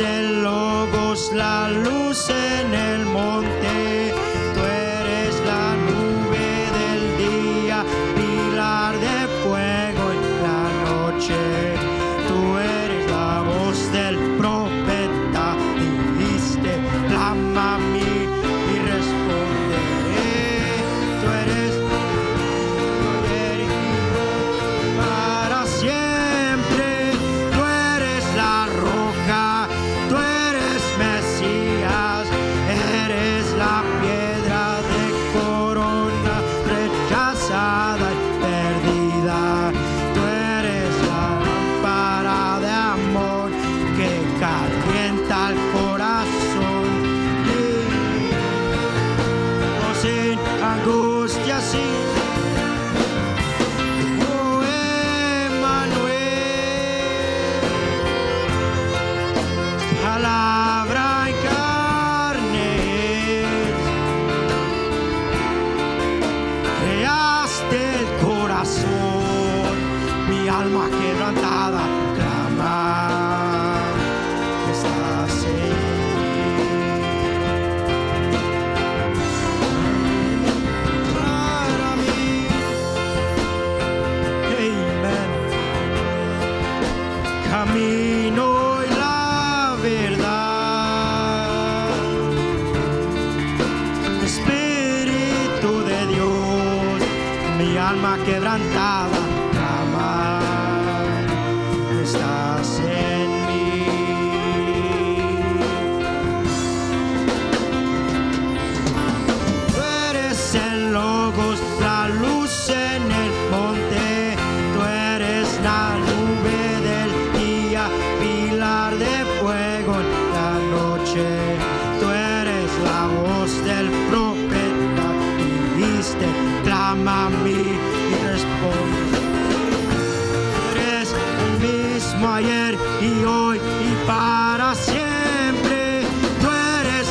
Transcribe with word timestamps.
el 0.00 0.42
logos, 0.42 1.32
la 1.34 1.70
luz 1.70 2.30
en 2.30 2.74
el 2.74 3.04
monte. 3.06 4.27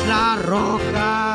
La 0.08 0.36
roca, 0.40 1.27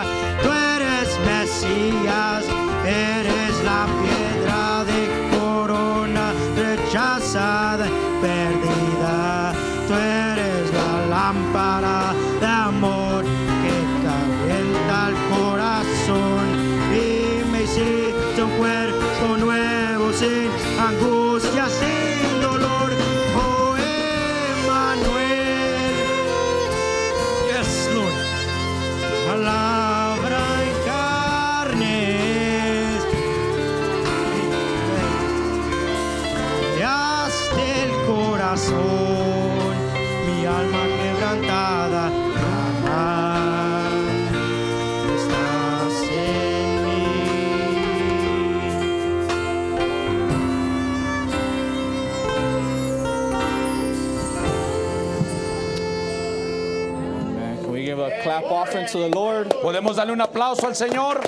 Podemos 59.64 59.96
darle 59.96 60.12
un 60.12 60.20
aplauso 60.20 60.68
al 60.68 60.76
Señor. 60.76 61.22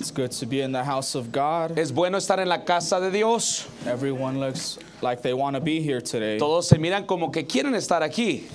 It's 0.00 0.10
good 0.10 0.32
to 0.32 0.46
be 0.46 0.60
in 0.62 0.72
the 0.72 0.82
house 0.82 1.14
of 1.14 1.30
God. 1.30 1.78
Es 1.78 1.92
bueno 1.92 2.18
estar 2.18 2.40
en 2.40 2.48
la 2.48 2.64
casa 2.64 2.98
de 2.98 3.12
Dios. 3.12 3.68
Everyone 3.86 4.40
looks 4.40 4.80
like 5.00 5.22
they 5.22 5.34
want 5.34 5.54
to 5.54 5.60
be 5.60 5.80
here 5.80 6.00
today. 6.00 6.36
Todos 6.36 6.66
se 6.66 6.78
miran 6.78 7.06
como 7.06 7.30
que 7.30 7.44
quieren 7.44 7.76
estar 7.76 8.02
aquí. 8.02 8.48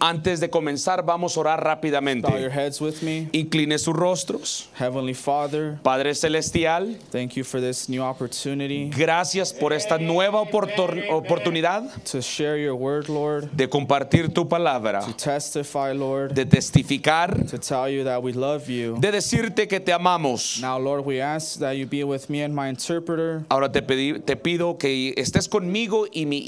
Antes 0.00 0.40
de 0.40 0.48
comenzar, 0.50 1.04
vamos 1.04 1.36
a 1.36 1.40
orar 1.40 1.58
Bow 1.58 1.64
your 1.64 1.76
rápidamente. 1.76 2.50
heads 2.50 2.80
with 2.80 3.02
me. 3.02 3.28
Incline 3.32 3.78
sus 3.78 3.94
rostros. 3.94 4.68
Heavenly 4.78 5.14
Father, 5.14 5.78
Padre 5.82 6.14
Celestial, 6.14 6.96
thank 7.10 7.36
you 7.36 7.44
for 7.44 7.60
this 7.60 7.88
new 7.88 8.02
opportunity 8.02 8.90
gracias 8.90 9.52
por 9.52 9.72
esta 9.72 9.98
nueva 9.98 10.40
oportun- 10.40 11.04
oportunidad 11.10 11.90
to 12.04 12.20
share 12.22 12.56
your 12.58 12.74
word, 12.74 13.08
Lord, 13.08 13.50
de 13.56 13.68
compartir 13.68 14.32
tu 14.32 14.48
palabra, 14.48 15.00
to 15.04 15.12
testify, 15.12 15.92
Lord, 15.92 16.34
de 16.34 16.44
testificar, 16.46 17.46
to 17.50 17.58
tell 17.58 17.88
you 17.88 18.04
that 18.04 18.22
we 18.22 18.32
love 18.32 18.68
you. 18.68 18.96
de 18.98 19.10
decirte 19.12 19.66
que 19.68 19.80
te 19.80 19.92
amamos. 19.92 20.60
Now, 20.60 20.78
Lord, 20.78 21.04
we 21.04 21.20
ask 21.20 21.58
that 21.60 21.76
you 21.76 21.86
be 21.86 22.04
with 22.04 22.28
me 22.28 22.42
and 22.42 22.54
my 22.54 22.68
interpreter 22.68 23.44
Ahora 23.50 23.70
te, 23.70 23.82
pido 23.82 24.78
que 24.78 25.14
estés 25.16 25.48
conmigo 25.48 26.06
y 26.12 26.26
mi 26.26 26.38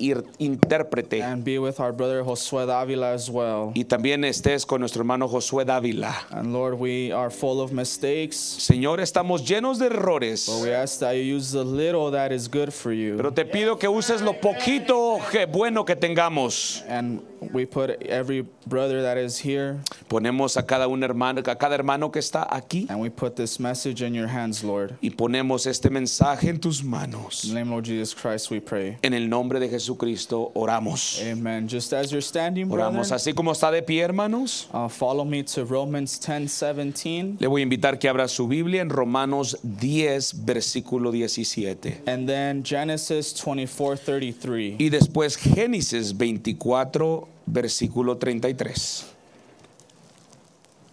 intérprete. 0.63 1.23
and 1.23 1.45
be 1.45 1.59
with 1.59 1.81
our 1.81 1.93
brother 1.93 2.23
Josue 2.23 2.67
Davila 2.67 3.13
as 3.13 3.31
well. 3.31 3.73
Y 3.75 3.85
también 3.85 4.25
estés 4.25 4.67
con 4.67 4.81
nuestro 4.81 5.01
hermano 5.01 5.29
Josué 5.29 5.65
Dávila. 5.65 6.15
And 6.31 6.53
Lord, 6.53 6.79
we 6.79 7.13
are 7.13 7.31
full 7.31 7.61
of 7.61 7.73
mistakes. 7.73 8.37
Señor, 8.37 9.01
estamos 9.01 9.47
llenos 9.47 9.79
de 9.79 9.87
errores. 9.87 10.47
But 10.47 10.63
we 10.63 10.75
ask 10.75 11.01
that 11.01 11.13
you 11.13 11.23
use 11.37 11.53
the 11.53 11.65
little 11.65 12.11
that 12.11 12.33
is 12.33 12.49
good 12.49 12.73
for 12.73 12.93
you. 12.93 13.17
Pero 13.17 13.33
te 13.33 13.45
pido 13.45 13.79
que 13.79 13.89
uses 13.89 14.23
lo 14.23 14.35
poquito 14.35 15.19
que 15.31 15.47
bueno 15.47 15.85
que 15.85 15.97
tengamos. 15.97 16.83
And 16.89 17.23
we 17.53 17.65
put 17.67 17.91
every 18.03 18.45
brother 18.67 19.03
that 19.03 19.17
is 19.19 19.39
here 19.39 19.79
Ponemos 20.09 20.57
a 20.57 20.63
cada 20.63 20.89
un 20.89 21.03
hermano, 21.03 21.41
a 21.41 21.55
cada 21.57 21.75
hermano 21.75 22.11
que 22.11 22.21
está 22.21 22.47
aquí 22.51 22.87
and 22.91 23.01
we 23.01 23.09
put 23.09 23.37
this 23.37 23.59
message 23.61 24.03
in 24.03 24.15
your 24.15 24.27
hands, 24.27 24.63
Lord. 24.65 24.95
y 25.03 25.11
ponemos 25.11 25.67
este 25.67 25.91
mensaje 25.91 26.49
en 26.49 26.59
tus 26.59 26.83
manos. 26.83 27.45
In 27.45 27.55
the 27.55 27.61
name 27.61 27.73
of 27.73 27.85
Jesus 27.85 28.13
Christ, 28.15 28.51
we 28.51 28.61
pray. 28.61 28.97
En 29.03 29.15
el 29.15 29.29
nombre 29.29 29.59
de 29.61 29.69
Jesucristo 29.69 30.53
oramos. 30.55 31.21
Amen. 31.23 31.69
Just 31.69 31.93
as 31.93 32.11
you're 32.11 32.21
standing, 32.23 32.69
Oramos 32.69 33.09
brother, 33.09 33.15
así 33.17 33.33
como 33.35 33.53
está 33.53 33.71
de 33.71 33.83
pie, 33.83 34.01
hermanos. 34.03 34.69
uh, 34.73 34.89
follow 34.89 35.25
me 35.25 35.43
to 35.43 35.65
Romans 35.65 36.19
10 36.19 36.49
17. 36.51 37.37
Le 37.41 37.47
voy 37.47 37.61
a 37.61 37.65
invitar 37.65 37.99
que 37.99 38.09
abra 38.09 38.27
su 38.29 38.47
Biblia 38.49 38.83
en 38.83 38.91
Romanos 38.91 39.57
10, 39.63 40.45
versículo 40.45 41.11
17. 41.13 42.03
And 42.07 42.29
then 42.29 42.63
Genesis 42.65 43.33
24 43.33 43.97
33. 43.99 44.77
Y 44.79 44.89
después 44.91 45.37
Génesis 45.37 46.17
24, 46.17 47.29
versículo 47.53 48.19
33. 48.19 49.05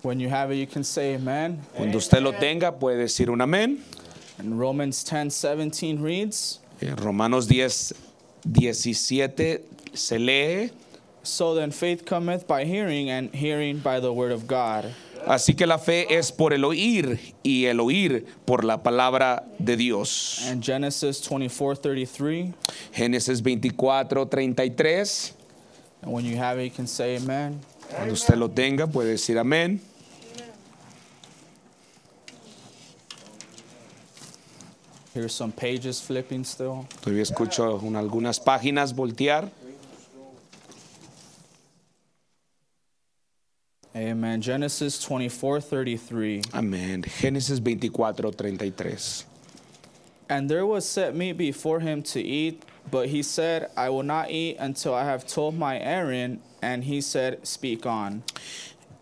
When 0.01 0.19
you 0.19 0.29
have 0.29 0.51
it, 0.51 0.55
you 0.57 0.67
can 0.67 0.83
say 0.83 1.15
amen. 1.15 1.61
Cuando 1.75 1.97
usted 1.97 2.21
lo 2.21 2.31
tenga, 2.33 2.71
puede 2.79 2.97
decir 2.97 3.29
un 3.29 3.41
amén. 3.41 3.79
And 4.37 4.59
Romans 4.59 5.03
10 5.03 5.33
17 5.33 6.01
reads, 6.01 6.59
En 6.79 6.95
Romanos 6.95 7.47
10, 7.47 7.93
17 8.51 9.63
se 9.93 10.19
lee. 10.19 10.71
So 11.23 11.55
then 11.55 11.71
faith 11.71 12.05
cometh 12.05 12.47
by 12.47 12.63
hearing, 12.63 13.09
and 13.09 13.33
hearing 13.33 13.79
by 13.79 13.99
the 13.99 14.13
word 14.13 14.31
of 14.31 14.47
God. 14.47 14.93
Así 15.25 15.57
que 15.57 15.67
la 15.67 15.77
fe 15.77 16.15
es 16.15 16.31
por 16.31 16.53
el 16.53 16.63
oír 16.63 17.19
y 17.43 17.65
el 17.65 17.79
oír 17.81 18.25
por 18.45 18.63
la 18.63 18.81
palabra 18.81 19.43
de 19.59 19.75
Dios. 19.75 20.45
And 20.47 20.63
Genesis 20.63 21.19
24 21.19 21.81
33. 21.81 22.53
Génesis 22.93 23.41
24, 23.41 24.25
33. 24.27 25.33
And 26.01 26.11
when 26.11 26.25
you 26.25 26.37
have 26.37 26.59
it, 26.59 26.63
you 26.65 26.71
can 26.71 26.87
say 26.87 27.15
amen. 27.17 27.59
Cuando 27.89 28.13
usted 28.13 28.37
lo 28.37 28.49
tenga, 28.49 28.87
puede 28.87 29.11
decir 29.13 29.37
amén. 29.37 29.79
Here's 35.13 35.33
some 35.33 35.51
pages 35.51 35.99
flipping 35.99 36.43
still. 36.43 36.85
Todavía 37.01 37.23
escucho 37.23 37.81
un- 37.81 37.95
algunas 37.95 38.39
páginas 38.39 38.93
voltear. 38.93 39.49
Amen. 43.95 44.41
Genesis 44.41 44.99
24:33. 44.99 46.43
Amén. 46.53 47.01
Génesis 47.03 47.59
24:33. 47.61 49.25
And 50.29 50.49
there 50.49 50.65
was 50.65 50.85
set 50.87 51.15
meat 51.15 51.37
before 51.37 51.79
him 51.79 52.03
to 52.03 52.19
eat, 52.21 52.61
but 52.89 53.09
he 53.09 53.23
said, 53.23 53.69
I 53.75 53.89
will 53.89 54.03
not 54.03 54.29
eat 54.31 54.57
until 54.59 54.93
I 54.93 55.03
have 55.03 55.25
told 55.25 55.57
my 55.57 55.79
Aaron. 55.79 56.41
And 56.61 56.83
he 56.83 57.01
said, 57.01 57.45
Speak 57.45 57.85
on. 57.85 58.23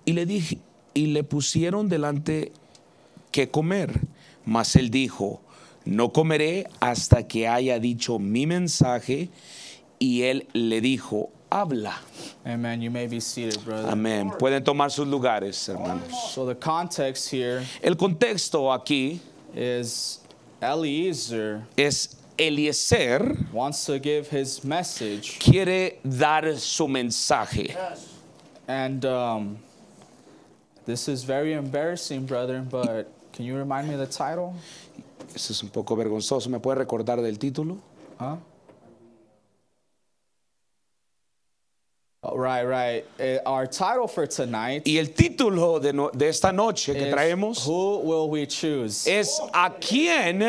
Y 0.05 0.13
le 0.13 0.25
dije, 0.25 0.59
y 0.93 1.07
le 1.07 1.23
pusieron 1.23 1.89
delante 1.89 2.51
que 3.31 3.47
comer. 3.47 3.89
Mas 4.45 4.75
él 4.75 4.89
dijo, 4.89 5.39
no 5.85 6.09
comeré 6.09 6.67
hasta 6.79 7.27
que 7.27 7.47
haya 7.47 7.79
dicho 7.79 8.19
mi 8.19 8.45
mensaje. 8.45 9.29
Y 9.99 10.21
él 10.23 10.47
le 10.53 10.81
dijo, 10.81 11.29
habla. 11.51 11.99
Amen. 12.45 12.81
You 12.81 12.91
may 12.91 13.07
be 13.07 13.19
seated, 13.19 13.63
brother. 13.63 13.89
Amén. 13.89 14.31
Pueden 14.37 14.63
tomar 14.63 14.91
sus 14.91 15.07
lugares, 15.07 15.67
hermanos. 15.67 16.33
So 16.33 16.45
the 16.45 16.55
context 16.55 17.29
here 17.29 17.63
El 17.81 17.95
contexto 17.95 18.71
aquí 18.71 19.19
is 19.55 20.19
Eliezer 20.61 21.63
es 21.77 22.17
Eliezer 22.37 23.35
wants 23.51 23.85
to 23.85 23.99
give 23.99 24.29
his 24.29 24.63
message. 24.63 25.39
quiere 25.39 25.99
dar 26.03 26.55
su 26.57 26.87
mensaje. 26.87 27.75
And 28.67 29.05
um, 29.05 29.57
this 30.85 31.07
is 31.07 31.23
very 31.23 31.53
embarrassing, 31.53 32.25
brother, 32.25 32.61
but 32.61 33.11
can 33.31 33.45
you 33.45 33.55
remind 33.55 33.87
me 33.87 33.93
of 33.93 33.99
the 33.99 34.07
title? 34.07 34.53
Eso 35.33 35.53
es 35.53 35.63
un 35.63 35.69
poco 35.69 35.95
vergonzoso. 35.95 36.49
¿Me 36.49 36.59
puede 36.59 36.77
recordar 36.77 37.21
del 37.21 37.37
título? 37.37 37.77
Huh? 38.19 38.37
Right, 42.35 42.63
right. 42.63 43.05
Uh, 43.19 43.39
our 43.49 43.67
title 43.67 44.07
for 44.07 44.25
tonight 44.27 44.83
Y 44.85 44.97
el 44.97 45.07
título 45.13 45.79
de, 45.81 45.93
no- 45.93 46.09
de 46.11 46.27
esta 46.29 46.51
noche 46.51 46.93
que 46.93 47.07
is 47.07 47.13
traemos 47.13 47.65
Who 47.67 47.99
Will 47.99 48.29
We 48.29 48.45
Choose? 48.47 49.07
es 49.07 49.39
¿A 49.53 49.69
quién 49.79 50.41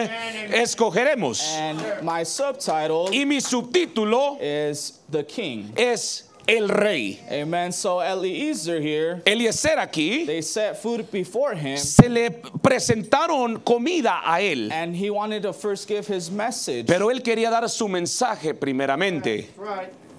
escogeremos? 0.52 1.40
And 1.56 2.02
my 2.02 2.24
subtitle 2.24 3.08
Y 3.12 3.24
mi 3.24 3.40
subtítulo 3.40 4.38
is 4.40 5.00
The 5.10 5.24
King. 5.24 5.72
es 5.76 6.24
El 6.48 6.68
Rey. 6.68 7.18
Amen. 7.28 7.72
So 7.72 8.00
Eliezer 8.00 8.80
here, 8.80 9.20
Eliezer 9.26 9.78
aquí 9.80 10.26
they 10.26 10.42
set 10.42 10.80
food 10.80 11.10
before 11.10 11.56
him, 11.56 11.76
se 11.76 12.08
le 12.08 12.30
presentaron 12.30 13.58
comida 13.64 14.20
a 14.24 14.40
él, 14.40 14.70
and 14.70 14.94
he 14.94 15.10
wanted 15.10 15.42
to 15.42 15.52
first 15.52 15.88
give 15.88 16.06
his 16.06 16.30
message. 16.30 16.86
pero 16.86 17.10
él 17.10 17.20
quería 17.24 17.50
dar 17.50 17.68
su 17.68 17.88
mensaje 17.88 18.54
primeramente. 18.54 19.48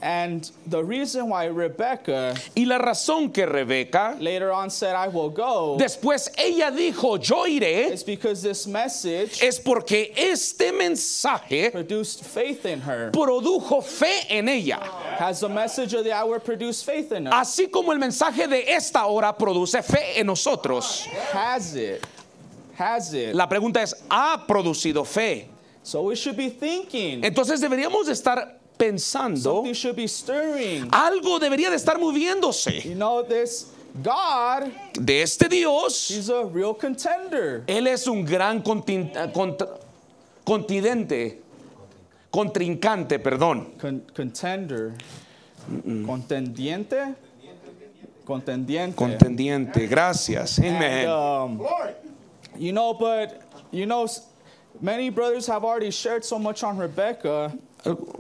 And 0.01 0.49
the 0.67 0.83
reason 0.83 1.29
why 1.29 1.45
Rebecca 1.45 2.35
Y 2.55 2.65
la 2.65 2.77
razón 2.77 3.33
que 3.33 3.45
Rebeca, 3.45 4.15
later 4.19 4.51
on 4.51 4.69
said, 4.69 4.95
I 4.95 5.07
will 5.07 5.29
go, 5.29 5.77
después 5.79 6.29
ella 6.38 6.71
dijo, 6.71 7.19
yo 7.19 7.45
iré, 7.47 7.91
is 7.91 8.03
because 8.03 8.44
this 8.44 8.67
message 8.67 9.41
es 9.41 9.59
porque 9.59 10.13
este 10.15 10.71
mensaje 10.71 11.71
produced 11.71 12.23
faith 12.23 12.65
in 12.65 12.79
her. 12.81 13.11
produjo 13.11 13.83
fe 13.83 14.27
en 14.29 14.47
ella. 14.49 14.79
Has 15.17 15.39
the 15.39 15.49
message 15.49 15.94
of 15.94 16.03
the 16.03 16.11
hour 16.11 16.39
produced 16.39 16.85
faith 16.85 17.11
in 17.11 17.25
her? 17.25 17.31
Así 17.31 17.71
como 17.71 17.91
el 17.91 17.97
mensaje 17.97 18.47
de 18.47 18.71
esta 18.71 19.07
hora 19.07 19.33
produce 19.33 19.81
fe 19.83 20.19
en 20.19 20.27
nosotros. 20.27 21.07
Has 21.33 21.75
it? 21.75 22.05
Has 22.77 23.13
it? 23.13 23.33
La 23.33 23.47
pregunta 23.47 23.81
es, 23.81 23.95
¿ha 24.09 24.45
producido 24.47 25.05
fe? 25.05 25.49
So 25.81 26.03
we 26.03 26.15
should 26.15 26.35
be 26.35 26.49
thinking. 26.49 27.23
Entonces 27.23 27.61
deberíamos 27.61 28.07
de 28.07 28.11
estar 28.11 28.56
pensando, 28.77 29.63
algo 30.91 31.39
debería 31.39 31.69
de 31.69 31.75
estar 31.75 31.97
moviéndose 32.00 32.81
You 32.83 32.95
know, 32.95 33.24
this 33.24 33.71
God, 34.03 34.71
de 34.94 35.21
este 35.24 35.50
Dios. 35.50 36.09
He's 36.12 36.29
a 36.29 36.44
real 36.44 36.75
contender. 36.75 37.63
Él 37.68 37.88
es 37.88 38.06
un 38.07 38.24
gran 38.24 38.62
contin- 38.62 39.12
eh, 39.15 39.31
cont- 39.33 39.68
continente, 40.45 41.41
contrincante, 42.29 43.18
perdón. 43.19 43.74
Con- 43.79 44.03
contender. 44.15 44.94
Contendiente? 46.06 47.15
Contendiente. 48.23 48.95
Contendiente, 48.95 49.88
gracias. 49.88 50.59
And, 50.59 50.75
Amén. 50.77 51.07
um, 51.09 51.59
you 52.57 52.71
know, 52.71 52.94
but, 52.94 53.41
you 53.71 53.85
know, 53.85 54.06
many 54.81 55.09
brothers 55.09 55.47
have 55.47 55.63
already 55.63 55.89
shared 55.91 56.23
so 56.23 56.38
much 56.38 56.62
on 56.63 56.77
Rebecca, 56.77 57.51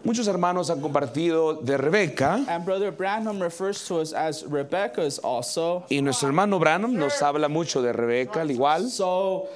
Muchos 0.03 0.27
hermanos 0.27 0.69
han 0.69 0.79
compartido 0.79 1.53
de 1.61 1.77
Rebeca 1.77 2.45
and 2.47 2.63
Brother 2.65 2.91
Branham 2.91 3.41
refers 3.41 3.85
to 3.87 3.99
us 3.99 4.13
as 4.13 4.43
Rebecca's 4.43 5.19
also. 5.19 5.83
y 5.89 6.01
nuestro 6.01 6.27
hermano 6.29 6.59
Branham 6.59 6.93
nos 6.95 7.21
habla 7.21 7.49
mucho 7.49 7.81
de 7.81 7.91
Rebeca 7.91 8.41
al 8.41 8.51
igual. 8.51 8.89
So, 8.89 9.47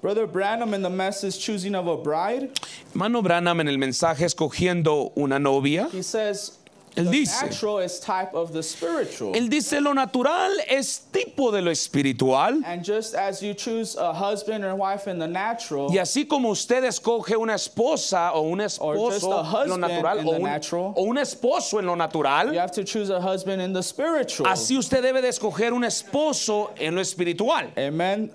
Brother 0.00 0.26
Branham 0.26 0.74
in 0.74 0.82
the 0.82 0.90
message 0.90 1.38
Choosing 1.40 1.74
of 1.74 1.86
a 1.88 1.96
Bride, 1.96 2.50
Hermano 2.92 3.20
Branham 3.20 3.60
en 3.60 3.68
el 3.68 3.78
mensaje 3.78 4.24
escogiendo 4.24 5.12
una 5.16 5.38
novia, 5.38 5.88
he 5.92 6.02
says, 6.02 6.58
él 6.96 7.04
the 7.04 7.10
dice, 7.10 7.42
natural 7.42 7.78
is 7.78 8.00
type 8.00 8.34
of 8.34 8.52
the 8.52 8.62
spiritual. 8.62 9.32
él 9.34 9.48
dice 9.48 9.80
lo 9.80 9.92
natural 9.92 10.50
es 10.68 11.00
tipo 11.12 11.50
de 11.50 11.60
lo 11.60 11.70
espiritual 11.70 12.62
And 12.64 12.84
just 12.84 13.14
as 13.14 13.42
you 13.42 13.54
choose 13.54 13.96
a 13.96 14.12
husband 14.12 14.64
or 14.64 14.74
wife 14.74 15.06
in 15.08 15.18
the 15.18 15.26
natural, 15.26 15.90
y 15.90 15.98
así 15.98 16.28
como 16.28 16.50
usted 16.50 16.84
escoge 16.84 17.36
una 17.36 17.54
esposa 17.54 18.32
o 18.34 18.42
un 18.42 18.58
just 18.60 18.80
a 18.80 18.84
esposo 18.84 19.24
en 19.24 19.30
lo 19.30 19.42
husband 19.42 19.80
natural 19.80 20.18
in 20.18 20.26
o 20.26 20.30
the 20.32 20.36
un, 20.38 20.42
natural. 20.42 20.94
o 20.96 21.02
un 21.04 21.16
esposo 21.16 21.78
en 21.78 21.86
lo 21.86 21.94
natural, 21.94 22.52
you 22.52 22.58
have 22.58 22.72
to 22.72 22.84
choose 22.84 23.10
a 23.10 23.20
husband 23.20 23.60
in 23.60 23.72
the 23.72 23.82
spiritual. 23.82 24.46
así 24.46 24.76
usted 24.76 25.02
debe 25.02 25.20
de 25.22 25.28
escoger 25.28 25.72
un 25.72 25.84
esposo 25.84 26.70
en 26.78 26.94
lo 26.94 27.00
espiritual. 27.00 27.70
Amen. 27.76 28.30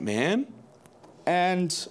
Amén. 0.00 0.46
And 1.26 1.88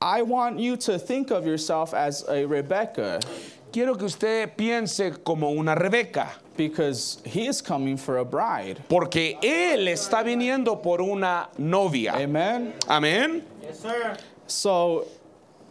I 0.00 0.22
want 0.22 0.60
you 0.60 0.76
to 0.76 0.98
think 0.98 1.30
of 1.30 1.46
yourself 1.46 1.94
as 1.94 2.22
a 2.28 2.44
Rebecca 2.46 3.20
Quiero 3.76 3.94
que 3.94 4.06
usted 4.06 4.56
piense 4.56 5.22
como 5.22 5.50
una 5.50 5.74
Rebeca, 5.74 6.30
because 6.56 7.18
he 7.26 7.46
is 7.46 7.60
coming 7.60 7.98
for 7.98 8.16
a 8.16 8.24
bride. 8.24 8.82
porque 8.88 9.38
él 9.42 9.86
está 9.88 10.24
viniendo 10.24 10.82
por 10.82 11.02
una 11.02 11.50
novia. 11.58 12.14
Amen. 12.14 12.72
Amén. 12.88 13.42
So 14.46 15.06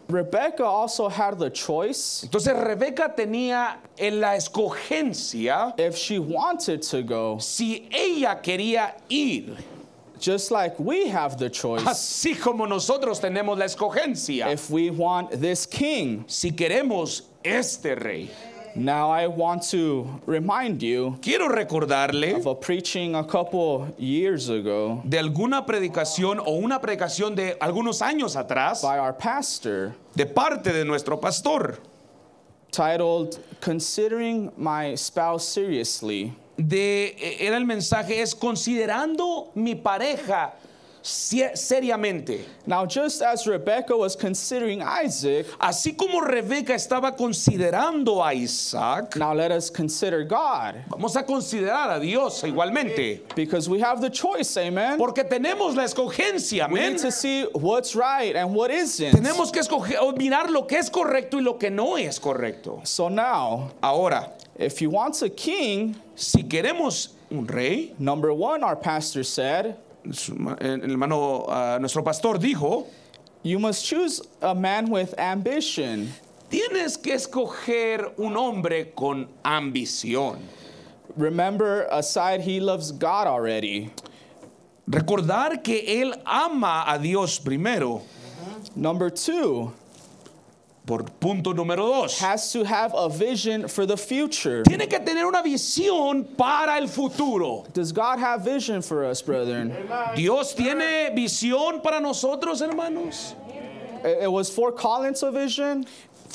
Rebecca 0.07 0.63
also 0.63 1.09
had 1.09 1.39
the 1.39 1.49
choice 1.49 2.27
Entonces 2.29 2.53
Rebeca 2.53 3.11
tenía 3.15 3.77
en 3.97 4.19
la 4.21 4.35
escogencia 4.35 5.73
if 5.79 5.97
she 5.97 6.19
wanted 6.19 6.83
to 6.83 7.01
go, 7.01 7.39
si 7.39 7.89
ella 7.91 8.39
quería 8.39 8.93
ir, 9.09 9.57
just 10.19 10.51
like 10.51 10.79
we 10.79 11.07
have 11.07 11.39
the 11.39 11.49
choice 11.49 11.81
así 11.81 12.39
como 12.39 12.67
nosotros 12.67 13.19
tenemos 13.19 13.57
la 13.57 13.65
escogencia, 13.65 14.51
if 14.53 14.69
we 14.69 14.91
want 14.91 15.31
this 15.31 15.65
king. 15.65 16.23
si 16.27 16.51
queremos 16.51 17.23
este 17.45 17.95
rey. 17.95 18.29
Now 18.75 19.09
I 19.09 19.27
want 19.27 19.63
to 19.71 20.19
remind 20.25 20.83
you 20.83 21.17
Quiero 21.21 21.47
recordarle 21.47 22.35
of 22.35 22.45
a 22.45 22.55
preaching 22.55 23.15
a 23.15 23.23
couple 23.23 23.87
years 23.97 24.49
ago 24.49 25.01
de 25.05 25.17
alguna 25.17 25.65
predicación 25.65 26.39
o 26.39 26.57
una 26.57 26.81
predicación 26.81 27.35
de 27.35 27.55
algunos 27.61 28.01
años 28.01 28.35
atrás 28.35 28.81
by 28.81 28.99
our 28.99 29.13
pastor 29.13 29.93
de 30.13 30.25
parte 30.25 30.73
de 30.73 30.83
nuestro 30.83 31.15
pastor. 31.17 31.77
titled 32.75 33.39
Considering 33.61 34.51
My 34.57 34.95
Spouse 34.95 35.47
Seriously. 35.47 36.33
De, 36.57 37.15
era 37.39 37.57
el 37.57 37.65
mensaje 37.65 38.21
es 38.21 38.35
considerando 38.35 39.51
mi 39.55 39.75
pareja 39.75 40.53
seriamente. 41.05 42.41
Now, 42.65 42.85
just 42.85 43.21
as 43.21 43.45
Rebecca 43.47 43.95
was 43.95 44.15
considering 44.15 44.81
Isaac, 44.81 45.45
Así 45.59 45.95
como 45.95 46.21
Rebeca 46.21 46.73
estaba 46.73 47.15
considerando 47.15 48.23
a 48.25 48.33
Isaac, 48.33 49.15
now 49.15 49.33
let 49.33 49.51
us 49.51 49.69
consider 49.69 50.23
God. 50.23 50.75
vamos 50.89 51.15
a 51.15 51.23
considerar 51.23 51.95
a 51.95 51.99
Dios 51.99 52.41
igualmente. 52.43 53.21
Because 53.35 53.69
we 53.69 53.79
have 53.79 54.01
the 54.01 54.09
choice, 54.09 54.57
amen? 54.57 54.97
Porque 54.97 55.23
tenemos 55.23 55.75
la 55.75 55.83
escogencia, 55.83 56.69
We 56.69 56.79
amén. 56.79 56.93
need 56.93 56.99
to 57.01 57.11
see 57.11 57.43
what's 57.53 57.95
right 57.95 58.35
and 58.35 58.53
what 58.53 58.71
isn't. 58.71 59.13
Tenemos 59.15 59.51
que 59.51 59.61
escoger, 59.61 60.17
mirar 60.17 60.49
lo 60.49 60.63
que 60.63 60.77
es 60.77 60.89
correcto 60.89 61.37
y 61.37 61.41
lo 61.43 61.53
que 61.57 61.69
no 61.69 61.95
es 61.97 62.19
correcto. 62.19 62.81
So 62.85 63.09
now, 63.09 63.71
Ahora, 63.81 64.31
if 64.57 64.81
you 64.81 64.89
want 64.89 65.21
a 65.21 65.29
king, 65.29 65.95
si 66.15 66.43
queremos 66.43 67.09
un 67.29 67.45
rey, 67.47 67.93
number 67.99 68.33
one, 68.33 68.63
our 68.63 68.75
pastor 68.75 69.23
said, 69.23 69.75
el 70.05 70.91
hermano, 70.91 71.45
nuestro 71.79 72.03
pastor 72.03 72.37
dijo, 72.37 72.87
you 73.43 73.59
must 73.59 73.85
choose 73.85 74.21
a 74.41 74.55
man 74.55 74.89
with 74.89 75.13
ambition. 75.17 76.11
tienes 76.49 76.97
que 76.97 77.13
escoger 77.13 78.13
un 78.17 78.37
hombre 78.37 78.93
con 78.95 79.27
ambición. 79.43 80.39
Remember, 81.17 81.87
aside, 81.91 82.41
he 82.41 82.59
loves 82.59 82.91
God 82.91 83.27
already. 83.27 83.91
Recordar 84.87 85.63
que 85.63 86.01
él 86.01 86.13
ama 86.25 86.83
a 86.87 86.99
Dios 86.99 87.39
primero. 87.39 88.01
Number 88.75 89.09
two, 89.09 89.73
Por 90.85 91.03
punto 91.03 91.53
número 91.53 91.77
dos. 91.77 92.19
has 92.19 92.51
to 92.51 92.63
have 92.63 92.93
a 92.95 93.09
vision 93.09 93.67
for 93.67 93.85
the 93.85 93.97
future. 93.97 94.63
Tiene 94.63 94.87
que 94.87 94.99
tener 94.99 95.25
una 95.25 95.41
visión 95.41 96.37
para 96.37 96.77
el 96.77 96.87
futuro. 96.87 97.65
Does 97.73 97.91
God 97.91 98.19
have 98.19 98.43
vision 98.43 98.81
for 98.81 99.03
us, 99.03 99.21
brethren? 99.21 99.75
Dios 100.15 100.53
tiene 100.53 101.15
visión 101.15 101.81
para 101.81 101.99
nosotros, 101.99 102.61
hermanos. 102.61 103.33
It 104.03 104.23
it 104.23 104.31
was 104.31 104.49
for 104.49 104.71
Collins 104.71 105.23
a 105.23 105.31
vision? 105.31 105.85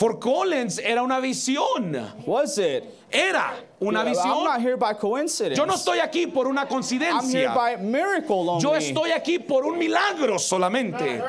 For 0.00 0.18
Collins 0.18 0.78
era 0.78 1.02
una 1.02 1.20
visión. 1.20 2.26
Was 2.26 2.56
it? 2.56 2.84
Era 3.12 3.52
una 3.82 3.98
I'm 3.98 4.06
not 4.06 4.16
visión. 4.16 4.60
here 4.62 4.76
by 4.78 4.94
coincidence. 4.94 5.58
Yo 5.58 5.66
no 5.66 5.74
estoy 5.74 5.98
aquí 5.98 6.32
por 6.32 6.46
una 6.46 6.66
I'm 6.66 7.28
here 7.28 7.48
by 7.48 7.76
miracle 7.76 8.48
only. 8.48 8.62
Yo 8.62 8.70
estoy 8.70 9.10
aquí 9.10 9.46
por 9.46 9.66
un 9.66 9.78
milagro 9.78 10.38
solamente. 10.38 11.22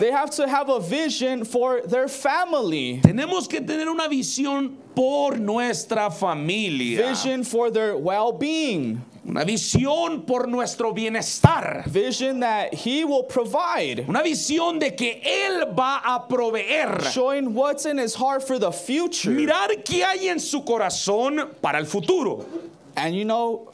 They 0.00 0.10
have 0.10 0.30
to 0.30 0.48
have 0.48 0.70
a 0.70 0.80
vision 0.80 1.44
for 1.44 1.82
their 1.82 2.08
family, 2.08 3.02
Tenemos 3.02 3.46
que 3.46 3.60
tener 3.60 3.86
una 3.86 4.08
visión 4.08 4.74
por 4.94 5.32
nuestra 5.32 6.10
familia. 6.10 7.06
vision 7.06 7.44
for 7.44 7.70
their 7.70 7.98
well 7.98 8.32
being, 8.32 9.04
Una 9.24 9.44
visión 9.44 10.26
por 10.26 10.48
nuestro 10.48 10.92
bienestar. 10.92 11.84
vision 11.88 12.40
that 12.40 12.74
He 12.74 13.04
will 13.04 13.22
provide, 13.24 14.04
Una 14.08 14.20
visión 14.22 14.80
de 14.80 14.90
que 14.96 15.20
Él 15.24 15.74
va 15.78 16.00
a 16.04 16.26
proveer. 16.28 17.00
showing 17.12 17.54
what's 17.54 17.86
in 17.86 17.98
His 17.98 18.14
heart 18.16 18.42
for 18.42 18.58
the 18.58 18.72
future. 18.72 19.30
Mirar 19.30 19.68
qué 19.84 20.02
hay 20.04 20.26
en 20.28 20.40
su 20.40 20.62
corazón 20.62 21.50
para 21.62 21.78
el 21.78 21.84
futuro. 21.86 22.44
And 22.96 23.14
you 23.14 23.24
know, 23.24 23.72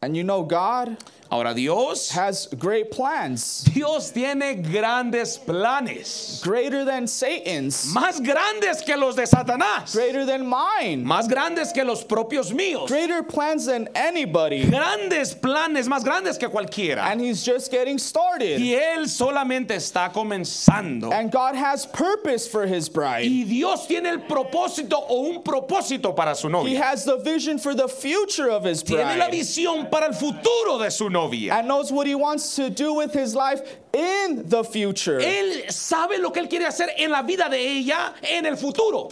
and 0.00 0.16
you 0.16 0.24
know, 0.24 0.42
God 0.44 0.96
Ahora 1.30 1.54
Dios, 1.54 2.10
has 2.10 2.48
great 2.58 2.90
plans, 2.90 3.62
Dios 3.72 4.10
tiene 4.10 4.54
grandes 4.68 5.38
planes. 5.38 6.40
greater 6.42 6.84
than 6.84 7.06
Satan's, 7.06 7.86
Más 7.94 8.20
grandes 8.20 8.82
que 8.84 8.96
los 8.96 9.14
de 9.14 9.22
Satanás. 9.28 9.92
greater 9.94 10.26
than 10.26 10.44
mine, 10.44 11.04
Más 11.04 11.28
grandes 11.28 11.72
que 11.72 11.84
los 11.84 12.02
propios 12.02 12.52
míos. 12.52 12.88
greater 12.88 13.22
plans 13.22 13.66
than 13.66 13.88
anybody. 13.94 14.64
Grandes 14.64 15.32
planes, 15.32 15.86
más 15.86 16.02
grandes 16.02 16.36
que 16.36 16.48
cualquiera. 16.48 17.04
And 17.04 17.20
He's 17.20 17.44
just 17.44 17.70
getting 17.70 17.98
started. 17.98 18.58
Y 18.60 18.74
Él 18.74 19.04
solamente 19.08 19.76
está 19.76 20.12
comenzando. 20.12 21.12
And 21.12 21.30
God 21.30 21.54
has 21.54 21.86
purpose 21.86 22.48
for 22.48 22.66
His 22.66 22.88
bride. 22.88 23.24
Y 23.30 23.44
Dios 23.44 23.86
tiene 23.86 24.06
el 24.10 24.18
propósito 24.26 24.96
o 25.08 25.30
un 25.30 25.44
propósito 25.44 26.12
para 26.16 26.34
su 26.34 26.48
He 26.48 26.50
novia. 26.50 26.82
has 26.82 27.04
the 27.04 27.18
vision 27.18 27.56
for 27.56 27.72
the 27.72 27.86
future 27.86 28.50
of 28.50 28.64
His 28.66 28.82
Tiene 28.82 29.16
la 29.16 29.28
bride. 29.28 29.30
visión 29.30 29.88
para 29.88 30.06
el 30.06 30.12
futuro 30.14 30.78
de 30.78 30.90
su 30.90 31.08
novia. 31.08 31.19
And 31.50 31.68
knows 31.68 31.92
what 31.92 32.06
He 32.06 32.14
wants 32.14 32.56
to 32.56 32.70
do 32.70 32.94
with 32.94 33.12
His 33.12 33.34
life 33.34 33.60
in 33.92 34.48
the 34.48 34.64
future. 34.64 35.18
Él 35.18 35.70
sabe 35.70 36.18
lo 36.18 36.30
que 36.30 36.42
Él 36.42 36.48
quiere 36.48 36.66
hacer 36.66 36.88
en 36.96 37.10
la 37.10 37.22
vida 37.22 37.48
de 37.50 37.58
ella 37.58 38.14
en 38.22 38.46
el 38.46 38.56
futuro. 38.56 39.10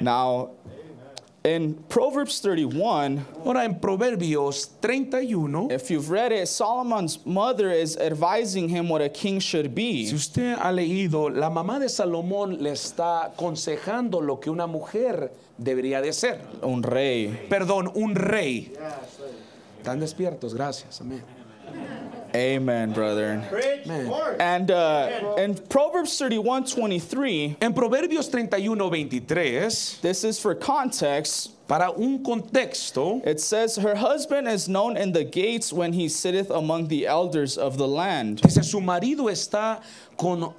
Now, 0.00 0.50
in 1.44 1.74
Proverbs 1.88 2.40
31, 2.40 3.24
Ahora 3.44 3.64
en 3.64 3.78
Proverbios 3.78 4.80
31, 4.80 5.70
if 5.70 5.90
you've 5.90 6.10
read 6.10 6.32
it, 6.32 6.48
Solomon's 6.48 7.24
mother 7.26 7.70
is 7.70 7.96
advising 7.98 8.68
him 8.68 8.88
what 8.88 9.02
a 9.02 9.08
king 9.08 9.38
should 9.38 9.66
si 9.66 9.68
be. 9.68 10.10
usted 10.12 10.56
ha 10.56 10.72
leído, 10.72 11.30
la 11.34 11.50
mamá 11.50 11.78
de 11.78 11.88
Salomón 11.88 12.62
le 12.62 12.70
está 12.70 13.30
aconsejando 13.30 14.22
lo 14.22 14.36
que 14.40 14.50
una 14.50 14.66
mujer 14.66 15.30
debería 15.58 16.00
de 16.02 16.12
ser. 16.12 16.40
Un 16.62 16.82
rey. 16.82 17.46
Perdón, 17.48 17.92
un 17.94 18.14
rey. 18.14 18.72
Están 19.84 20.00
despiertos, 20.00 20.54
gracias. 20.54 20.98
Amén. 21.02 21.22
Amen, 22.34 22.92
brethren. 22.92 23.44
Amén. 23.84 24.40
And 24.40 24.70
uh, 24.70 25.34
in 25.36 25.54
Proverbs 25.68 26.16
31 26.16 26.64
23, 26.64 27.56
En 27.60 27.74
Proverbios 27.74 28.30
31, 28.30 28.78
23, 28.88 29.98
this 30.00 30.24
is 30.24 30.40
for 30.40 30.54
context. 30.54 31.50
para 31.68 31.90
un 31.96 32.22
contexto, 32.22 33.22
It 33.26 33.40
says, 33.40 33.76
Her 33.76 33.94
husband 33.94 34.48
is 34.48 34.68
known 34.68 34.96
in 34.96 35.12
the 35.12 35.24
gates 35.24 35.72
when 35.72 35.92
he 35.94 36.08
sitteth 36.08 36.50
among 36.50 36.88
the 36.88 37.06
elders 37.06 37.56
of 37.58 37.76
the 37.78 37.86
land. 37.88 38.40
dice, 38.42 38.62
su 38.64 38.80
marido 38.80 39.30
está 39.30 39.80
con- 40.18 40.52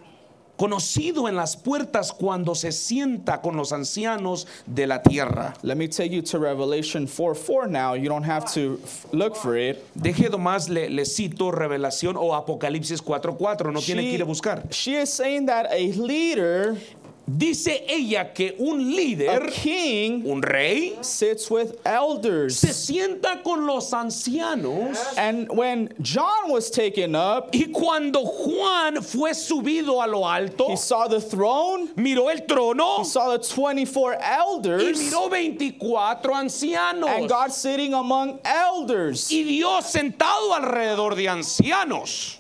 conocido 0.57 1.27
en 1.27 1.35
las 1.35 1.55
puertas 1.57 2.11
cuando 2.11 2.55
se 2.55 2.71
sienta 2.71 3.41
con 3.41 3.55
los 3.57 3.71
ancianos 3.73 4.47
de 4.65 4.87
la 4.87 5.01
tierra. 5.01 5.53
Let 5.61 5.75
me 5.75 5.87
take 5.87 6.09
you 6.09 6.21
to 6.23 6.39
Revelation 6.39 7.07
4 7.07 7.35
4 7.35 7.67
now. 7.67 7.93
You 7.95 8.09
don't 8.09 8.25
have 8.25 8.45
to 8.53 8.79
look 9.11 9.35
for 9.35 9.57
it. 9.57 9.83
Deje 9.95 10.29
nomás, 10.29 10.69
le, 10.69 10.89
le 10.89 11.05
cito 11.05 11.51
Revelación 11.51 12.15
o 12.17 12.33
Apocalipsis 12.35 13.03
4.4, 13.03 13.71
no 13.71 13.79
tiene 13.79 14.03
que 14.03 14.13
ir 14.15 14.21
a 14.21 14.25
buscar. 14.25 14.63
she 14.71 14.95
is 14.95 15.11
saying 15.11 15.45
that 15.45 15.67
a 15.71 15.91
leader, 15.93 16.77
Dice 17.27 17.83
ella 17.89 18.33
que 18.33 18.55
un 18.59 18.79
a 18.79 18.95
líder, 18.95 19.49
king, 19.51 20.23
un 20.25 20.43
rey, 20.43 20.95
sits 21.01 21.49
with 21.49 21.75
elders. 21.83 22.59
se 22.59 22.71
sienta 22.71 23.41
con 23.43 23.65
los 23.65 23.91
ancianos. 23.93 24.95
And 25.17 25.49
when 25.49 25.89
John 26.01 26.49
was 26.51 26.69
taken 26.69 27.15
up, 27.15 27.49
Y 27.51 27.71
cuando 27.73 28.23
Juan 28.23 29.01
fue 29.01 29.33
subido 29.33 30.03
a 30.03 30.07
lo 30.07 30.27
alto, 30.27 30.69
he 30.69 30.75
saw 30.75 31.07
the 31.07 31.19
throne, 31.19 31.87
miró 31.95 32.29
el 32.29 32.45
trono 32.45 32.99
he 33.01 33.05
saw 33.05 33.35
the 33.35 33.39
24 33.39 34.13
y 34.13 34.17
elders, 34.21 34.99
miró 34.99 35.27
24 35.27 36.31
and 36.31 36.49
ancianos. 36.51 37.27
God 37.27 37.51
sitting 37.51 37.95
among 37.95 38.39
elders. 38.45 39.31
Y 39.31 39.43
Dios 39.43 39.85
sentado 39.91 40.53
alrededor 40.53 41.15
de 41.15 41.27
ancianos. 41.27 42.37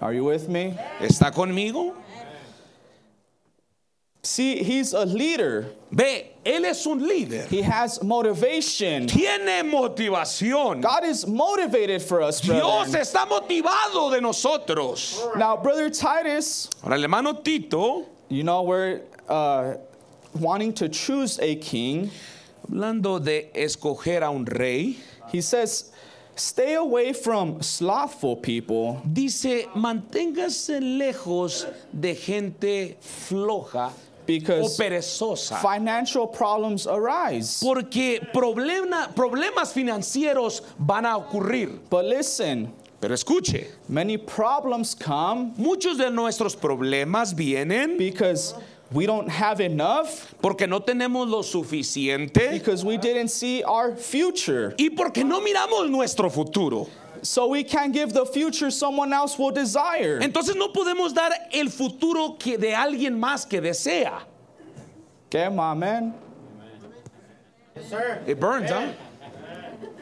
Are 0.00 0.12
you 0.12 0.24
with 0.24 0.48
me? 0.48 0.76
¿Está 1.00 1.32
conmigo? 1.32 1.94
See, 4.22 4.62
he's 4.62 4.92
a 4.92 5.04
leader. 5.06 5.66
Ve, 5.92 6.32
Él 6.44 6.64
es 6.64 6.84
un 6.86 7.00
líder. 7.00 7.46
He 7.48 7.62
has 7.62 8.02
motivation. 8.02 9.06
Tiene 9.06 9.62
motivación. 9.70 10.82
God 10.82 11.04
is 11.04 11.26
motivated 11.26 12.02
for 12.02 12.20
us, 12.22 12.40
Dios 12.40 12.90
brethren. 12.90 13.00
está 13.00 13.26
motivado 13.26 14.10
de 14.10 14.20
nosotros. 14.20 15.24
Now, 15.36 15.56
brother 15.56 15.88
Titus, 15.88 16.68
Ahora 16.82 16.96
el 16.96 17.02
hermano 17.04 17.34
Tito, 17.34 18.06
you 18.28 18.42
know 18.42 18.62
we're 18.64 19.02
uh, 19.28 19.74
wanting 20.34 20.72
to 20.74 20.88
choose 20.88 21.38
a 21.40 21.54
king. 21.56 22.10
hablando 22.68 23.22
de 23.24 23.50
escoger 23.54 24.22
a 24.22 24.30
un 24.30 24.44
rey, 24.44 24.96
He 25.30 25.40
says, 25.40 25.92
"Stay 26.34 26.74
away 26.74 27.12
from 27.12 27.62
slothful 27.62 28.36
people, 28.36 29.00
dice, 29.10 29.66
manténgase 29.74 30.80
lejos 30.98 31.66
de 31.98 32.14
gente 32.14 32.96
floja 33.00 33.92
o 34.28 34.38
because 34.38 34.76
perezosa. 34.78 35.56
financial 35.60 36.26
problems 36.26 36.86
arise." 36.86 37.60
Porque 37.62 38.20
problema- 38.32 39.14
problemas 39.14 39.72
financieros 39.72 40.62
van 40.78 41.04
a 41.06 41.16
ocurrir. 41.16 41.78
But 41.88 42.04
listen, 42.04 42.72
Pero 43.00 43.14
escuche, 43.14 43.68
many 43.88 44.16
problems 44.16 44.94
come 44.94 45.52
muchos 45.56 45.96
de 45.98 46.10
nuestros 46.10 46.56
problemas 46.56 47.32
vienen 47.32 47.96
because 47.96 48.54
we 48.90 49.06
don't 49.06 49.28
have 49.28 49.60
enough, 49.60 50.34
porque 50.42 50.66
no 50.66 50.80
tenemos 50.80 51.28
lo 51.28 51.42
suficiente 51.42 52.50
because 52.50 52.84
we 52.84 52.96
didn't 52.96 53.28
see 53.28 53.62
our 53.62 53.94
future. 53.94 54.74
y 54.78 54.88
porque 54.90 55.22
no 55.24 55.40
miramos 55.40 55.88
nuestro 55.88 56.28
futuro. 56.28 56.88
So 57.22 57.48
we 57.48 57.64
can't 57.64 57.92
give 57.92 58.12
the 58.12 58.24
future 58.26 58.70
someone 58.70 59.12
else 59.12 59.38
will 59.38 59.50
desire. 59.50 60.20
Entonces 60.20 60.56
no 60.56 60.68
podemos 60.68 61.14
dar 61.14 61.30
el 61.52 61.68
futuro 61.68 62.36
que 62.38 62.56
de 62.58 62.72
alguien 62.72 63.18
más 63.18 63.48
que 63.48 63.60
desea. 63.60 64.22
Okay, 65.26 65.48
my 65.48 65.74
man. 65.74 66.14
Yes, 67.76 67.90
sir. 67.90 68.22
It 68.26 68.40
burns, 68.40 68.70
huh? 68.70 68.92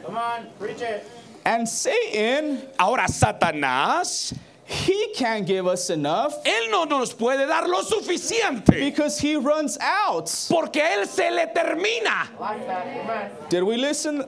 Come 0.05 0.17
on, 0.17 0.47
preach 0.59 0.81
it. 0.81 1.05
And 1.45 1.67
Satan, 1.67 2.61
Ahora, 2.79 3.03
Satanás, 3.07 4.37
he 4.65 5.13
can't 5.15 5.45
give 5.47 5.65
us 5.65 5.89
enough 5.89 6.33
él 6.43 6.69
no 6.69 6.83
nos 6.83 7.13
puede 7.13 7.47
dar 7.47 7.67
lo 7.69 7.81
suficiente. 7.83 8.71
because 8.71 9.17
he 9.19 9.35
runs 9.37 9.77
out. 9.81 10.25
Porque 10.49 10.81
él 10.81 11.07
se 11.07 11.29
le 11.31 11.47
termina. 11.53 12.27
Did 13.49 13.63
we 13.63 13.77
listen? 13.77 14.25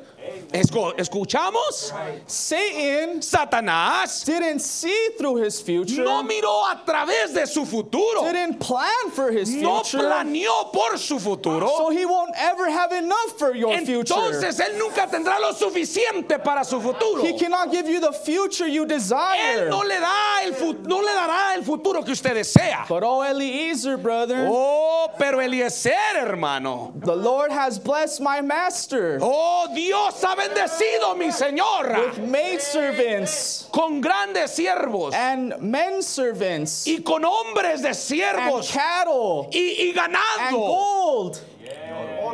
Escu- 0.51 0.95
¿Escuchamos? 0.97 1.91
Satan 2.27 3.21
Satanás 3.21 4.23
didn't 4.25 4.59
see 4.59 5.09
through 5.17 5.37
his 5.43 5.61
future, 5.61 6.03
no 6.03 6.23
miró 6.23 6.65
a 6.69 6.83
través 6.85 7.33
de 7.33 7.45
su 7.47 7.65
futuro. 7.65 8.23
didn't 8.23 8.59
plan 8.59 9.11
for 9.13 9.31
his 9.31 9.49
No 9.53 9.83
future, 9.83 9.99
planeó 10.03 10.71
por 10.71 10.97
su 10.97 11.19
futuro. 11.19 11.67
so 11.77 11.89
he 11.89 12.05
won't 12.05 12.33
ever 12.37 12.69
have 12.69 12.91
enough 12.91 13.37
for 13.37 13.53
your 13.55 13.77
future. 13.79 14.13
Entonces 14.13 14.59
él 14.59 14.77
nunca 14.77 15.07
tendrá 15.07 15.39
lo 15.39 15.53
suficiente 15.53 16.39
para 16.43 16.63
su 16.63 16.79
futuro. 16.79 17.23
He 17.23 17.37
cannot 17.37 17.71
give 17.71 17.87
you 17.87 17.99
the 17.99 18.11
future 18.13 18.67
you 18.67 18.85
desire. 18.85 19.63
Él 19.65 19.69
no 19.69 19.81
le 19.81 19.99
da 19.99 20.43
el 20.43 20.83
no 20.83 20.99
le 21.01 21.11
dará 21.13 21.55
el 21.55 21.63
futuro 21.63 22.03
que 22.03 22.11
usted 22.13 22.33
desea. 22.35 22.85
But 22.87 23.03
oh, 23.03 23.21
Eliezer, 23.23 23.97
brother, 23.97 24.47
Oh, 24.49 25.09
pero 25.17 25.39
Eliezer, 25.39 25.93
hermano. 26.15 26.93
the 26.95 27.15
Lord 27.15 27.51
has 27.51 27.79
blessed 27.79 28.21
my 28.21 28.41
master 28.41 29.19
Oh, 29.21 29.67
Dios 29.73 30.18
ha 30.23 30.35
bendecido 30.35 31.15
mi 31.17 31.27
señora 31.31 31.99
with 32.05 32.17
maidservants 32.19 33.67
con 33.71 34.01
grandes 34.01 34.51
siervos 34.55 35.13
and 35.13 35.59
men 35.61 36.01
servants 36.01 36.85
y 36.87 37.01
con 37.03 37.23
hombres 37.23 37.81
de 37.81 37.89
and 37.89 37.97
siervos 37.97 38.71
cattle 38.71 39.49
y, 39.53 39.75
y 39.79 39.89
and 39.89 39.95
ganado 39.97 40.51
gold 40.51 41.39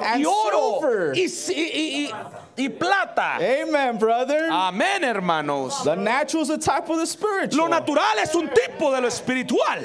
and 0.04 0.22
y 0.22 0.26
oro 0.26 0.80
silver. 0.80 1.14
y, 1.16 1.26
y- 1.50 2.08
y- 2.08 2.14
y 2.58 2.70
plata. 2.70 3.38
Amen, 3.42 3.98
brother. 3.98 4.48
Amén, 4.50 5.02
hermanos. 5.02 5.84
The 5.84 5.96
natural 5.96 6.44
is 6.44 6.50
a 6.50 6.58
type 6.58 6.84
of 6.90 6.96
the 6.96 7.02
Lo 7.02 7.06
spiritual. 7.06 7.68
natural 7.68 8.18
es 8.20 8.34
un 8.34 8.48
tipo 8.48 8.92
de 8.96 9.02
lo 9.02 9.08
espiritual. 9.08 9.84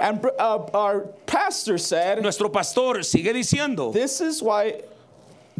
And 0.00 0.22
uh, 0.38 0.58
our 0.74 1.06
pastor 1.24 1.78
said, 1.78 2.20
Nuestro 2.22 2.50
pastor 2.50 2.96
sigue 3.02 3.32
diciendo, 3.32 3.90
this 3.90 4.20
is 4.20 4.42
why, 4.42 4.82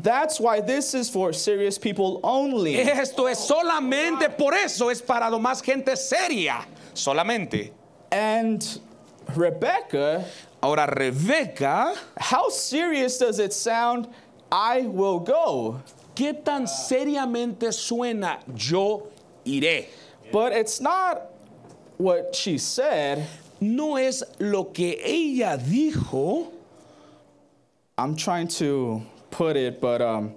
that's 0.02 0.40
why 0.40 0.61
this 0.61 0.95
is 0.95 1.09
for 1.09 1.33
serious 1.33 1.78
people 1.78 2.21
only. 2.23 2.76
esto 2.76 3.26
es 3.26 3.38
solamente 3.38 4.37
por 4.37 4.54
eso, 4.54 4.88
es 4.90 5.00
para 5.00 5.30
lo 5.30 5.38
más 5.38 5.62
gente 5.62 5.97
seria, 5.97 6.64
solamente. 6.95 7.71
And 8.12 8.80
Rebecca, 9.35 10.25
Ahora, 10.62 10.87
Rebeca, 10.87 11.97
how 12.19 12.50
serious 12.50 13.19
does 13.19 13.38
it 13.38 13.52
sound? 13.52 14.09
I 14.52 14.83
will 14.83 15.21
go. 15.21 15.80
¿qué 16.21 16.35
tan 16.35 16.66
seriamente 16.66 17.73
suena 17.73 18.40
yo 18.54 19.09
iré? 19.47 19.87
But 20.30 20.52
it's 20.52 20.80
not 20.80 21.23
what 21.97 22.35
she 22.37 22.59
said. 22.59 23.26
No 23.59 23.97
es 23.97 24.23
lo 24.38 24.64
que 24.64 24.97
ella 25.02 25.57
dijo, 25.59 26.49
I'm 27.97 28.16
trying 28.16 28.49
to 28.49 29.02
put 29.30 29.56
it, 29.56 29.80
but 29.80 30.00
um, 30.02 30.34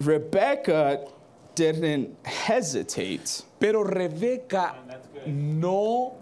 Rebecca 0.00 1.06
didn't 1.54 2.16
hesitate. 2.24 3.42
pero 3.60 3.84
Rebeca 3.84 4.74
no 5.26 6.14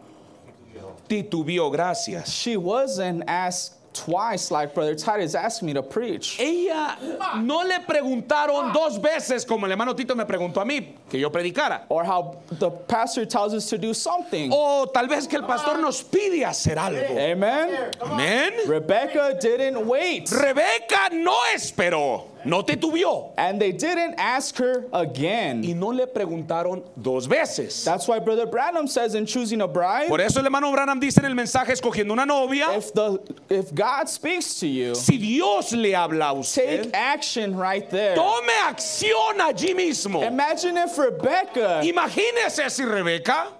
titubeó, 1.08 1.70
gracias. 1.70 2.30
She 2.30 2.56
wasn't 2.56 3.22
asked 3.28 3.76
twice 3.94 4.50
like 4.50 4.74
Brother 4.74 4.94
Titus 4.94 5.34
asked 5.34 5.62
me 5.62 5.72
to 5.72 5.82
preach. 5.82 6.38
Ella 6.40 6.98
no 7.42 7.62
le 7.62 7.78
preguntaron 7.80 8.72
dos 8.72 8.98
veces 8.98 9.46
como 9.46 9.66
el 9.66 9.72
hermano 9.72 9.94
Tito 9.94 10.14
me 10.14 10.24
preguntó 10.24 10.60
a 10.60 10.64
mí 10.64 10.97
que 11.08 11.18
yo 11.18 11.30
predicara. 11.30 11.82
Or 11.88 12.04
how 12.04 12.38
the 12.50 12.70
pastor 12.70 13.24
tells 13.24 13.54
us 13.54 13.68
to 13.70 13.78
do 13.78 13.94
something. 13.94 14.50
O 14.52 14.86
tal 14.86 15.06
vez 15.08 15.26
que 15.26 15.38
el 15.38 15.44
pastor 15.44 15.78
nos 15.78 16.02
pide 16.02 16.44
hacer 16.44 16.76
algo. 16.76 17.16
Amen. 17.18 17.90
Amén. 18.00 18.52
Rebecca 18.66 19.36
didn't 19.40 19.86
wait. 19.86 20.28
Rebeca 20.30 21.10
no 21.12 21.36
esperó, 21.54 22.24
no 22.44 22.62
titubeó. 22.62 23.32
And 23.38 23.60
they 23.60 23.72
didn't 23.72 24.14
ask 24.18 24.56
her 24.58 24.84
again. 24.92 25.62
Y 25.64 25.72
no 25.74 25.88
le 25.88 26.06
preguntaron 26.06 26.84
dos 27.00 27.26
veces. 27.26 27.84
That's 27.84 28.06
why 28.06 28.18
Brother 28.18 28.46
Branham 28.46 28.86
says 28.86 29.14
in 29.14 29.26
choosing 29.26 29.60
a 29.60 29.68
bride, 29.68 30.08
Por 30.08 30.20
eso 30.20 30.40
el 30.40 30.46
hermano 30.46 30.70
Branham 30.72 31.00
dice 31.00 31.18
en 31.18 31.24
el 31.24 31.34
mensaje 31.34 31.72
escogiendo 31.72 32.12
una 32.12 32.26
novia, 32.26 32.76
if 32.76 32.92
the 32.92 33.20
if 33.48 33.74
God 33.74 34.08
speaks 34.08 34.60
to 34.60 34.66
you, 34.66 34.94
si 34.94 35.16
Dios 35.16 35.72
le 35.72 35.94
habla 35.94 36.30
a 36.30 36.34
take 36.34 36.40
usted, 36.40 36.90
action 36.94 37.56
right 37.56 37.88
there. 37.90 38.14
tome 38.14 38.52
acción 38.66 39.38
allí 39.40 39.74
mismo. 39.74 40.22
Imagine 40.26 40.76
if 40.78 40.97
Rebecca 40.98 41.80
Imagínese 41.84 42.68
si 42.70 42.84
Rebeca 42.84 43.52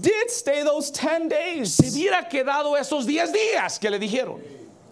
did 0.00 0.30
stay 0.30 0.62
those 0.64 0.90
10 0.90 1.28
days. 1.28 1.74
se 1.74 1.90
hubiera 1.90 2.26
quedado 2.28 2.76
esos 2.76 3.06
10 3.06 3.32
días 3.32 3.78
que 3.78 3.90
le 3.90 3.98
dijeron. 3.98 4.40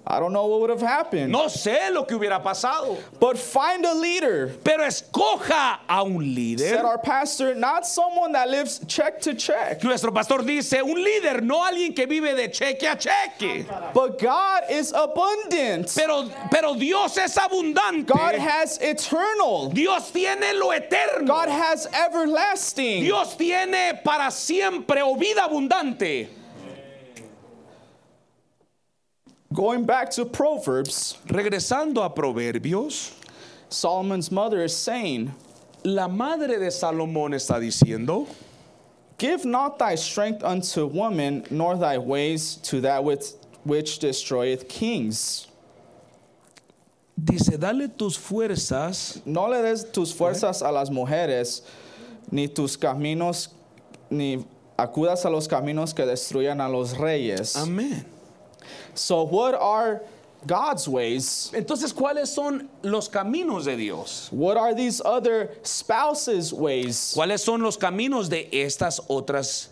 I 0.06 0.20
don't 0.20 0.34
know 0.34 0.46
what 0.46 0.60
would 0.60 0.70
have 0.70 0.82
happened. 0.82 1.32
No 1.32 1.46
sé 1.46 1.90
lo 1.90 2.04
que 2.04 2.14
hubiera 2.18 2.42
pasado, 2.42 2.98
But 3.18 3.38
find 3.38 3.86
a 3.86 3.94
leader. 3.94 4.48
pero 4.62 4.84
escoja 4.84 5.78
a 5.88 6.02
un 6.04 6.18
líder. 6.34 6.58
Said 6.68 6.84
our 6.84 6.98
pastor, 6.98 7.54
not 7.54 7.86
someone 7.86 8.32
that 8.32 8.50
lives 8.50 8.80
check 8.86 9.18
to 9.22 9.32
check. 9.34 9.82
Nuestro 9.82 10.12
pastor 10.12 10.42
dice, 10.42 10.74
un 10.82 11.02
líder, 11.02 11.40
no 11.42 11.62
alguien 11.64 11.94
que 11.96 12.06
vive 12.06 12.34
de 12.36 12.48
cheque 12.48 12.82
a 12.82 12.96
cheque. 12.96 13.66
But 13.94 14.18
God 14.18 14.64
is 14.70 14.92
abundant. 14.92 15.90
Pero, 15.94 16.28
pero 16.50 16.74
Dios 16.74 17.16
es 17.16 17.36
abundante. 17.38 18.06
God 18.06 18.34
has 18.34 18.76
eternal. 18.82 19.70
Dios 19.70 20.10
tiene 20.10 20.52
lo 20.58 20.70
eterno. 20.72 21.26
God 21.26 21.48
has 21.48 21.86
everlasting. 21.94 23.02
Dios 23.04 23.36
tiene 23.36 24.02
para 24.04 24.30
siempre 24.30 25.00
o 25.02 25.16
vida 25.16 25.44
abundante. 25.48 26.28
Going 29.54 29.84
back 29.84 30.10
to 30.10 30.24
Proverbs, 30.24 31.16
Regresando 31.28 32.04
a 32.04 32.10
Proverbios, 32.10 33.12
Solomon's 33.68 34.32
mother 34.32 34.64
is 34.64 34.76
saying, 34.76 35.32
la 35.84 36.08
madre 36.08 36.58
de 36.58 36.66
Salomón 36.66 37.34
está 37.34 37.60
diciendo, 37.60 38.26
Give 39.16 39.44
not 39.44 39.78
thy 39.78 39.94
strength 39.94 40.42
unto 40.42 40.86
woman, 40.86 41.46
nor 41.50 41.76
thy 41.76 41.98
ways 41.98 42.56
to 42.64 42.80
that 42.80 43.04
which, 43.04 43.26
which 43.62 44.00
destroyeth 44.00 44.68
kings. 44.68 45.46
dice, 47.16 47.56
dale 47.56 47.86
tus 47.96 48.18
fuerzas 48.18 49.24
No 49.24 49.46
le 49.46 49.62
des 49.62 49.84
tus 49.84 50.12
fuerzas 50.12 50.62
a 50.62 50.72
las 50.72 50.90
mujeres, 50.90 51.62
ni 52.28 52.48
tus 52.48 52.76
caminos, 52.76 53.50
ni 54.10 54.44
acudas 54.76 55.24
a 55.24 55.30
los 55.30 55.46
caminos 55.46 55.94
que 55.94 56.04
destruyan 56.04 56.60
a 56.60 56.68
los 56.68 56.98
reyes. 56.98 57.54
Amén. 57.54 58.04
So, 58.94 59.22
what 59.24 59.54
are 59.54 60.02
God's 60.46 60.86
ways? 60.88 61.50
Entonces, 61.54 61.92
¿cuáles 61.92 62.28
son 62.28 62.68
los 62.82 63.08
caminos 63.08 63.64
de 63.64 63.76
Dios? 63.76 64.28
What 64.30 64.56
are 64.56 64.74
these 64.74 65.00
other 65.04 65.50
spouses' 65.62 66.52
ways? 66.52 67.14
¿Cuáles 67.16 67.40
son 67.40 67.62
los 67.62 67.76
caminos 67.76 68.28
de 68.28 68.48
estas 68.52 69.00
otras 69.08 69.68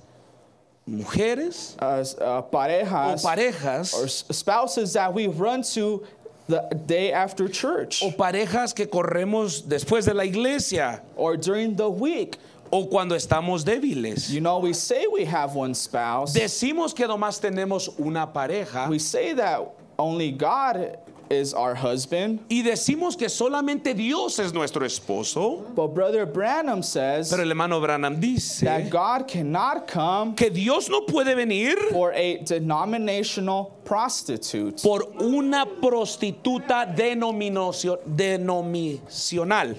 mujeres 0.89 1.77
Uh, 1.81 2.01
s- 2.01 2.17
uh, 2.21 2.39
o 2.39 2.43
parejas 2.51 3.23
parejas 3.23 3.95
or 3.95 4.09
spouses 4.09 4.93
that 4.95 5.13
we 5.15 5.29
run 5.29 5.63
to 5.63 6.03
the 6.49 6.61
day 6.87 7.13
after 7.13 7.47
church 7.49 8.03
o 8.03 8.11
parejas 8.11 8.75
que 8.75 8.87
corremos 8.87 9.63
después 9.63 10.05
de 10.05 10.13
la 10.15 10.25
iglesia 10.25 11.01
or 11.17 11.37
during 11.37 11.77
the 11.77 11.89
week? 11.89 12.37
O 12.73 12.87
cuando 12.89 13.15
estamos 13.15 13.65
débiles? 13.65 14.31
You 14.31 14.41
know, 14.41 14.59
we 14.59 14.73
say 14.73 15.07
we 15.07 15.25
have 15.27 15.55
one 15.55 15.75
spouse. 15.75 16.33
Decimos 16.35 16.95
que 16.95 17.07
nomás 17.07 17.39
tenemos 17.41 17.89
una 18.01 18.27
pareja 18.33 18.89
We 18.89 18.99
say 18.99 19.35
that 19.35 19.61
only 19.99 20.33
God 20.33 20.99
is 21.31 21.55
our 21.55 21.75
husband. 21.75 22.41
y 22.51 22.63
decimos 22.63 23.17
que 23.17 23.29
solamente 23.29 23.95
Dios 23.95 24.39
es 24.39 24.53
nuestro 24.53 24.85
esposo, 24.85 25.65
But 25.75 25.95
Brother 25.95 26.27
Branham 26.27 26.83
says 26.83 27.31
pero 27.31 27.43
el 27.43 27.49
hermano 27.51 27.81
Branham 27.81 28.21
dice 28.21 28.61
that 28.67 28.91
God 28.91 29.27
cannot 29.29 29.87
come 29.89 30.35
que 30.35 30.51
Dios 30.51 30.91
no 30.91 31.03
puede 31.07 31.35
venir 31.35 31.75
for 31.91 32.13
a 32.15 32.39
denominational 32.45 33.73
prostitute. 33.85 34.83
por 34.83 35.05
una 35.23 35.65
prostituta 35.65 36.85
denominacio- 36.95 37.99
denominacional. 38.07 39.77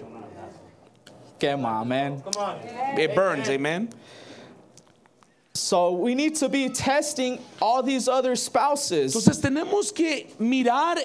Come 1.51 1.65
on, 1.65 1.87
man. 1.89 2.23
It 2.97 3.13
burns, 3.15 3.49
amen. 3.49 3.89
So 5.53 5.91
we 5.91 6.15
need 6.15 6.35
to 6.37 6.49
be 6.49 6.69
testing 6.69 7.39
all 7.61 7.83
these 7.83 8.07
other 8.07 8.35
spouses. 8.35 9.13
Entonces 9.15 9.39
tenemos 9.39 9.93
que 9.93 10.27
mirar 10.39 10.97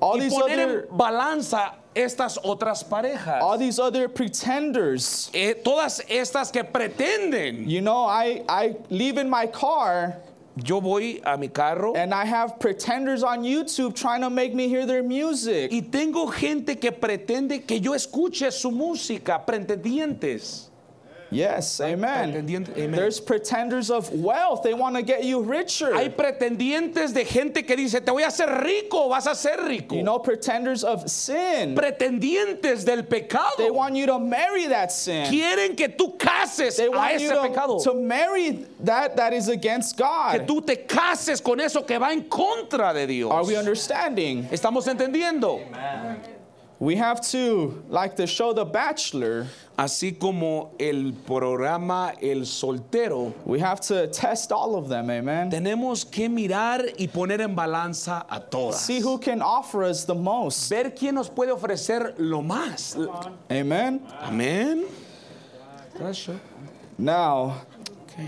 All 0.00 0.14
y 0.16 0.20
these 0.20 0.32
poner 0.32 0.52
other- 0.64 0.88
en 0.90 0.96
balanza 0.96 1.74
estas 1.94 2.38
otras 2.42 2.82
parejas. 2.88 3.42
all 3.42 3.58
these 3.58 3.78
other 3.78 4.08
pretenders. 4.08 5.30
Eh, 5.34 5.54
todas 5.62 6.00
estas 6.08 6.50
que 6.50 6.62
pretenden. 6.64 7.68
You 7.68 7.82
know, 7.82 8.04
I, 8.06 8.42
I 8.48 8.76
leave 8.88 9.18
in 9.18 9.28
my 9.28 9.46
car 9.46 10.16
Yo 10.56 10.80
voy 10.80 11.20
a 11.24 11.36
mi 11.36 11.48
carro 11.48 11.94
and 11.94 12.12
I 12.12 12.24
have 12.24 12.58
pretenders 12.58 13.22
on 13.22 13.44
YouTube 13.44 13.94
trying 13.94 14.22
to 14.22 14.30
make 14.30 14.54
me 14.54 14.68
hear 14.68 14.86
their 14.86 15.02
music. 15.02 15.70
y 15.70 15.82
tengo 15.82 16.26
gente 16.26 16.78
que 16.78 16.90
pretende 16.92 17.64
que 17.64 17.80
yo 17.80 17.94
escuche 17.94 18.50
su 18.50 18.70
música, 18.70 19.44
pretendientes. 19.46 20.69
Yes, 21.30 21.80
amen. 21.80 22.34
amen. 22.34 22.90
There's 22.90 23.20
pretenders 23.20 23.90
of 23.90 24.10
wealth. 24.12 24.62
They 24.62 24.74
want 24.74 24.96
to 24.96 25.02
get 25.02 25.24
you 25.24 25.42
richer. 25.42 25.94
Hay 25.94 26.08
pretendientes 26.08 27.14
de 27.14 27.24
gente 27.24 27.62
que 27.62 27.76
dice, 27.76 28.00
te 28.04 28.10
voy 28.10 28.22
a 28.22 28.28
hacer 28.28 28.64
rico, 28.64 29.08
vas 29.08 29.26
a 29.26 29.34
ser 29.34 29.64
rico. 29.66 29.94
You 29.94 30.02
know, 30.02 30.18
pretenders 30.18 30.82
of 30.82 31.08
sin. 31.08 31.76
pretendientes 31.76 32.84
del 32.84 33.04
pecado. 33.04 33.56
They 33.58 33.70
want 33.70 33.94
you 33.94 34.06
to 34.06 34.18
marry 34.18 34.66
that 34.66 34.90
sin. 34.90 35.26
Quieren 35.26 35.76
que 35.76 35.88
tú 35.88 36.18
cases 36.18 36.76
They 36.76 36.86
a 36.86 36.90
want 36.90 37.20
you 37.20 37.30
ese 37.30 37.48
pecado. 37.48 37.78
to, 37.78 37.92
to 37.92 37.94
marry 37.94 38.66
that 38.80 39.16
that 39.16 39.32
is 39.32 39.48
against 39.48 39.96
God. 39.96 40.32
Que 40.32 40.38
God. 40.40 40.48
tú 40.48 40.66
te 40.66 40.76
cases 40.76 41.40
con 41.40 41.60
eso 41.60 41.82
que 41.82 41.98
va 41.98 42.12
en 42.12 42.24
contra 42.24 42.92
de 42.92 43.06
Dios. 43.06 43.30
Are 43.30 43.44
we 43.44 43.56
understanding? 43.56 44.48
¿Estamos 44.50 44.86
entendiendo? 44.88 45.60
We 46.80 46.96
have 46.96 47.20
to, 47.28 47.84
like 47.88 48.16
the 48.16 48.26
show 48.26 48.54
The 48.54 48.64
Bachelor, 48.64 49.46
Así 49.80 50.18
como 50.18 50.74
el 50.78 51.12
programa 51.26 52.12
El 52.20 52.44
Soltero, 52.44 53.32
we 53.46 53.58
have 53.60 53.80
to 53.80 54.08
test 54.08 54.52
all 54.52 54.76
of 54.76 54.90
them, 54.90 55.08
amen? 55.08 55.50
tenemos 55.50 56.04
que 56.04 56.28
mirar 56.28 56.82
y 56.98 57.06
poner 57.06 57.40
en 57.40 57.54
balanza 57.54 58.26
a 58.28 58.40
todas. 58.40 58.74
See 58.80 59.00
who 59.00 59.16
can 59.16 59.40
offer 59.40 59.82
us 59.84 60.04
the 60.04 60.14
most. 60.14 60.68
Ver 60.68 60.90
quién 60.90 61.14
nos 61.14 61.30
puede 61.30 61.50
ofrecer 61.50 62.14
lo 62.18 62.42
más. 62.42 62.94
Amen? 63.50 64.02
Amén. 64.20 64.86
Now, 66.98 67.62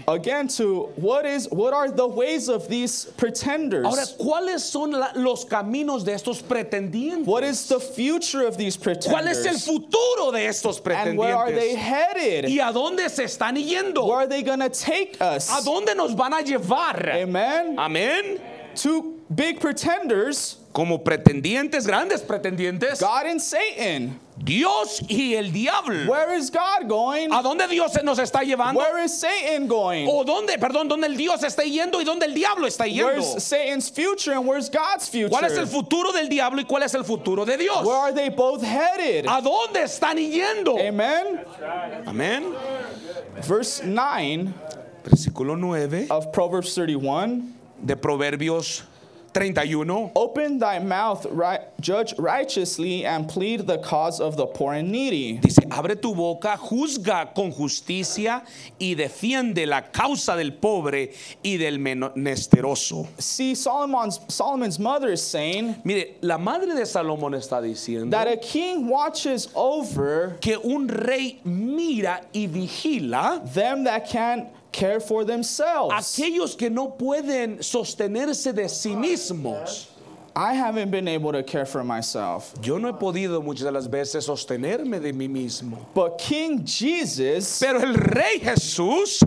again 0.08 0.48
to 0.48 0.88
what 0.96 1.24
is 1.26 1.48
what 1.50 1.72
are 1.74 1.90
the 1.90 2.06
ways 2.06 2.48
of 2.48 2.68
these 2.68 3.06
pretenders? 3.16 3.86
Ahora, 3.86 4.04
¿cuáles 4.18 4.60
son 4.60 4.92
la- 4.92 5.12
los 5.14 5.44
caminos 5.44 6.04
de 6.04 6.12
estos 6.12 6.42
pretendientes? 6.42 7.26
What 7.26 7.44
is 7.44 7.66
the 7.68 7.80
future 7.80 8.46
of 8.46 8.56
these 8.56 8.76
pretenders? 8.76 9.12
¿Cuál 9.12 9.28
es 9.28 9.44
el 9.44 9.58
futuro 9.58 10.30
de 10.32 10.46
estos 10.46 10.80
pretendientes? 10.80 11.10
And 11.10 11.18
where 11.18 11.36
are 11.36 11.52
they 11.52 11.74
headed? 11.74 12.44
¿Y 12.48 12.58
a 12.60 12.72
dónde 12.72 13.08
se 13.10 13.24
están 13.24 13.56
yendo? 13.56 14.06
Where 14.06 14.18
are 14.18 14.26
they 14.26 14.42
going 14.42 14.60
to 14.60 14.68
take 14.70 15.16
us? 15.20 15.48
¿A 15.50 15.62
dónde 15.62 15.94
nos 15.96 16.14
van 16.14 16.32
a 16.32 16.42
llevar? 16.42 17.08
Amen? 17.10 17.76
Amén. 17.78 18.40
Two 18.74 19.20
big 19.34 19.60
pretenders, 19.60 20.56
Como 20.72 21.04
pretendientes, 21.04 21.86
grandes 21.86 22.22
pretendientes, 22.22 23.00
God 23.00 23.26
and 23.26 23.40
Satan. 23.40 24.18
Dios 24.38 25.02
y 25.08 25.34
el 25.34 25.52
diablo. 25.52 26.10
Where 26.10 26.34
is 26.34 26.50
God 26.50 26.88
going? 26.88 27.30
¿A 27.30 27.42
dónde 27.42 27.68
Dios 27.68 27.92
nos 28.02 28.18
está 28.18 28.42
llevando? 28.42 28.80
Where 28.80 29.04
is 29.04 29.12
Satan 29.20 29.68
going? 29.68 30.08
¿O 30.08 30.24
dónde, 30.24 30.58
perdón, 30.58 30.88
dónde 30.88 31.06
el 31.06 31.16
Dios 31.16 31.42
está 31.42 31.62
yendo 31.62 32.00
y 32.00 32.04
dónde 32.04 32.24
el 32.24 32.34
diablo 32.34 32.66
está 32.66 32.86
yendo? 32.86 33.20
Where's 33.20 33.44
Satan's 33.44 33.90
future 33.90 34.32
and 34.32 34.46
where's 34.46 34.70
God's 34.70 35.08
future? 35.08 35.28
¿Cuál 35.28 35.44
es 35.44 35.58
el 35.58 35.66
futuro 35.66 36.10
del 36.12 36.28
diablo 36.28 36.62
y 36.62 36.64
cuál 36.64 36.82
es 36.84 36.94
el 36.94 37.04
futuro 37.04 37.44
de 37.44 37.58
Dios? 37.58 37.84
Where 37.84 37.98
are 37.98 38.12
they 38.12 38.30
both 38.30 38.62
headed? 38.62 39.26
¿A 39.26 39.42
dónde 39.42 39.82
están 39.82 40.16
yendo? 40.16 40.78
Amen? 40.78 41.44
Amén. 42.06 42.54
Verse 43.46 43.82
9 43.84 44.52
Versículo 45.04 45.56
9 45.56 46.06
of 46.10 46.32
Proverbs 46.32 46.74
31 46.74 47.42
de 47.84 47.96
Proverbios 47.96 48.84
31. 49.34 50.12
Open 50.14 50.58
thy 50.58 50.78
mouth, 50.78 51.26
right, 51.30 51.60
judge 51.80 52.14
righteously, 52.18 53.04
and 53.04 53.28
plead 53.28 53.66
the 53.66 53.78
cause 53.78 54.20
of 54.20 54.36
the 54.36 54.46
poor 54.46 54.74
and 54.74 54.90
needy. 54.90 55.38
Dice, 55.38 55.58
abre 55.70 56.00
tu 56.00 56.14
boca, 56.14 56.56
juzga 56.58 57.34
con 57.34 57.52
justicia 57.52 58.44
y 58.78 58.94
defiende 58.94 59.66
la 59.66 59.82
causa 59.82 60.36
del 60.36 60.52
pobre 60.52 61.12
y 61.42 61.56
del 61.56 61.78
menesteroso. 61.78 63.08
See, 63.18 63.54
Solomon's, 63.54 64.20
Solomon's 64.28 64.78
mother 64.78 65.10
is 65.10 65.22
saying 65.22 65.76
Mire, 65.84 66.14
la 66.20 66.38
madre 66.38 66.74
de 66.74 66.82
Salomón 66.82 67.34
está 67.34 67.60
diciendo 67.62 68.10
that 68.10 68.28
a 68.28 68.36
king 68.36 68.88
watches 68.88 69.48
over 69.54 70.36
que 70.40 70.58
un 70.58 70.88
rey 70.88 71.40
mira 71.44 72.20
y 72.34 72.46
vigila 72.46 73.40
them 73.52 73.84
that 73.84 74.08
can 74.08 74.48
care 74.72 75.00
for 75.00 75.24
themselves. 75.24 75.94
aquellos 75.94 76.56
que 76.56 76.70
no 76.70 76.88
pueden 76.88 77.58
sostenerse 77.58 78.52
de 78.54 78.64
sí 78.64 78.96
mismos. 78.96 79.88
I 80.34 80.54
haven't 80.54 80.90
been 80.90 81.08
able 81.08 81.32
to 81.32 81.42
care 81.42 81.66
for 81.66 81.84
myself. 81.84 82.54
Yo 82.62 82.78
no 82.78 82.88
he 82.88 82.92
podido 82.92 83.42
muchas 83.42 83.64
de 83.64 83.70
las 83.70 83.86
veces 83.86 84.24
sostenerme 84.24 84.98
de 84.98 85.12
mí 85.12 85.28
mismo. 85.28 85.78
But 85.92 86.18
King 86.18 86.64
Jesus 86.64 87.58
Pero 87.60 87.80
el 87.82 87.94
rey 87.94 88.38
Jesús 88.38 89.22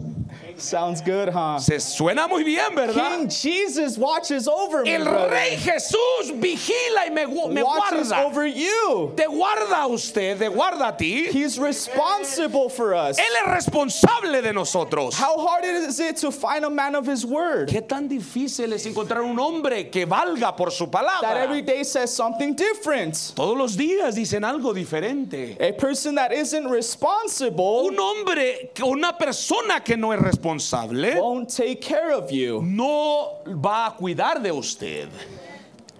sounds 0.57 1.01
good, 1.01 1.29
huh? 1.29 1.59
se 1.59 1.79
suena 1.79 2.27
muy 2.27 2.43
bien, 2.43 2.73
¿verdad? 2.75 3.19
King 3.19 3.29
Jesus 3.29 3.97
watches 3.97 4.47
over 4.47 4.83
me, 4.83 4.95
El 4.95 5.03
brother. 5.03 5.29
rey 5.31 5.57
Jesús 5.57 6.31
vigila 6.39 7.07
y 7.07 7.09
me, 7.13 7.25
gu- 7.25 7.51
me 7.51 7.61
watches 7.63 8.09
guarda. 8.09 8.25
over 8.25 8.45
you. 8.47 9.13
Te 9.15 9.25
guarda 9.25 9.81
a 9.83 9.87
usted, 9.87 10.37
te 10.39 10.47
guarda 10.47 10.89
a 10.89 10.97
ti. 10.97 11.25
He's 11.31 11.57
responsible 11.59 12.69
for 12.69 12.93
us. 12.93 13.17
Él 13.17 13.25
es 13.45 13.51
responsable 13.51 14.41
de 14.41 14.53
nosotros. 14.53 15.15
How 15.15 15.37
hard 15.45 15.65
is 15.65 15.99
it 15.99 16.17
to 16.17 16.31
find 16.31 16.63
a 16.65 16.69
man 16.69 16.95
of 16.95 17.05
his 17.05 17.25
word 17.25 17.69
Qué 17.69 17.81
tan 17.87 18.07
difícil 18.07 18.73
es 18.73 18.85
encontrar 18.85 19.21
un 19.23 19.37
hombre 19.39 19.89
que 19.89 20.05
valga 20.05 20.55
por 20.55 20.71
su 20.71 20.85
that 20.87 21.37
every 21.37 21.61
palabra. 21.61 21.65
day 21.65 21.83
says 21.83 22.13
something 22.15 22.53
different? 22.53 23.13
Todos 23.35 23.57
los 23.57 23.75
días 23.75 24.15
dicen 24.15 24.43
algo 24.43 24.73
diferente. 24.73 25.57
A 25.59 25.73
person 25.73 26.15
that 26.15 26.31
isn't 26.31 26.67
responsible 26.69 27.85
Un 27.87 27.97
hombre, 27.99 28.71
una 28.83 29.17
persona 29.17 29.81
que 29.83 29.95
no 29.97 30.11
es 30.13 30.21
responsable, 30.45 31.21
won't 31.21 31.49
take 31.49 31.81
care 31.81 32.13
of 32.13 32.31
you. 32.31 32.61
no 32.61 33.39
va 33.45 33.87
a 33.87 33.91
cuidar 33.91 34.41
de 34.41 34.51
usted. 34.51 35.09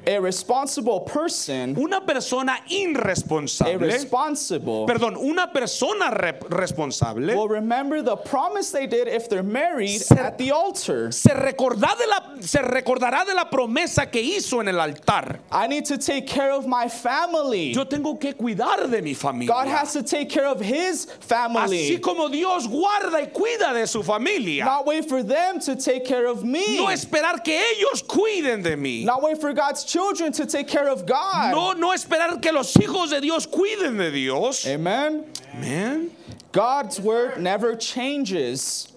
A 0.08 0.20
responsible 0.20 1.02
person, 1.02 1.76
Una 1.78 2.02
persona 2.02 2.58
irresponsable, 2.70 3.88
responsible, 3.92 4.86
perdón, 4.86 5.18
una 5.18 5.52
persona 5.52 6.12
re- 6.12 6.40
responsable 6.50 7.36
will 7.36 7.48
remember 7.50 8.02
the 8.02 8.16
promise 8.16 8.72
they 8.72 8.86
did 8.88 9.08
if 9.08 9.28
they're 9.30 9.44
married 9.44 10.00
Se- 10.02 10.16
at 10.16 10.38
the 10.38 10.52
altar. 10.52 11.12
se, 11.12 11.30
recorda 11.34 11.96
de 11.98 12.08
la- 12.08 12.42
se 12.42 12.60
recordará 12.60 13.26
de 13.26 13.34
la 13.34 13.46
promesa 13.50 14.10
que 14.12 14.22
hizo 14.22 14.60
en 14.62 14.68
el 14.68 14.80
altar. 14.80 15.40
I 15.52 15.68
need 15.68 15.86
to 15.86 15.98
take 15.98 16.28
care 16.28 16.52
of 16.52 16.68
my 16.68 16.88
family. 16.88 17.74
Yo 17.74 17.86
tengo 17.86 18.16
que 18.20 18.34
cuidar 18.34 18.90
de 18.90 19.02
mi 19.02 19.14
familia. 19.14 19.54
God 19.54 19.68
has 19.68 19.94
to 19.94 20.04
take 20.04 20.30
care 20.30 20.46
of 20.48 20.60
his 20.62 21.06
Así 21.08 21.24
family. 21.24 21.98
como 22.00 22.30
Dios 22.30 22.68
guarda 22.68 23.22
y 23.22 23.28
cuida 23.32 23.74
de 23.74 23.88
su 23.88 24.04
familia. 24.04 24.66
Not 24.66 24.86
wait 24.86 25.08
for 25.10 25.24
them 25.24 25.60
to 25.62 25.76
take 25.76 26.06
care 26.06 26.28
of 26.28 26.44
me. 26.44 26.78
No 26.78 26.88
esperar 26.90 27.44
que 27.44 27.60
ellos 27.60 28.04
cuiden 28.04 28.62
de 28.64 28.76
mí. 28.76 29.04
Not 29.04 29.22
wait 29.24 29.40
for 29.40 29.54
God's 29.54 29.84
children 29.96 30.34
to 30.34 30.46
take 30.46 30.68
care 30.68 30.90
of 30.90 31.06
God. 31.06 31.52
No, 31.52 31.72
no 31.72 31.94
esperar 31.94 32.42
que 32.42 32.52
los 32.52 32.74
hijos 32.74 33.12
de 33.12 33.22
Dios 33.22 33.48
cuiden 33.48 33.98
de 33.98 34.12
Dios. 34.12 34.68
Amen. 34.68 35.24
Amén. 35.54 36.10
God's 36.52 37.00
word 37.00 37.40
never 37.40 37.78
changes, 37.78 38.90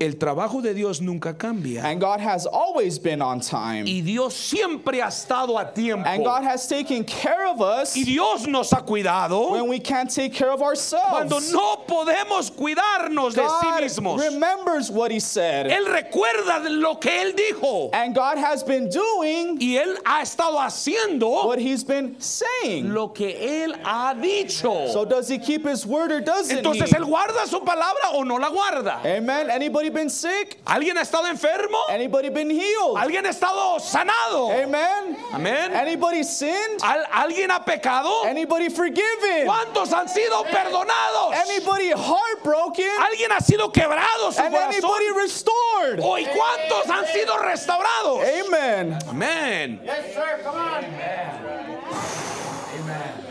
El 0.00 0.14
trabajo 0.18 0.60
de 0.62 0.74
Dios 0.74 1.00
nunca 1.00 1.34
cambia. 1.34 1.82
and 1.84 2.00
God 2.00 2.20
has 2.20 2.44
always 2.46 2.98
been 2.98 3.22
on 3.22 3.40
time. 3.40 3.86
Y 3.86 4.00
Dios 4.00 4.34
siempre 4.34 5.00
ha 5.00 5.06
estado 5.08 5.58
a 5.60 5.64
tiempo. 5.72 6.08
And 6.08 6.24
God 6.24 6.42
has 6.42 6.66
taken 6.66 7.04
care 7.04 7.46
of 7.46 7.60
us 7.60 7.96
Y 7.96 8.02
Dios 8.04 8.46
nos 8.46 8.70
ha 8.72 8.80
cuidado 8.82 9.52
when 9.52 9.68
we 9.68 9.78
can't 9.78 10.10
take 10.10 10.32
care 10.34 10.50
of 10.50 10.58
cuando 10.60 11.36
ourselves. 11.36 11.52
no 11.52 11.84
podemos 11.86 12.50
cuidarnos 12.50 13.34
de 13.34 13.42
sí 13.42 13.46
God 13.70 13.82
mismos. 13.82 14.20
remembers 14.20 14.90
what 14.90 15.10
He 15.10 15.20
said, 15.20 15.66
Él 15.66 15.86
recuerda 15.86 16.68
lo 16.68 16.96
que 16.96 17.10
Él 17.10 17.34
dijo. 17.36 17.90
and 17.92 18.14
God 18.14 18.38
has 18.38 18.62
been 18.64 18.88
doing 18.88 19.58
Y 19.60 19.76
Él 19.78 19.94
ha 20.04 20.22
estado 20.22 20.58
haciendo 20.58 21.46
what 21.46 21.58
He's 21.58 21.84
been 21.84 22.16
saying. 22.20 22.92
lo 22.92 23.08
que 23.08 23.36
Él 23.38 23.78
ha 23.84 24.14
dicho. 24.14 24.88
So 24.92 25.04
does 25.04 25.28
He 25.28 25.38
keep 25.38 25.64
His 25.64 25.86
word 25.86 26.10
or 26.12 26.20
doesn't 26.20 26.58
Entonces 26.58 26.88
He? 26.88 26.96
Él 26.96 27.04
guarda 27.04 27.46
su 27.46 27.60
palabra 27.60 28.10
o 28.14 28.22
no 28.24 28.36
la 28.36 28.50
guarda. 28.50 29.00
Amen. 29.04 29.50
Anybody 29.50 29.81
been 29.90 30.10
sick? 30.10 30.58
¿Alguien 30.66 30.96
ha 30.98 31.02
estado 31.02 31.26
enfermo? 31.26 31.78
Anybody 31.88 32.28
been 32.30 32.50
healed? 32.50 32.96
¿Alguien 32.96 33.24
ha 33.26 33.30
estado 33.30 33.78
sanado? 33.80 34.50
Amen. 34.50 35.16
Amén. 35.32 35.74
Anybody 35.74 36.22
sinned? 36.24 36.80
¿Al- 36.82 37.06
¿Alguien 37.12 37.50
ha 37.50 37.64
pecado? 37.64 38.24
Anybody 38.24 38.68
forgiven? 38.70 39.46
¿Cuántos 39.46 39.92
han 39.92 40.08
sido 40.08 40.42
perdonados? 40.44 41.34
Anybody 41.48 41.90
heartbroken? 41.92 42.86
¿Alguien 43.06 43.32
ha 43.32 43.40
sido 43.40 43.70
quebrado 43.72 44.32
su 44.32 44.40
And 44.40 44.54
anybody 44.54 44.80
corazón? 44.80 45.16
restored? 45.22 46.00
¿Hoy 46.02 46.26
cuántos 46.26 46.88
han 46.90 47.06
sido 47.06 47.36
restaurados? 47.38 48.20
Amen. 48.46 48.98
Amén. 49.08 49.80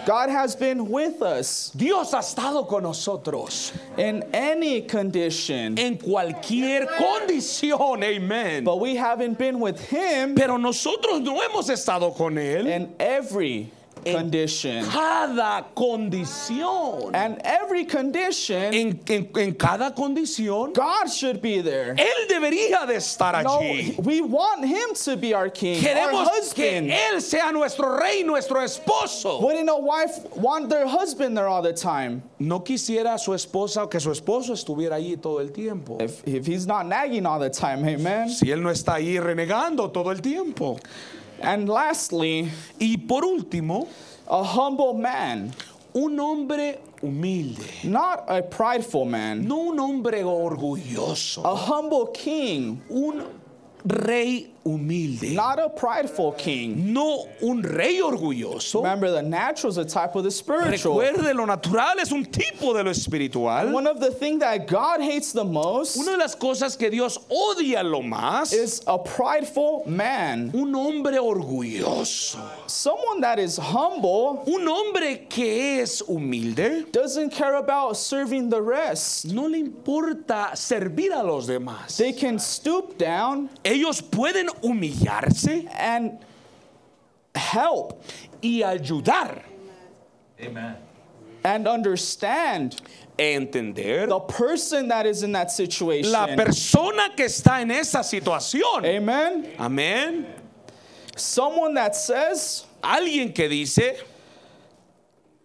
God 0.06 0.30
has 0.30 0.56
been 0.56 0.90
with 0.90 1.22
us 1.22 1.72
Dios 1.76 2.12
ha 2.12 2.20
estado 2.20 2.68
con 2.68 2.84
nosotros 2.84 3.74
in 3.98 4.24
any 4.34 4.82
condition, 4.82 5.78
en 5.78 5.98
cualquier 5.98 6.88
condición. 6.98 8.04
Amén. 8.04 8.64
but 8.64 8.80
we 8.80 8.96
haven't 8.96 9.38
been 9.38 9.60
with 9.60 9.80
Him 9.90 10.36
Pero 10.36 10.58
nosotros 10.58 11.22
no 11.22 11.42
hemos 11.42 11.70
estado 11.70 12.16
con 12.16 12.36
Él 12.36 12.68
in 12.68 12.94
every 13.00 13.72
condition. 14.04 14.86
cada 14.86 15.66
condición. 15.76 17.12
And 17.14 17.42
every 17.44 17.86
condition, 17.86 18.74
En, 18.74 19.00
en- 19.08 19.30
en 19.36 19.54
cada 19.56 19.92
condición, 19.94 20.74
God 20.74 21.08
should 21.12 21.42
be 21.42 21.62
there. 21.62 21.96
Él 21.98 22.28
debería 22.30 22.86
de 22.88 22.96
estar 22.96 23.44
No, 23.44 23.60
allí. 23.60 23.96
we 24.04 24.22
want 24.22 24.66
Him 24.66 24.94
to 25.06 25.18
be 25.18 25.34
our 25.34 25.50
king, 25.50 25.78
our 25.78 25.82
Queremos 25.84 26.54
que 26.54 26.66
husband. 26.80 26.90
Él 26.92 27.22
sea 27.22 27.52
nuestro 27.52 27.98
rey, 27.98 28.24
nuestro 28.24 28.58
esposo. 28.62 29.42
Wouldn't 29.42 29.70
a 29.70 29.78
wife 29.78 30.20
want 30.36 30.70
their 30.70 30.88
husband 30.88 31.36
there 31.38 31.48
all 31.48 31.62
the 31.62 31.74
time? 31.74 32.24
No 32.40 32.60
quisiera 32.62 33.20
su 33.20 33.32
esposa 33.34 33.90
que 33.90 34.00
su 34.00 34.10
esposo 34.12 34.54
estuviera 34.54 34.96
ahí 34.96 35.16
todo 35.22 35.40
el 35.40 35.50
tiempo. 35.52 35.98
If, 36.02 36.28
if 36.28 36.46
he's 36.46 36.66
not 36.68 36.86
nagging 36.86 37.26
all 37.26 37.40
the 37.40 37.50
time, 37.50 37.86
amen? 37.88 38.30
Si 38.30 38.48
él 38.52 38.62
no 38.62 38.70
está 38.70 38.94
ahí 38.96 39.20
renegando 39.20 39.92
todo 39.92 40.10
el 40.12 40.22
tiempo. 40.22 40.80
And 41.42 41.68
lastly, 41.68 42.50
Y 42.80 42.98
por 42.98 43.24
último, 43.24 43.88
a 44.28 44.44
humble 44.44 44.94
man, 44.94 45.52
un 45.94 46.20
hombre 46.20 46.80
humilde, 47.02 47.84
not 47.84 48.26
a 48.28 48.42
prideful 48.42 49.06
man, 49.06 49.48
no 49.48 49.58
un 49.58 49.80
hombre 49.80 50.24
orgulloso, 50.24 51.44
a 51.44 51.56
humble 51.56 52.12
king, 52.14 52.82
un 52.90 53.24
rey 53.84 54.51
humilde, 54.64 55.36
not 55.36 55.60
a 55.60 55.70
prideful 55.70 56.32
king. 56.34 56.94
no 56.94 57.28
un 57.42 57.62
rey 57.62 58.00
orgulloso. 58.02 58.84
Remember, 58.84 59.12
the 59.12 59.22
natural 59.22 59.72
is 59.72 59.78
a 59.78 59.86
type 59.86 60.16
of 60.16 60.24
the 60.24 60.32
spiritual. 60.32 61.00
Recuerde, 61.00 61.36
lo 61.36 61.46
natural 61.46 62.00
es 62.00 62.12
un 62.12 62.26
tipo 62.26 62.74
de 62.74 62.84
lo 62.84 62.92
espiritual. 62.92 63.72
One 63.72 63.88
of 63.88 64.00
the 64.00 64.12
things 64.12 64.40
that 64.40 64.68
God 64.68 65.02
hates 65.02 65.32
the 65.34 65.44
most 65.44 65.98
Una 65.98 66.12
de 66.12 66.18
las 66.18 66.36
cosas 66.36 66.78
que 66.78 66.90
Dios 66.90 67.18
odia 67.30 67.84
lo 67.84 68.02
más 68.02 68.54
is 68.54 68.82
a 68.88 68.98
prideful 68.98 69.84
man, 69.86 70.52
un 70.54 70.74
hombre 70.76 71.18
orgulloso, 71.18 72.40
someone 72.68 73.22
that 73.22 73.40
is 73.40 73.58
humble, 73.58 74.44
un 74.48 74.68
hombre 74.68 75.26
que 75.30 75.82
es 75.82 76.02
humilde, 76.02 76.92
doesn't 76.92 77.32
care 77.32 77.56
about 77.56 77.98
serving 77.98 78.50
the 78.50 78.62
rest. 78.62 79.26
no 79.26 79.48
le 79.48 79.60
importa 79.60 80.52
servir 80.56 81.12
a 81.12 81.24
los 81.24 81.48
demás. 81.48 81.98
They 81.98 82.14
can 82.14 82.40
stoop 82.40 82.98
down 82.98 83.50
Ellos 83.64 84.02
pueden 84.02 84.50
humillarse 84.62 85.68
and 85.78 86.20
help 87.36 88.04
y 88.42 88.62
ayudar, 88.64 89.42
Amen. 90.42 90.76
and 91.44 91.68
understand 91.68 92.82
e 93.20 93.34
entender 93.36 94.08
the 94.08 94.20
person 94.20 94.88
that 94.88 95.06
is 95.06 95.24
in 95.24 95.32
that 95.32 95.52
situation. 95.52 96.12
la 96.12 96.28
persona 96.36 97.10
que 97.16 97.26
está 97.26 97.62
en 97.62 97.72
esa 97.72 98.00
situación. 98.00 98.86
Amen. 98.86 99.48
Amén. 99.58 100.26
Someone 101.16 101.74
that 101.76 101.96
says, 101.96 102.66
Alguien 102.84 103.34
que 103.34 103.48
dice, 103.48 104.02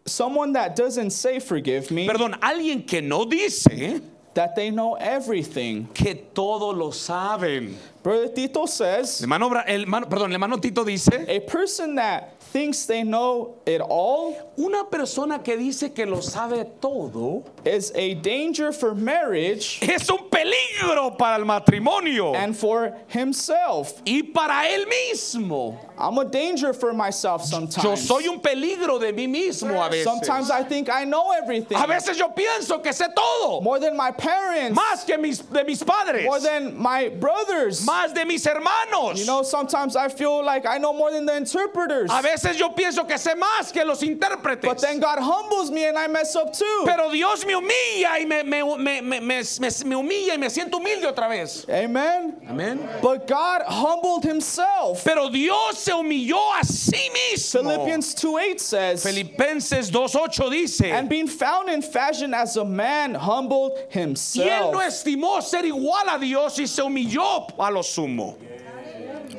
someone 0.07 0.53
that 0.53 0.75
doesn't 0.75 1.11
say 1.11 1.38
forgive 1.38 1.90
me, 1.90 2.09
perdón, 2.09 2.38
alguien 2.40 2.87
que 2.87 3.03
no 3.03 3.27
dice 3.27 4.01
that 4.37 4.55
they 4.55 4.70
know 4.70 4.94
everything. 4.94 5.87
que 5.92 6.14
todo 6.33 6.70
lo 6.72 6.90
saben. 6.90 7.75
Brother 8.03 8.29
Tito 8.29 8.66
says, 8.66 9.20
hermano, 9.20 9.51
hermano- 9.51 10.07
perdón, 10.09 10.27
el 10.29 10.35
hermano 10.35 10.59
Tito 10.59 10.85
dice, 10.85 11.25
a 11.29 11.40
person 11.40 11.96
that 11.96 12.40
thinks 12.40 12.87
they 12.87 13.03
know 13.03 13.57
it 13.66 13.81
all 13.81 14.53
una 14.57 14.85
persona 14.85 15.40
que 15.40 15.57
dice 15.57 15.92
que 15.92 16.07
lo 16.07 16.20
sabe 16.20 16.64
todo 16.81 17.44
is 17.64 17.90
a 17.96 18.14
danger 18.14 18.70
for 18.72 18.94
marriage 18.94 19.81
es 19.83 20.09
un 20.09 20.31
peligro 20.31 21.18
para 21.18 21.40
el 21.40 21.44
matrimonio 21.44 22.33
and 22.37 22.57
for 22.57 22.96
himself. 23.09 24.01
y 24.07 24.22
para 24.33 24.68
él 24.68 24.87
mismo. 24.87 25.77
I'm 25.98 26.18
a 26.18 26.24
danger 26.24 26.72
for 26.72 26.92
myself 26.92 27.44
sometimes. 27.44 27.82
Yo 27.85 27.94
soy 27.96 28.28
un 28.28 28.40
peligro 28.40 28.98
de 29.00 29.12
mí 29.12 29.26
mismo 29.28 29.80
a 29.85 29.88
veces. 29.90 30.04
Sometimes 30.04 30.50
I 30.50 30.62
think 30.62 30.88
I 30.90 31.04
know 31.04 31.32
everything. 31.32 31.76
A 31.76 31.87
veces 31.87 32.16
yo 32.18 32.28
pienso 32.28 32.82
que 32.82 32.92
sé 32.92 33.06
todo, 33.14 33.61
More 33.62 33.78
than 33.80 33.96
my 33.96 34.11
parents. 34.11 34.78
más 34.78 35.04
que 35.06 35.16
mis, 35.18 35.38
de 35.38 35.64
mis 35.64 35.82
padres, 35.82 36.24
More 36.26 36.40
than 36.40 36.76
my 36.76 37.09
brothers. 37.09 37.85
más 37.87 38.12
de 38.14 38.24
mis 38.24 38.44
hermanos. 38.46 39.18
You 39.18 39.26
know, 39.26 39.42
sometimes 39.42 39.96
I 39.96 40.09
feel 40.09 40.44
like 40.44 40.66
I 40.66 40.78
know 40.78 40.92
more 40.92 41.11
than 41.11 41.24
the 41.26 41.37
interpreters. 41.37 42.11
A 42.11 42.20
veces 42.22 42.56
yo 42.59 42.70
pienso 42.70 43.06
que 43.06 43.16
sé 43.16 43.35
más 43.35 43.72
que 43.72 43.85
los 43.85 44.00
But 44.00 44.09
intérpretes. 44.20 44.80
then 44.80 45.00
God 45.00 45.18
humbles 45.18 45.70
me 45.70 45.85
and 45.87 45.96
I 45.98 46.06
mess 46.09 46.35
up 46.37 46.52
too. 46.52 46.82
Pero 46.85 47.11
Dios 47.11 47.44
me 47.46 47.54
humilla 47.54 48.18
y 48.20 48.24
me, 48.26 48.42
me, 48.42 48.62
me, 48.76 49.00
me, 49.00 49.20
me- 49.20 49.20
me- 49.20 49.96
humilla 49.96 50.35
y 50.35 50.37
me 50.38 50.48
siento 50.50 50.74
humilde 50.78 51.06
otra 51.06 51.28
vez. 51.28 51.64
Amen. 51.68 52.35
Amén. 52.48 52.87
But 53.00 53.26
God 53.26 53.62
humbled 53.66 54.24
himself. 54.24 55.02
Pero 55.04 55.28
Dios 55.30 55.86
se 55.87 55.92
humilló 55.94 56.53
a 56.55 56.64
sí 56.64 57.11
mismo. 57.12 57.62
Philippians 57.62 58.14
2 58.14 58.35
8 58.35 58.59
says, 58.61 59.03
Filipenses 59.05 59.90
2.8 59.90 60.51
dice, 60.51 60.92
And 60.92 61.09
being 61.09 61.29
found 61.29 61.68
in 61.68 61.81
fashion 61.81 62.35
as 62.35 62.57
a 62.57 62.64
man, 62.64 63.14
humbled 63.14 63.72
y 63.94 64.49
él 64.49 64.72
no 64.72 64.81
estimó 64.81 65.40
ser 65.42 65.64
igual 65.64 66.09
a 66.09 66.18
Dios 66.18 66.59
y 66.59 66.66
se 66.66 66.83
humilló 66.83 67.46
a 67.59 67.70
lo 67.70 67.83
sumo. 67.83 68.37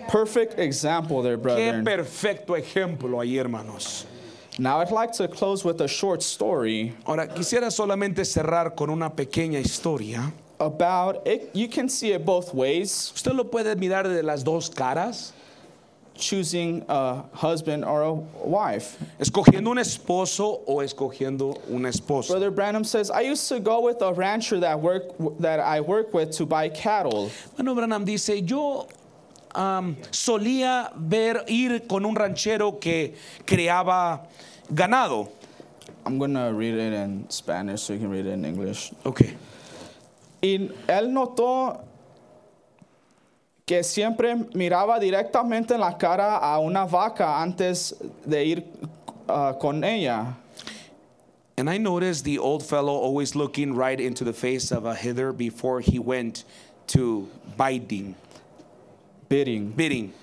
Perfect 0.08 0.58
example 0.58 1.22
there, 1.22 1.38
Qué 1.38 1.44
brethren. 1.44 1.84
perfecto 1.84 2.56
ejemplo 2.56 3.20
ahí, 3.20 3.38
hermanos. 3.38 4.06
Now, 4.58 4.80
I'd 4.80 4.92
like 4.92 5.12
to 5.14 5.28
close 5.28 5.66
with 5.66 5.82
a 5.82 5.88
short 5.88 6.22
story 6.22 6.94
Ahora, 7.06 7.28
quisiera 7.28 7.70
solamente 7.70 8.26
cerrar 8.26 8.76
con 8.76 8.90
una 8.90 9.10
pequeña 9.10 9.60
historia. 9.60 10.32
about 10.60 11.28
it. 11.28 11.52
You 11.54 11.68
can 11.68 11.90
see 11.90 12.14
it 12.14 12.26
both 12.26 12.54
ways 12.54 13.12
Usted 13.14 13.34
lo 13.34 13.44
puede 13.44 13.76
mirar 13.76 14.04
de 14.04 14.24
las 14.24 14.44
dos 14.44 14.70
caras, 14.70 15.34
choosing 16.18 16.84
a 16.90 17.24
husband 17.34 17.86
or 17.86 18.02
a 18.04 18.14
wife. 18.14 18.98
escogiendo 19.20 19.72
un 19.72 19.78
esposo 19.78 20.62
o 20.66 20.78
escogiendo 20.82 21.60
una 21.70 21.90
esposa. 21.90 22.30
Brother 22.30 22.52
Branham 22.52 22.84
says, 22.84 23.10
I 23.10 23.22
used 23.22 23.48
to 23.50 23.60
go 23.60 23.82
with 23.82 24.02
a 24.02 24.14
rancher 24.14 24.60
that 24.60 24.80
work 24.80 25.04
that 25.40 25.60
I 25.60 25.82
work 25.82 26.14
with 26.14 26.32
to 26.38 26.46
buy 26.46 26.70
cattle. 26.70 27.32
Bueno, 27.56 27.76
Branham 27.76 28.06
dice, 28.06 28.42
yo 28.46 28.88
am, 29.56 29.98
solía 30.12 30.92
ver 30.96 31.44
ir 31.48 31.88
con 31.88 32.06
un 32.06 32.16
ranchero 32.16 32.80
que 32.80 33.14
creaba 33.46 34.22
ganado. 34.74 35.30
I'm 36.06 36.18
gonna 36.18 36.54
read 36.54 36.74
it 36.74 36.94
in 36.94 37.30
Spanish 37.30 37.82
so 37.82 37.94
you 37.94 38.00
can 38.00 38.10
read 38.10 38.26
it 38.26 38.34
in 38.34 38.46
English. 38.46 38.92
Ok. 39.06 39.22
Y 40.42 40.70
él 40.88 41.12
notó 41.12 41.82
que 43.68 43.84
siempre 43.84 44.34
miraba 44.56 44.98
directamente 44.98 45.74
en 45.74 45.82
la 45.82 45.98
cara 45.98 46.38
a 46.38 46.58
una 46.60 46.86
vaca 46.86 47.42
antes 47.42 47.94
de 48.26 48.46
ir 48.46 48.64
uh, 49.28 49.54
con 49.60 49.84
ella. 49.84 50.34
And 51.58 51.70
I 51.70 51.78
noticed 51.78 52.24
the 52.24 52.40
old 52.40 52.64
fellow 52.64 52.94
always 52.94 53.36
looking 53.36 53.76
right 53.76 54.00
into 54.00 54.24
the 54.24 54.32
face 54.32 54.72
of 54.72 54.86
a 54.86 54.96
hither 54.96 55.34
before 55.34 55.82
he 55.82 56.00
went 56.00 56.46
to 56.88 57.28
biting, 57.58 58.16
bidding. 59.28 59.72
bidding. 59.72 60.14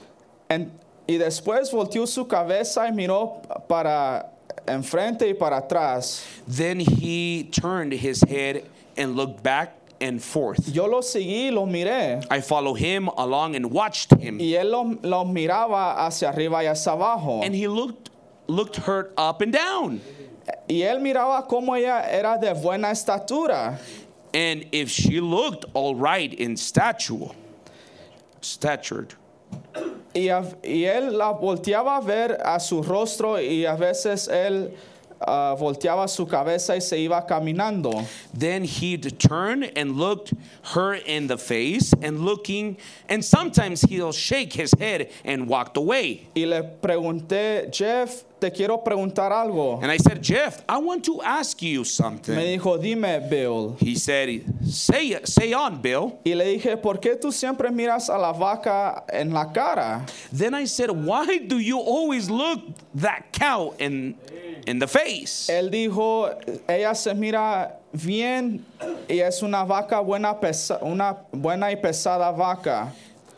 And, 0.49 0.71
y 1.07 1.19
después 1.19 1.71
volteó 1.71 2.09
su 2.09 2.25
cabeza 2.25 2.87
y 2.87 2.93
miró 2.93 3.43
para 3.69 4.31
enfrente 4.67 5.29
y 5.29 5.35
para 5.35 5.61
atrás. 5.61 6.25
Then 6.49 6.81
he 6.81 7.51
turned 7.53 7.93
his 7.93 8.23
head 8.23 8.65
and 8.97 9.17
looked 9.17 9.43
back 9.43 9.84
and 10.01 10.23
forth. 10.23 10.69
Yo 10.73 10.87
lo 10.87 11.01
seguí 11.01 11.47
y 11.49 11.51
lo 11.51 11.67
miré. 11.67 12.25
I 12.31 12.41
followed 12.41 12.75
him 12.79 13.09
along 13.09 13.55
and 13.57 13.71
watched 13.71 14.13
him. 14.15 14.39
Y 14.39 14.55
él 14.55 14.71
lo, 14.71 14.83
lo 15.03 15.25
miraba 15.25 15.97
hacia 16.07 16.29
arriba 16.33 16.59
y 16.63 16.65
hacia 16.71 16.93
abajo. 16.93 17.43
And 17.45 17.55
he 17.55 17.69
looked 17.69 18.11
looked 18.47 18.77
her 18.77 19.11
up 19.17 19.41
and 19.41 19.53
down. 19.53 20.01
y 20.69 20.83
él 20.83 21.01
miraba 21.01 21.47
cómo 21.49 21.75
ella 21.79 22.05
era 22.11 22.39
de 22.41 22.53
buena 22.55 22.89
estatura. 22.91 23.79
And 24.35 24.67
if 24.73 24.91
she 24.91 25.21
looked 25.21 25.65
all 25.75 25.95
right 25.95 26.33
in 26.35 26.57
stature, 26.57 27.31
statured, 28.41 29.15
Y, 30.15 30.29
a- 30.29 30.45
y 30.63 30.85
él 30.85 31.17
la 31.19 31.33
volteaba 31.33 31.97
a 31.97 32.01
ver 32.01 32.39
a 32.45 32.61
su 32.61 32.83
rostro 32.83 33.37
y 33.41 33.65
a 33.65 33.77
veces 33.77 34.29
él 34.29 34.73
ah, 35.27 35.55
volteaba 35.59 36.09
su 36.09 36.27
cabeza 36.27 36.75
y 36.75 36.81
se 36.81 36.97
iba 36.99 37.27
caminando. 37.27 38.05
then 38.33 38.65
he'd 38.65 39.19
turn 39.19 39.65
and 39.77 39.97
looked 39.97 40.33
her 40.75 40.95
in 40.95 41.27
the 41.27 41.39
face 41.39 41.93
and 42.03 42.21
looking, 42.21 42.77
and 43.09 43.25
sometimes 43.25 43.83
he'll 43.83 44.13
shake 44.13 44.53
his 44.55 44.73
head 44.79 45.11
and 45.25 45.49
walked 45.49 45.77
away. 45.77 46.27
Y 46.37 46.45
le 46.45 46.63
pregunté, 46.83 47.71
Jeff, 47.73 48.25
te 48.41 48.51
quiero 48.51 48.79
preguntar 48.79 49.31
algo. 49.33 49.81
And 49.83 49.91
I 49.91 49.97
said, 49.97 50.23
Jeff, 50.23 50.63
I 50.69 50.79
want 50.79 51.05
to 51.05 51.23
ask 51.23 51.61
you 51.63 51.81
Me 51.81 51.85
something. 51.85 52.35
dijo, 52.35 52.81
dime, 52.81 53.29
Bill. 53.31 53.77
He 53.81 53.95
said, 53.95 54.43
Say 54.67 55.17
say 55.25 55.53
on, 55.53 55.81
Bill. 55.81 56.19
Y 56.25 56.33
le 56.35 56.45
dije, 56.59 56.81
¿por 56.83 56.95
qué 56.99 57.17
tú 57.21 57.33
siempre 57.33 57.71
miras 57.71 58.09
a 58.09 58.19
la 58.19 58.33
vaca 58.33 59.05
en 59.13 59.31
la 59.33 59.47
cara? 59.53 60.05
Then 60.33 60.55
I 60.55 60.65
said, 60.65 60.91
Why 60.91 61.39
do 61.39 61.59
you 61.59 61.79
always 61.79 62.29
look 62.29 62.61
that 62.97 63.33
cow 63.33 63.75
in 63.79 64.15
in 64.67 64.79
the 64.79 64.87
face? 64.87 65.49
Él 65.51 65.71
dijo, 65.71 66.31
ella 66.69 66.95
se 66.95 67.15
mira 67.15 67.73
bien 67.93 68.65
y 69.09 69.21
es 69.21 69.43
una 69.43 69.65
vaca 69.65 70.01
buena, 70.03 70.35
pesa- 70.41 70.83
una 70.83 71.17
buena 71.33 71.67
y 71.71 71.77
pesada 71.77 72.33
vaca. 72.37 72.93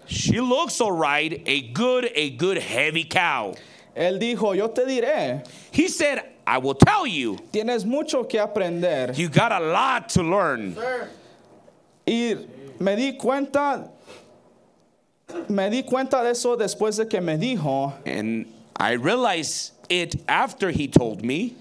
She 0.09 0.41
looks 0.41 0.81
all 0.81 0.93
right, 0.93 1.43
a 1.47 1.63
good, 1.73 2.09
a 2.15 2.31
good 2.31 2.59
heavy 2.59 3.05
cow. 3.05 3.55
Él 3.97 4.19
dijo, 4.21 4.55
yo 4.57 4.69
te 4.69 4.83
diré, 4.87 5.43
He 5.73 5.89
said, 5.89 6.21
I 6.47 6.59
will 6.59 6.75
tell 6.75 7.07
you. 7.07 7.39
tienes 7.53 7.85
mucho 7.85 8.25
que 8.25 8.39
aprender. 8.41 9.13
You 9.15 9.29
got 9.29 9.51
a 9.53 9.59
lot 9.61 10.09
to 10.11 10.23
learn. 10.23 10.75
Sir. 10.75 11.09
Y 12.07 12.35
me 12.79 12.95
di 12.95 13.13
cuenta, 13.19 13.89
me 15.49 15.69
di 15.71 15.83
cuenta 15.83 16.23
de 16.23 16.31
eso 16.31 16.57
después 16.57 16.97
de 16.99 17.07
que 17.07 17.21
me 17.21 17.37
dijo, 17.37 17.93
And 18.07 18.47
I 18.77 18.93
realized 18.93 19.73
it 19.89 20.17
after 20.29 20.71
he 20.71 20.89
told 20.89 21.25
me. 21.25 21.55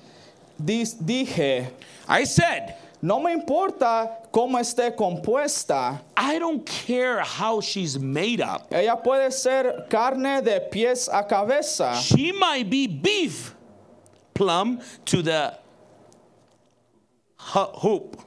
Dis- 0.64 0.96
dije, 0.96 1.68
I 2.08 2.24
said, 2.24 2.76
no 3.02 3.20
me 3.20 3.34
importa 3.34 4.10
cómo 4.32 4.58
esté 4.60 4.96
compuesta, 4.96 6.00
I 6.16 6.40
don't 6.40 6.66
care 6.66 7.20
how 7.20 7.60
she's 7.62 8.00
made 8.00 8.42
up. 8.42 8.68
ella 8.72 8.96
puede 8.96 9.32
ser 9.34 9.86
carne 9.90 10.42
de 10.44 10.62
pies 10.72 11.10
a 11.12 11.24
cabeza, 11.24 11.96
She 12.02 12.32
might 12.32 12.70
be 12.70 12.88
beef 12.88 13.54
plumb 14.34 14.80
to 15.06 15.22
the 15.22 15.54
hoop, 17.38 18.18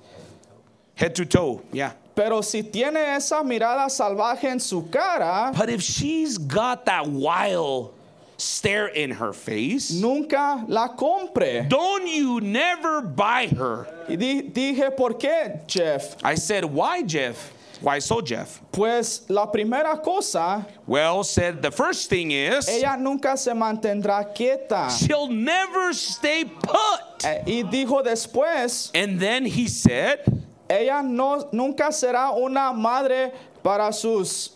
head 0.95 1.15
to 1.17 1.25
toe. 1.25 1.63
Yeah. 1.73 1.93
pero 2.15 2.41
si 2.41 2.63
tiene 2.63 2.97
esa 3.17 3.37
mirada 3.45 3.89
salvaje 3.89 4.45
en 4.45 4.59
su 4.61 4.83
cara, 4.83 5.53
But 5.57 5.71
if 5.71 5.81
she's 5.83 6.37
got 6.39 6.85
that 6.87 7.07
wild 7.07 7.95
stare 8.39 8.87
in 8.89 9.11
her 9.11 9.33
face, 9.33 9.91
nunca 9.91 10.65
la 10.69 10.89
compre. 10.97 11.69
don't 11.69 12.07
you 12.07 12.41
never 12.41 13.03
buy 13.03 13.47
her. 13.49 13.87
Dije, 14.09 14.97
¿por 14.97 15.15
qué, 15.19 15.67
Jeff? 15.67 16.17
I 16.25 16.37
said, 16.37 16.65
Why, 16.65 17.03
Jeff? 17.03 17.53
Why 17.81 18.01
so, 18.01 18.21
Jeff? 18.21 18.61
Pues 18.73 19.23
la 19.29 19.47
primera 19.47 20.03
cosa, 20.03 20.67
Well, 20.87 21.23
said 21.23 21.63
the 21.63 21.71
first 21.71 22.09
thing 22.11 22.33
is 22.33 22.69
ella 22.69 22.97
nunca 22.99 23.37
se 23.37 23.53
mantendrá 23.53 24.25
quieta. 24.35 24.91
she'll 24.91 25.29
never 25.29 25.93
stay 25.93 26.45
put. 26.45 27.25
Eh, 27.25 27.43
Y 27.47 27.63
dijo 27.65 28.03
después, 28.05 28.91
And 28.95 29.21
then 29.21 29.45
he 29.45 29.69
said, 29.69 30.21
ella 30.69 31.03
no, 31.05 31.49
nunca 31.53 31.93
será 31.93 32.33
una 32.37 32.73
madre 32.73 33.33
para 33.63 33.93
sus 33.93 34.51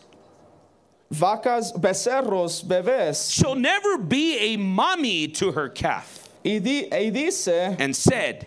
vacas, 1.13 1.73
becerros, 1.79 2.65
bebés. 2.65 3.31
she'll 3.31 3.55
never 3.55 3.99
be 3.99 4.39
a 4.39 4.57
mommy 4.57 5.29
to 5.29 5.53
her 5.53 5.69
calf. 5.69 6.29
Y, 6.45 6.59
di- 6.59 6.89
y 6.91 7.11
dice, 7.11 7.77
And 7.79 7.95
said, 7.95 8.47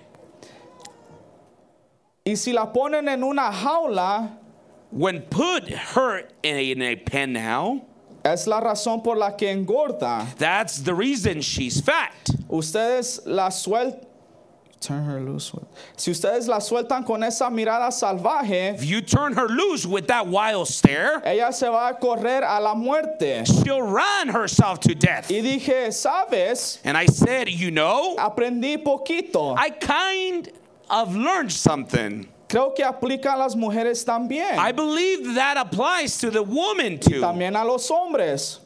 y 2.25 2.33
si 2.35 2.51
la 2.53 2.65
ponen 2.67 3.07
en 3.07 3.23
una 3.23 3.51
jaula, 3.51 4.31
when 4.89 5.21
put 5.21 5.69
her 5.69 6.27
in 6.43 6.81
a, 6.81 6.95
pen 6.95 7.33
now, 7.33 7.85
es 8.23 8.47
la 8.47 8.59
razón 8.59 9.03
por 9.03 9.15
la 9.15 9.31
que 9.31 9.47
engorda. 9.47 10.35
that's 10.37 10.79
the 10.79 10.93
reason 10.93 11.39
she's 11.41 11.79
fat. 11.79 12.13
Ustedes 12.49 13.19
la 13.25 13.49
sueltan. 13.49 14.03
Turn 14.81 15.03
her 15.05 15.19
loose. 15.19 15.51
Si 15.97 16.11
ustedes 16.11 16.47
la 16.47 16.59
sueltan 16.59 17.03
con 17.05 17.23
esa 17.23 17.45
mirada 17.49 17.89
salvaje, 17.91 18.75
If 18.75 18.85
you 18.85 19.01
turn 19.01 19.33
her 19.33 19.47
loose 19.47 19.85
with 19.85 20.07
that 20.07 20.27
wild 20.27 20.67
stare, 20.67 21.21
ella 21.25 21.51
se 21.51 21.67
va 21.67 21.89
a 21.89 21.93
correr 21.95 22.43
a 22.43 22.59
la 22.61 22.75
muerte. 22.75 23.43
she'll 23.45 23.81
run 23.81 24.27
herself 24.27 24.79
to 24.81 24.93
death. 24.93 25.29
Y 25.31 25.41
dije, 25.41 25.91
¿sabes? 25.91 26.79
And 26.83 26.95
I 26.97 27.07
said, 27.07 27.49
you 27.49 27.71
know, 27.71 28.15
Aprendí 28.17 28.77
poquito. 28.83 29.55
I 29.57 29.71
kind 29.71 30.51
of 30.89 31.15
learned 31.15 31.51
something. 31.51 32.27
Creo 32.47 32.75
que 32.75 32.85
aplica 32.85 33.33
a 33.33 33.37
las 33.37 33.55
mujeres 33.55 34.05
también. 34.05 34.57
I 34.59 34.71
believe 34.71 35.33
that 35.33 35.57
applies 35.57 36.19
to 36.19 36.29
the 36.29 36.43
woman 36.43 36.99
too. 36.99 37.21
También 37.21 37.59
a 37.59 37.65
los 37.65 37.89
hombres. 37.89 38.59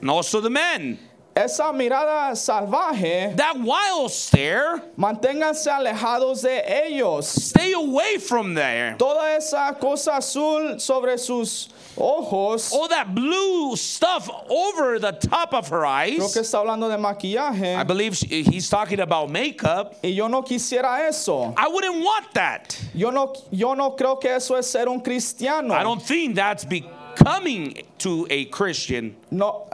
And 0.00 0.08
also 0.08 0.40
the 0.40 0.50
men. 0.50 1.00
Esa 1.38 1.72
mirada 1.72 2.34
salvaje, 2.34 3.36
That 3.36 3.56
wild 3.60 4.10
stare, 4.10 4.82
manténganse 4.96 5.68
alejados 5.70 6.42
de 6.42 6.60
ellos. 6.66 7.28
stay 7.28 7.72
away 7.74 8.18
from 8.18 8.54
there. 8.54 8.96
Toda 8.98 9.36
esa 9.36 9.72
cosa 9.78 10.16
azul 10.16 10.80
sobre 10.80 11.16
sus 11.16 11.68
ojos, 11.96 12.72
All 12.72 12.88
that 12.88 13.14
blue 13.14 13.76
stuff 13.76 14.28
over 14.50 14.98
the 14.98 15.12
top 15.12 15.54
of 15.54 15.68
her 15.68 15.82
creo 15.82 16.16
que 16.16 16.16
eyes. 16.18 16.36
está 16.36 16.58
hablando 16.58 16.88
de 16.88 16.94
I 16.94 16.96
maquillaje, 16.96 17.86
believe 17.86 18.16
she- 18.16 18.42
he's 18.42 18.68
talking 18.68 18.98
about 18.98 19.30
makeup. 19.30 19.94
y 20.02 20.08
yo 20.10 20.26
no 20.26 20.42
quisiera 20.42 21.06
eso. 21.08 21.54
I 21.56 21.68
wouldn't 21.68 22.02
want 22.02 22.34
that. 22.34 22.76
Yo 22.94 23.10
no, 23.10 23.32
yo 23.52 23.74
no 23.74 23.92
creo 23.92 24.20
que 24.20 24.30
eso 24.30 24.56
es 24.56 24.66
ser 24.68 24.88
un 24.88 25.00
cristiano. 25.00 25.72
I 25.72 25.84
don't 25.84 26.02
think 26.02 26.34
that's 26.34 26.64
becoming 26.64 27.76
to 27.98 28.26
a 28.28 28.46
Christian. 28.46 29.14
No, 29.30 29.68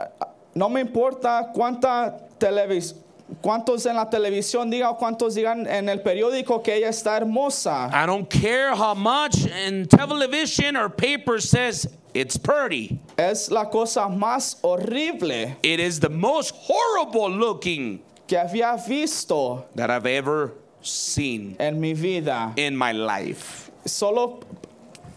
no 0.55 0.69
me 0.69 0.81
importa 0.81 1.51
cuánta 1.53 2.17
televisión. 2.39 3.03
Cuántos 3.41 3.87
en 3.87 3.95
la 3.95 4.07
televisión 4.07 4.69
digan 4.69 4.89
o 4.89 4.97
cuántos 4.97 5.33
digan 5.33 5.65
en 5.65 5.89
el 5.89 6.01
periódico 6.01 6.61
que 6.61 6.75
ella 6.75 6.89
está 6.89 7.17
hermosa. 7.17 7.89
I 7.91 8.05
don't 8.05 8.29
care 8.29 8.75
how 8.75 8.93
much 8.93 9.47
in 9.47 9.87
television 9.87 10.77
or 10.77 10.89
paper 10.89 11.41
says 11.41 11.87
it's 12.13 12.37
pretty. 12.37 12.99
Es 13.17 13.49
la 13.49 13.65
cosa 13.65 14.01
más 14.09 14.57
horrible 14.61 15.57
It 15.63 15.79
is 15.79 15.99
the 15.99 16.09
most 16.09 16.53
horrible 16.55 17.31
looking 17.31 17.99
que 18.27 18.37
había 18.37 18.77
visto 18.87 19.65
that 19.73 19.89
I've 19.89 20.05
ever 20.05 20.53
seen 20.83 21.55
en 21.59 21.79
mi 21.81 21.93
vida. 21.93 22.53
in 22.57 22.77
my 22.77 22.91
life. 22.91 23.71
Solo 23.85 24.39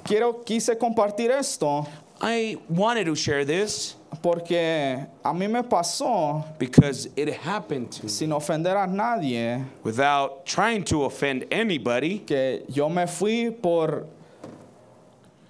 quiero 0.02 0.42
quise 0.46 0.78
compartir 0.78 1.30
esto 1.30 1.86
I 2.22 2.56
wanted 2.70 3.04
to 3.04 3.14
share 3.14 3.44
this 3.44 3.96
porque 4.22 5.06
a 5.24 5.32
mí 5.32 5.48
me 5.50 5.62
pasó 5.62 6.44
because 6.58 7.08
it 7.16 7.28
happened 7.28 7.90
to 7.90 8.04
me 8.04 8.08
sin 8.08 8.30
ofender 8.30 8.76
a 8.76 8.86
nadie 8.86 9.64
without 9.84 10.44
trying 10.46 10.82
to 10.82 11.04
offend 11.04 11.44
anybody. 11.50 12.18
que 12.20 12.64
yo 12.68 12.88
me 12.88 13.06
fui 13.06 13.50
por 13.50 14.06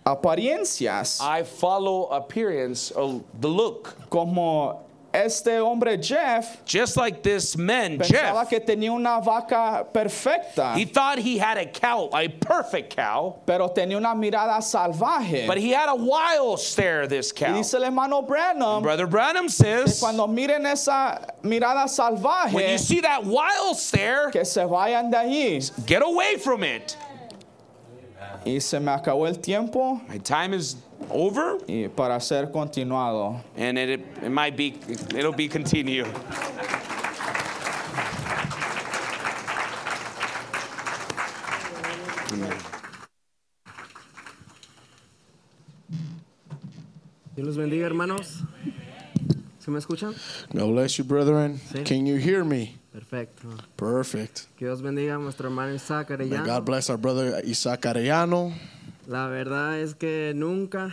apariencias 0.04 1.20
I 1.20 1.42
follow 1.44 2.06
appearance 2.06 2.90
of 2.92 3.22
the 3.40 3.48
look. 3.48 3.94
como 4.10 4.84
este 5.12 5.58
hombre 5.60 5.96
Jeff 6.02 6.64
Just 6.64 6.96
like 6.96 7.22
this 7.22 7.56
man, 7.56 7.98
pensaba 7.98 8.40
Jeff. 8.40 8.48
que 8.50 8.60
tenía 8.60 8.92
una 8.92 9.20
vaca 9.20 9.86
perfecta 9.92 10.74
He 10.76 10.84
thought 10.84 11.18
he 11.18 11.38
had 11.38 11.56
a 11.56 11.66
cow, 11.66 12.10
a 12.12 12.28
perfect 12.28 12.94
cow, 12.94 13.40
pero 13.46 13.68
tenía 13.68 13.96
una 13.96 14.14
mirada 14.14 14.58
salvaje 14.62 15.46
but 15.46 15.56
he 15.58 15.70
had 15.70 15.88
a 15.88 15.94
wild 15.94 16.60
stare, 16.60 17.06
this 17.06 17.32
y 17.32 17.46
cow. 17.46 17.54
dice 17.54 17.74
el 17.74 17.84
hermano 17.84 18.22
Branham 18.22 18.82
Brother 18.82 19.06
Branham 19.06 19.44
que 19.46 19.50
says, 19.50 20.00
cuando 20.00 20.26
miren 20.26 20.66
esa 20.66 21.34
mirada 21.42 21.88
when 22.52 22.70
you 22.70 22.78
see 22.78 23.00
that 23.00 23.24
wild 23.24 23.76
stare, 23.76 24.30
que 24.30 24.44
se 24.44 24.60
vayan 24.60 25.10
de 25.10 25.16
allí 25.16 25.86
get 25.86 26.02
away 26.02 26.36
from 26.36 26.62
it. 26.62 26.96
y 28.44 28.58
se 28.58 28.78
me 28.78 28.92
acabó 28.92 29.26
el 29.26 29.34
tiempo 29.36 30.00
My 30.08 30.18
time 30.18 30.52
is 30.54 30.76
over, 31.10 31.58
y 31.66 31.88
para 31.88 32.20
ser 32.20 32.50
continuado 32.50 33.42
and 33.56 33.78
it, 33.78 34.00
it 34.22 34.30
might 34.30 34.56
be, 34.56 34.78
it'll 35.14 35.32
be 35.32 35.48
continued. 35.48 36.06
Dios 47.34 47.46
los 47.46 47.56
bendiga, 47.56 47.86
hermanos. 47.86 48.42
¿Se 49.60 49.70
me 49.70 49.78
escuchan? 49.78 50.12
God 50.52 50.72
bless 50.72 50.98
you, 50.98 51.04
brethren. 51.04 51.60
Sí. 51.72 51.84
Can 51.84 52.04
you 52.04 52.16
hear 52.16 52.42
me? 52.42 52.74
Perfecto. 52.92 53.48
Perfect. 53.76 54.46
Que 54.56 54.66
Dios 54.66 54.82
bendiga 54.82 55.14
a 55.14 55.18
nuestro 55.18 55.48
hermano 55.48 55.72
Isaac 55.72 56.10
May 56.10 56.16
Arellano. 56.16 56.44
God 56.44 56.64
bless 56.64 56.90
our 56.90 56.96
brother 56.96 57.40
Isaac 57.44 57.82
Arellano. 57.82 58.52
La 59.08 59.26
verdad 59.28 59.80
es 59.80 59.94
que 59.94 60.32
nunca, 60.36 60.90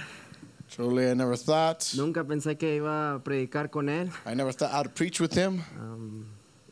Truly, 0.73 1.09
I 1.11 1.15
never 1.15 1.35
thought. 1.37 1.83
nunca 1.95 2.23
pensé 2.23 2.57
que 2.57 2.77
iba 2.77 3.15
a 3.15 3.19
predicar 3.19 3.69
con 3.69 3.89
él. 3.89 4.09
I 4.25 4.33
never 4.33 4.53
thought 4.53 4.71
I'd 4.73 4.95
preach 4.95 5.19
with 5.19 5.33
him. 5.33 5.61
Um, 5.77 6.25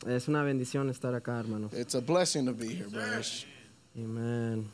es 0.08 0.30
una 0.30 0.42
bendición 0.44 0.90
estar 0.90 1.14
acá, 1.14 1.40
hermanos. 1.40 1.74
It's 1.74 1.96
a 1.96 2.00
blessing 2.02 2.46
to 2.46 2.54
be 2.54 2.70
here, 2.76 2.88
brothers. 2.88 3.46
Amén. 3.94 4.70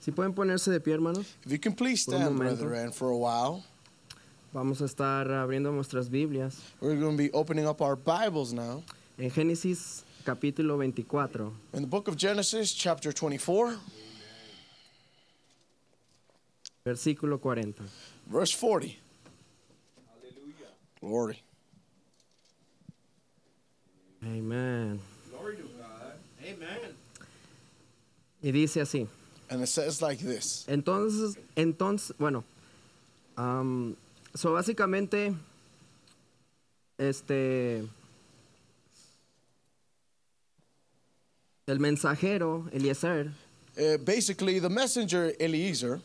Si 0.00 0.10
pueden 0.12 0.34
ponerse 0.34 0.70
de 0.70 0.80
pie, 0.80 0.92
hermanos. 0.92 1.34
If 1.46 1.52
you 1.52 1.58
can 1.58 1.72
please 1.72 2.02
stand, 2.02 2.24
momento. 2.36 2.64
brethren, 2.66 2.92
for 2.92 3.08
a 3.10 3.16
while. 3.16 3.64
Vamos 4.52 4.82
a 4.82 4.84
estar 4.84 5.30
abriendo 5.30 5.72
nuestras 5.72 6.10
Biblias 6.10 6.60
We're 6.80 6.96
going 6.96 7.16
to 7.16 7.22
be 7.22 7.30
opening 7.32 7.66
up 7.66 7.80
our 7.80 7.96
Bibles 7.96 8.52
now. 8.52 8.82
en 9.16 9.30
Génesis 9.30 10.02
capítulo 10.24 10.76
24. 10.76 11.52
In 11.72 11.80
the 11.82 11.86
book 11.86 12.06
of 12.08 12.16
Genesis, 12.16 12.74
chapter 12.74 13.12
24, 13.12 13.76
Versículo 16.90 17.40
40. 17.40 17.84
Verse 18.26 18.52
40. 18.52 18.98
Hallelujah. 20.10 20.72
Glory. 21.00 21.42
Amen. 24.24 25.00
Glory 25.30 25.56
to 25.56 25.62
God. 25.78 26.14
Amen. 26.44 26.96
Y 28.42 28.50
dice 28.50 28.80
así. 28.80 29.06
And 29.50 29.62
it 29.62 29.68
says 29.68 30.02
like 30.02 30.18
this. 30.18 30.66
Entonces, 30.68 31.36
entonces, 31.56 32.12
bueno, 32.18 32.42
um, 33.36 33.96
so 34.34 34.54
básicamente, 34.54 35.32
este, 36.98 37.88
el 41.68 41.78
mensajero 41.78 42.68
Eliezer. 42.72 43.30
Uh, 43.78 43.96
basically, 43.98 44.58
the 44.58 44.68
messenger 44.68 45.32
Eliezer 45.38 46.00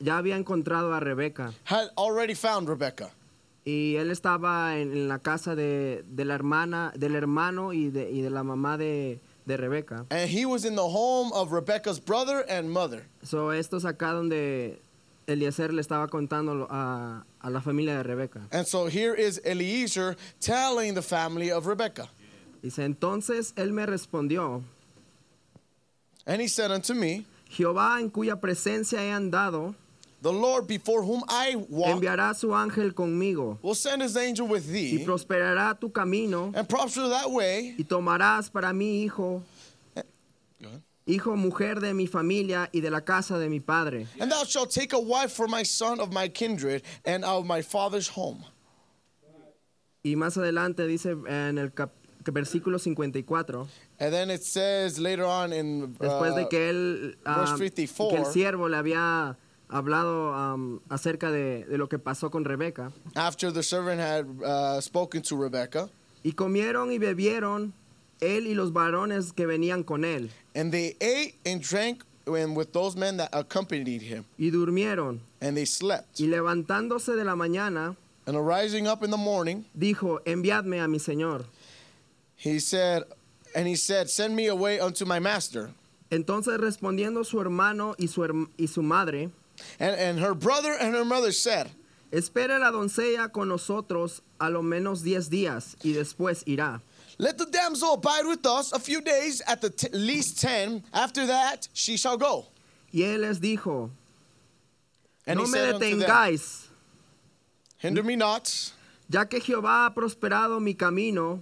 ya 0.00 0.18
había 0.18 0.36
encontrado 0.36 0.92
a 0.94 1.00
Rebeca 1.00 1.52
had 1.64 1.88
already 1.96 2.34
found 2.34 2.68
Rebecca. 2.68 3.10
y 3.64 3.96
él 3.96 4.10
estaba 4.10 4.78
en, 4.78 4.92
en 4.92 5.08
la 5.08 5.18
casa 5.18 5.54
de, 5.56 6.04
de 6.08 6.24
la 6.24 6.34
hermana, 6.34 6.92
del 6.96 7.16
hermano 7.16 7.72
y 7.72 7.90
de, 7.90 8.10
y 8.10 8.20
de 8.22 8.30
la 8.30 8.44
mamá 8.44 8.78
de, 8.78 9.18
de 9.44 9.56
Rebeca. 9.56 10.06
And 10.10 10.30
he 10.30 10.46
was 10.46 10.64
in 10.64 10.76
the 10.76 10.86
home 10.86 11.32
of 11.32 11.50
Rebecca's 11.52 11.98
brother 11.98 12.44
and 12.48 12.70
mother. 12.70 13.06
So, 13.24 13.50
esto 13.50 13.76
es 13.76 13.84
acá 13.84 14.12
donde 14.12 14.78
Eliezer 15.26 15.72
le 15.72 15.80
estaba 15.82 16.06
contando 16.08 16.68
a, 16.70 17.24
a 17.40 17.50
la 17.50 17.60
familia 17.60 17.96
de 17.96 18.04
Rebeca. 18.04 18.42
And 18.52 18.64
so 18.68 18.86
here 18.86 19.14
is 19.16 19.40
Eliezer 19.44 20.16
telling 20.40 20.94
the 20.94 21.02
family 21.02 21.50
of 21.50 21.66
Rebecca. 21.66 22.08
Dice, 22.62 22.84
entonces 22.84 23.52
él 23.56 23.72
me 23.72 23.84
respondió, 23.84 24.62
And 26.24 26.40
he 26.40 26.46
said 26.48 26.70
unto 26.70 26.94
me, 26.94 27.24
Jehová 27.50 27.98
en 28.00 28.10
cuya 28.10 28.40
presencia 28.40 29.00
he 29.02 29.10
andado, 29.10 29.74
The 30.22 30.32
Lord 30.32 30.66
before 30.66 31.02
whom 31.02 31.22
I 31.28 31.56
walk 31.68 32.00
enviará 32.00 32.34
su 32.34 32.48
ángel 32.48 32.94
conmigo 32.94 33.58
will 33.62 33.74
send 33.74 34.02
his 34.02 34.16
angel 34.16 34.48
with 34.48 34.66
y 34.68 34.72
thee 34.72 35.04
prosperará 35.04 35.78
tu 35.78 35.90
camino 35.90 36.52
and 36.54 36.66
prosper 36.68 37.08
that 37.08 37.30
way. 37.30 37.74
y 37.78 37.84
tomarás 37.84 38.50
para 38.50 38.72
mí 38.72 39.04
hijo, 39.04 39.42
hijo, 41.06 41.36
mujer 41.36 41.80
de 41.80 41.92
mi 41.94 42.06
familia 42.06 42.68
y 42.72 42.80
de 42.80 42.90
la 42.90 43.02
casa 43.02 43.38
de 43.38 43.48
mi 43.48 43.60
padre. 43.60 44.06
And 44.18 44.30
thou 44.30 44.44
shalt 44.44 44.70
take 44.70 44.92
a 44.94 44.98
wife 44.98 45.32
for 45.32 45.46
my 45.46 45.62
son 45.62 46.00
of 46.00 46.12
my 46.12 46.28
kindred 46.28 46.82
and 47.04 47.24
of 47.24 47.46
my 47.46 47.62
father's 47.62 48.08
home. 48.08 48.44
Y 50.02 50.14
más 50.16 50.36
adelante 50.36 50.86
dice 50.86 51.16
en 51.28 51.58
el 51.58 51.72
cap- 51.72 51.92
versículo 52.24 52.78
54, 52.78 53.68
And 53.98 54.12
then 54.12 54.30
it 54.30 54.42
says 54.42 54.98
later 54.98 55.24
on 55.24 55.52
in 55.52 55.94
después 55.94 56.32
uh, 56.32 56.36
de 56.36 56.48
que 56.48 56.70
él, 56.70 57.16
verse 57.24 57.52
ah, 57.52 57.56
54. 57.56 58.08
que 58.10 58.16
el 58.16 58.32
siervo 58.32 58.68
le 58.68 58.76
había 58.76 59.36
hablado 59.68 60.34
am, 60.34 60.80
acerca 60.88 61.30
de, 61.30 61.64
de 61.64 61.78
lo 61.78 61.88
que 61.88 61.98
pasó 61.98 62.30
con 62.30 62.44
Rebeca, 62.44 62.92
after 63.14 63.52
the 63.52 63.62
servant 63.62 64.00
had 64.00 64.26
uh, 64.44 64.80
spoken 64.80 65.22
to 65.22 65.36
Rebecca, 65.36 65.88
y 66.22 66.32
comieron 66.32 66.92
y 66.92 66.98
bebieron 66.98 67.72
él 68.20 68.46
y 68.46 68.54
los 68.54 68.72
varones 68.72 69.32
que 69.32 69.46
venían 69.46 69.82
con 69.84 70.04
él, 70.04 70.30
and 70.54 70.72
they 70.72 70.96
ate 71.00 71.34
and 71.44 71.60
drank 71.62 72.02
and 72.26 72.56
with 72.56 72.72
those 72.72 72.96
men 72.96 73.16
that 73.16 73.28
accompanied 73.32 74.02
him, 74.02 74.24
y 74.38 74.50
durmieron, 74.50 75.20
and 75.40 75.56
they 75.56 75.64
slept. 75.66 76.18
y 76.18 76.26
levantándose 76.26 77.14
de 77.16 77.24
la 77.24 77.34
mañana, 77.36 77.96
And 78.28 78.36
arising 78.36 78.88
up 78.88 79.04
in 79.04 79.10
the 79.12 79.16
morning, 79.16 79.64
dijo, 79.78 80.20
enviadme 80.24 80.82
a 80.82 80.88
mi 80.88 80.98
señor. 80.98 81.44
he 82.36 82.58
said, 82.58 83.04
and 83.54 83.68
he 83.68 83.76
said, 83.76 84.10
Send 84.10 84.34
me 84.34 84.48
away 84.48 84.80
unto 84.80 85.04
my 85.04 85.20
master. 85.20 85.70
Entonces 86.10 86.58
respondiendo 86.58 87.24
su 87.24 87.40
hermano 87.40 87.94
y 87.98 88.06
su, 88.08 88.48
y 88.58 88.66
su 88.66 88.82
madre, 88.82 89.30
And, 89.78 89.96
and 89.96 90.20
her 90.20 90.34
brother 90.34 90.74
and 90.78 90.94
her 90.94 91.04
mother 91.04 91.32
said, 91.32 91.70
espere 92.12 92.58
la 92.58 92.70
doncella 92.70 93.32
con 93.32 93.48
nosotros 93.48 94.20
a 94.40 94.50
lo 94.50 94.62
menos 94.62 95.02
diez 95.02 95.28
días 95.28 95.76
y 95.84 95.92
después 95.92 96.44
irá. 96.46 96.80
Let 97.18 97.38
the 97.38 97.46
damsel 97.46 97.94
abide 97.94 98.26
with 98.26 98.44
us 98.44 98.72
a 98.72 98.78
few 98.78 99.00
days, 99.00 99.40
at 99.46 99.62
the 99.62 99.70
t- 99.70 99.88
least 99.96 100.38
ten. 100.40 100.84
After 100.92 101.26
that, 101.26 101.66
she 101.72 101.96
shall 101.96 102.18
go. 102.18 102.46
Y 102.92 103.00
él 103.00 103.20
les 103.20 103.38
dijo, 103.40 103.90
And 105.26 105.38
no 105.38 105.44
me 105.46 105.50
said 105.50 105.74
unto 105.74 105.88
them, 105.88 106.00
detengáis, 106.00 106.66
Hinder 107.78 108.02
me 108.02 108.16
not, 108.16 108.72
ya 109.08 109.24
que 109.24 109.40
Jehová 109.40 109.86
ha 109.86 109.90
prosperado 109.94 110.60
mi 110.60 110.74
camino, 110.74 111.40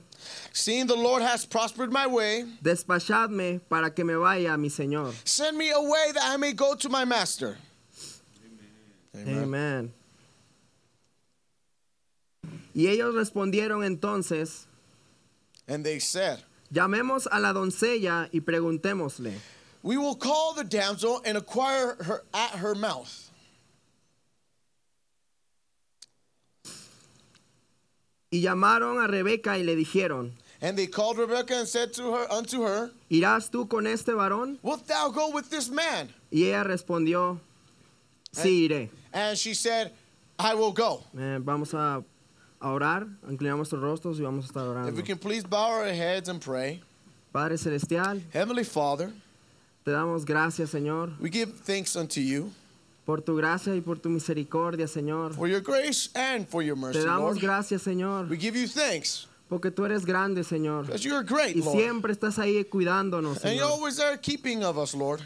seeing 0.52 0.86
the 0.86 0.94
Lord 0.94 1.22
has 1.22 1.44
prospered 1.44 1.92
my 1.92 2.06
way. 2.06 2.44
despachadme 2.62 3.60
para 3.68 3.90
que 3.90 4.04
me 4.04 4.14
vaya 4.14 4.56
mi 4.56 4.68
señor. 4.68 5.12
Send 5.26 5.58
me 5.58 5.70
away 5.70 6.12
that 6.14 6.24
I 6.24 6.36
may 6.36 6.52
go 6.52 6.74
to 6.76 6.88
my 6.88 7.04
master. 7.04 7.56
Amén. 9.14 9.92
Y 12.74 12.88
ellos 12.88 13.14
respondieron 13.14 13.84
entonces, 13.84 14.66
And 15.66 15.84
they 15.84 15.98
said, 16.00 16.40
llamemos 16.70 17.26
a 17.30 17.38
la 17.40 17.52
doncella 17.52 18.28
y 18.32 18.40
preguntémosle. 18.40 19.32
We 19.82 19.96
will 19.96 20.16
call 20.16 20.54
the 20.54 20.64
damsel 20.64 21.20
and 21.24 21.36
acquire 21.36 21.96
her 22.02 22.22
at 22.32 22.58
her 22.58 22.74
mouth. 22.74 23.30
Y 28.30 28.40
llamaron 28.40 29.02
a 29.02 29.06
Rebeca 29.06 29.58
y 29.58 29.62
le 29.62 29.76
dijeron, 29.76 30.32
And 30.60 30.76
they 30.76 30.86
called 30.86 31.18
Rebekah 31.18 31.58
and 31.58 31.68
said 31.68 31.92
to 31.94 32.14
her 32.14 32.26
unto 32.32 32.62
her, 32.62 32.90
¿irás 33.10 33.50
tú 33.50 33.68
con 33.68 33.86
este 33.86 34.14
varón? 34.14 34.58
Wilt 34.62 34.86
thou 34.86 35.10
go 35.10 35.30
with 35.30 35.50
this 35.50 35.68
man? 35.70 36.08
Y 36.32 36.44
ella 36.46 36.64
respondió, 36.64 37.38
sí 38.32 38.66
iré. 38.68 38.90
And 39.14 39.38
she 39.38 39.54
said, 39.54 39.92
I 40.38 40.54
will 40.54 40.72
go. 40.72 41.02
Eh, 41.16 41.38
vamos 41.40 41.72
a, 41.72 42.02
a 42.60 42.68
orar, 42.68 43.06
inclinamos 43.30 43.70
nuestros 43.72 43.80
rostros 43.82 44.18
y 44.18 44.22
vamos 44.22 44.44
a 44.44 44.48
estar 44.48 44.64
If 44.64 44.74
we 44.74 45.02
orando. 45.02 45.02
can 45.06 45.18
please 45.18 45.44
bow 45.44 45.70
our 45.70 45.86
heads 45.86 46.28
and 46.28 46.40
pray. 46.40 46.82
Padre 47.32 47.56
Celestial, 47.56 48.20
Heavenly 48.32 48.64
Father, 48.64 49.12
te 49.84 49.90
damos 49.92 50.24
gracias, 50.24 50.70
Señor, 50.70 51.12
we 51.20 51.30
give 51.30 51.52
thanks 51.64 51.94
unto 51.96 52.20
you 52.20 52.50
por 53.06 53.20
tu 53.20 53.36
gracia 53.36 53.74
y 53.74 53.80
por 53.80 53.96
tu 53.96 54.08
misericordia, 54.08 54.86
Señor. 54.88 55.34
for 55.34 55.46
your 55.48 55.60
grace 55.60 56.08
and 56.16 56.48
for 56.48 56.62
your 56.62 56.76
mercy, 56.76 56.98
Te 57.00 57.04
damos 57.06 57.34
Lord. 57.34 57.40
gracias, 57.40 57.82
Señor, 57.82 58.28
We 58.28 58.36
give 58.36 58.56
you 58.56 58.66
thanks 58.68 59.26
porque 59.48 59.70
tú 59.70 59.84
eres 59.84 60.04
grande, 60.04 60.42
Señor. 60.42 60.86
because 60.86 61.04
you 61.04 61.14
are 61.14 61.22
great, 61.24 61.54
Y 61.56 61.60
Lord. 61.62 61.76
siempre 61.78 62.12
estás 62.12 62.38
ahí 62.38 62.64
cuidándonos, 62.64 63.44
And 63.44 63.54
you're 63.56 63.66
Señor. 63.66 63.70
always 63.78 63.96
there 63.96 64.16
keeping 64.16 64.64
of 64.64 64.78
us, 64.78 64.94
Lord. 64.94 65.20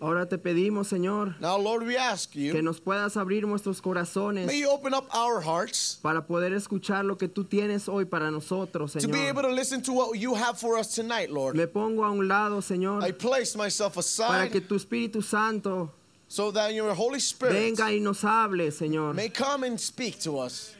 Ahora 0.00 0.26
te 0.26 0.38
pedimos, 0.38 0.86
Señor, 0.86 1.34
Now, 1.40 1.56
Lord, 1.56 1.84
we 1.84 1.96
ask 1.96 2.30
que 2.30 2.54
you, 2.54 2.62
nos 2.62 2.80
puedas 2.80 3.16
abrir 3.16 3.44
nuestros 3.44 3.80
corazones 3.82 4.46
may 4.46 4.60
you 4.60 4.70
open 4.70 4.94
up 4.94 5.08
our 5.12 5.40
hearts 5.40 5.98
para 6.02 6.22
poder 6.22 6.52
escuchar 6.52 7.04
lo 7.04 7.16
que 7.16 7.26
tú 7.28 7.44
tienes 7.44 7.88
hoy 7.88 8.04
para 8.04 8.30
nosotros, 8.30 8.92
to 8.92 9.08
be 9.08 9.26
able 9.28 9.42
Señor. 9.42 9.48
to 9.50 9.54
listen 9.54 9.82
to 9.82 9.92
what 9.92 10.16
you 10.16 10.34
have 10.34 10.56
for 10.58 10.78
us 10.78 10.94
tonight, 10.94 11.30
Lord. 11.30 11.56
Me 11.56 11.66
pongo 11.66 12.04
a 12.04 12.10
un 12.12 12.28
lado, 12.28 12.58
I 12.58 12.60
Señor, 12.60 13.18
place 13.18 13.56
myself 13.56 13.94
para 13.94 14.48
que 14.48 14.58
aside 14.58 14.68
tu 14.68 14.76
Espíritu 14.76 15.22
Santo 15.22 15.90
so 16.28 16.52
that 16.52 16.74
your 16.74 16.94
Holy 16.94 17.18
Spirit 17.18 17.54
venga 17.54 17.90
y 17.90 17.98
nos 17.98 18.22
hable, 18.22 18.70
Señor. 18.70 19.14
may 19.14 19.28
come 19.28 19.64
and 19.64 19.80
speak 19.80 20.20
to 20.20 20.38
us. 20.38 20.74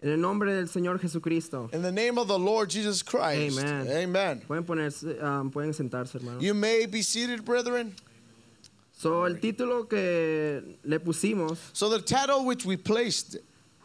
En 0.00 0.10
el 0.10 0.16
nombre 0.18 0.54
del 0.54 0.68
Señor 0.68 1.00
Jesucristo. 1.00 1.68
In 1.72 1.82
the 1.82 1.90
name 1.90 2.18
of 2.18 2.28
the 2.28 2.38
Lord 2.38 2.70
Jesus 2.70 3.02
Christ. 3.02 3.58
Amen. 3.58 3.88
Amen. 3.88 4.42
Pueden, 4.46 4.64
ponerse, 4.64 5.20
um, 5.20 5.50
pueden 5.50 5.74
sentarse, 5.74 6.14
hermano. 6.14 6.40
You 6.40 6.54
may 6.54 6.86
be 6.86 7.02
seated, 7.02 7.44
brethren. 7.44 7.94
So, 8.98 9.26
el 9.26 9.38
título 9.38 9.88
que 9.88 10.76
le 10.82 10.98
pusimos, 10.98 11.58
So 11.72 11.88
the 11.88 12.00
title 12.00 12.44
which 12.44 12.66
we 12.66 12.76
placed, 12.76 13.36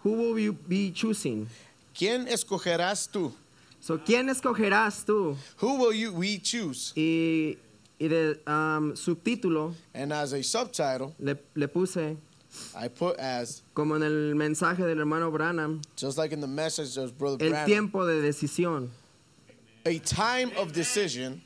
Who 0.04 0.12
will 0.14 0.40
you 0.40 0.54
be 0.54 0.90
choosing? 0.92 1.48
¿Quién 1.94 2.28
escogerás 2.28 3.08
tú? 3.12 3.32
So, 3.80 4.00
¿quién 4.00 4.28
escogerás 4.28 5.06
tú? 5.06 5.38
Who 5.58 5.76
will 5.76 5.94
you 5.94 6.14
we 6.14 6.40
choose? 6.40 6.94
Y, 6.96 7.58
y 8.00 8.08
de 8.08 8.40
um, 8.48 8.96
subtítulo 8.96 9.76
And 9.94 10.12
as 10.12 10.34
a 10.34 10.42
subtitle, 10.42 11.14
le, 11.20 11.36
le 11.54 11.68
puse, 11.68 12.18
I 12.76 12.88
put 12.88 13.20
as 13.20 13.62
como 13.76 13.96
en 13.96 14.02
el 14.02 14.34
mensaje 14.34 14.80
del 14.80 14.98
hermano 14.98 15.30
Branham, 15.30 15.82
just 15.96 16.18
like 16.18 16.32
in 16.32 16.42
the 16.42 16.48
message 16.48 16.98
of 16.98 17.16
Brother 17.20 17.46
el 17.46 17.52
Branham, 17.52 17.68
tiempo 17.68 18.04
de 18.08 18.20
decisión. 18.20 18.90
a 19.86 20.00
time 20.00 20.52
of 20.58 20.74
decision. 20.74 21.40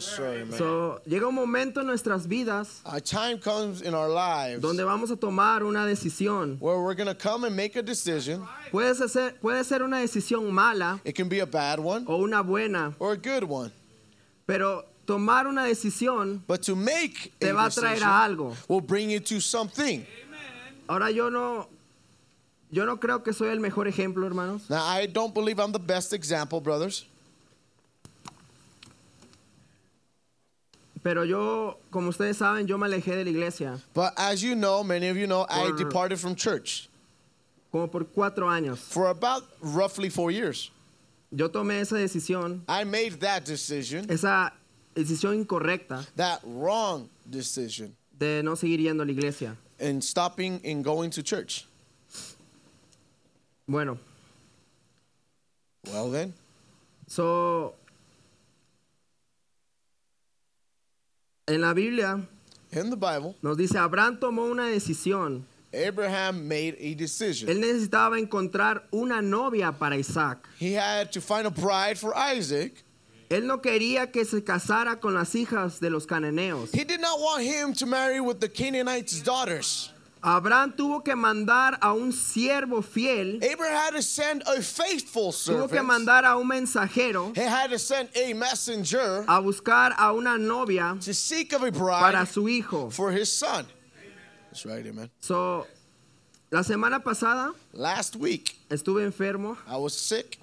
So, 0.00 1.00
llega 1.06 1.26
un 1.26 1.34
momento 1.34 1.80
en 1.80 1.86
nuestras 1.86 2.26
vidas 2.26 2.80
a 2.84 3.00
time 3.00 3.38
comes 3.38 3.82
in 3.82 3.94
our 3.94 4.08
lives 4.08 4.60
donde 4.60 4.84
vamos 4.84 5.10
a 5.10 5.16
tomar 5.16 5.62
una 5.62 5.84
decisión. 5.86 6.58
where 6.60 6.80
we're 6.80 6.94
going 6.94 7.06
to 7.08 7.14
come 7.14 7.44
and 7.44 7.54
make 7.56 7.76
a 7.76 7.82
decision. 7.82 8.46
Puede 8.70 8.94
ser, 9.08 9.34
puede 9.40 9.64
ser 9.64 9.82
una 9.82 9.98
decisión 9.98 10.50
mala 10.50 11.00
It 11.04 11.14
can 11.14 11.28
be 11.28 11.40
a 11.40 11.46
bad 11.46 11.78
one 11.80 12.04
o 12.06 12.16
una 12.22 12.42
buena, 12.42 12.94
or 12.98 13.12
a 13.12 13.16
good 13.16 13.44
one. 13.44 13.70
pero 14.46 14.84
tomar 15.06 15.46
una 15.46 15.64
decisión 15.64 16.42
But 16.46 16.62
to 16.62 16.76
make 16.76 17.32
te 17.40 17.52
va 17.52 17.66
a 17.66 17.70
traer 17.70 18.02
a 18.02 18.24
algo. 18.24 18.54
will 18.68 18.80
bring 18.80 19.10
you 19.10 19.20
to 19.20 19.40
something. 19.40 20.06
Ahora 20.88 21.10
yo 21.10 21.28
no, 21.30 21.68
yo 22.70 22.84
no 22.86 22.96
creo 22.98 23.22
que 23.22 23.32
soy 23.32 23.48
el 23.48 23.60
mejor 23.60 23.86
ejemplo, 23.88 24.26
hermanos, 24.26 24.68
Now, 24.70 24.82
I 24.84 25.06
don't 25.06 25.34
believe 25.34 25.58
I'm 25.58 25.72
the 25.72 25.78
best 25.78 26.12
example, 26.12 26.60
brothers. 26.60 27.04
Pero 31.08 31.24
yo, 31.24 31.78
como 31.90 32.10
ustedes 32.10 32.36
saben, 32.36 32.66
yo 32.66 32.76
me 32.76 32.86
alejé 32.86 33.16
de 33.16 33.24
la 33.24 33.30
iglesia 33.30 33.80
But 33.94 34.12
as 34.18 34.42
you 34.42 34.54
know, 34.54 34.84
many 34.84 35.08
of 35.08 35.16
you 35.16 35.26
know, 35.26 35.46
I 35.48 35.68
Por- 35.68 35.76
departed 35.76 36.18
from 36.18 36.34
church 36.34 36.90
como 37.72 37.86
por 37.88 38.04
cuatro 38.04 38.46
años. 38.46 38.76
for 38.78 39.08
about 39.08 39.42
roughly 39.62 40.10
four 40.10 40.30
years. 40.30 40.70
Yo 41.30 41.48
tomé 41.48 41.80
esa 41.80 41.94
decisión, 41.96 42.60
I 42.68 42.84
made 42.84 43.20
that 43.20 43.44
decision, 43.46 44.04
esa 44.10 44.52
decisión 44.94 45.34
incorrecta 45.44 46.04
that 46.16 46.40
wrong 46.44 47.08
decision, 47.30 47.94
de 48.18 48.42
no 48.42 48.52
seguir 48.54 48.80
yendo 48.80 49.02
a 49.02 49.06
la 49.06 49.12
iglesia. 49.12 49.56
in 49.80 50.02
stopping 50.02 50.60
and 50.64 50.84
going 50.84 51.08
to 51.10 51.22
church. 51.22 51.64
Bueno, 53.66 53.98
Well, 55.90 56.10
then, 56.10 56.34
so 57.06 57.74
En 61.48 61.62
la 61.62 61.72
Biblia 61.72 62.20
In 62.70 62.90
the 62.90 62.96
Bible, 62.96 63.34
nos 63.42 63.56
dice, 63.56 63.76
Abraham 63.76 64.18
tomó 64.20 64.50
una 64.50 64.64
decisión. 64.64 65.44
Abraham 65.72 66.46
made 66.46 66.76
a 66.78 66.94
decision. 66.94 67.48
Él 67.48 67.60
necesitaba 67.60 68.18
encontrar 68.18 68.82
una 68.92 69.22
novia 69.22 69.72
para 69.72 69.96
Isaac. 69.96 70.46
He 70.58 70.74
had 70.74 71.10
to 71.12 71.20
find 71.20 71.46
a 71.46 71.50
bride 71.50 71.98
for 71.98 72.12
Isaac. 72.14 72.84
Él 73.30 73.46
no 73.46 73.58
quería 73.58 74.10
que 74.10 74.24
se 74.24 74.42
casara 74.42 75.00
con 75.00 75.14
las 75.14 75.34
hijas 75.34 75.80
de 75.80 75.90
los 75.90 76.06
cananeos. 76.06 76.70
He 76.74 76.84
did 76.84 77.00
not 77.00 77.18
want 77.20 77.42
him 77.42 77.72
to 77.74 77.86
marry 77.86 78.20
with 78.20 78.40
the 78.40 78.48
Canaanites' 78.48 79.22
daughters. 79.22 79.92
Abraham 80.22 80.72
tuvo 80.76 81.02
que 81.04 81.14
mandar 81.14 81.78
a 81.80 81.92
un 81.92 82.12
siervo 82.12 82.82
fiel, 82.82 83.38
Abraham 83.42 83.74
had 83.76 83.94
to 83.94 84.02
send 84.02 84.42
a 84.46 84.60
faithful 84.60 85.30
tuvo 85.32 85.68
que 85.68 85.76
servant. 85.78 85.86
mandar 85.86 86.24
a 86.24 86.36
un 86.36 86.48
mensajero 86.48 87.32
He 87.36 87.42
had 87.42 87.70
to 87.70 87.78
send 87.78 88.08
a 88.16 88.32
messenger 88.34 89.24
a 89.28 89.40
buscar 89.40 89.94
a 89.98 90.12
una 90.12 90.36
novia 90.38 90.96
to 91.00 91.14
seek 91.14 91.52
of 91.52 91.62
a 91.62 91.70
para 91.72 92.10
bride 92.12 92.28
su 92.28 92.48
hijo. 92.48 92.90
for 92.90 93.10
his 93.12 93.32
son. 93.32 93.66
That's 94.50 94.64
right, 94.66 94.84
amen. 94.86 95.10
So, 95.20 95.66
la 96.50 96.62
semana 96.62 97.02
pasada 97.04 97.52
Last 97.72 98.16
week, 98.16 98.56
estuve 98.70 99.04
enfermo. 99.04 99.56
I 99.68 99.76
was 99.76 99.94
sick. 99.94 100.38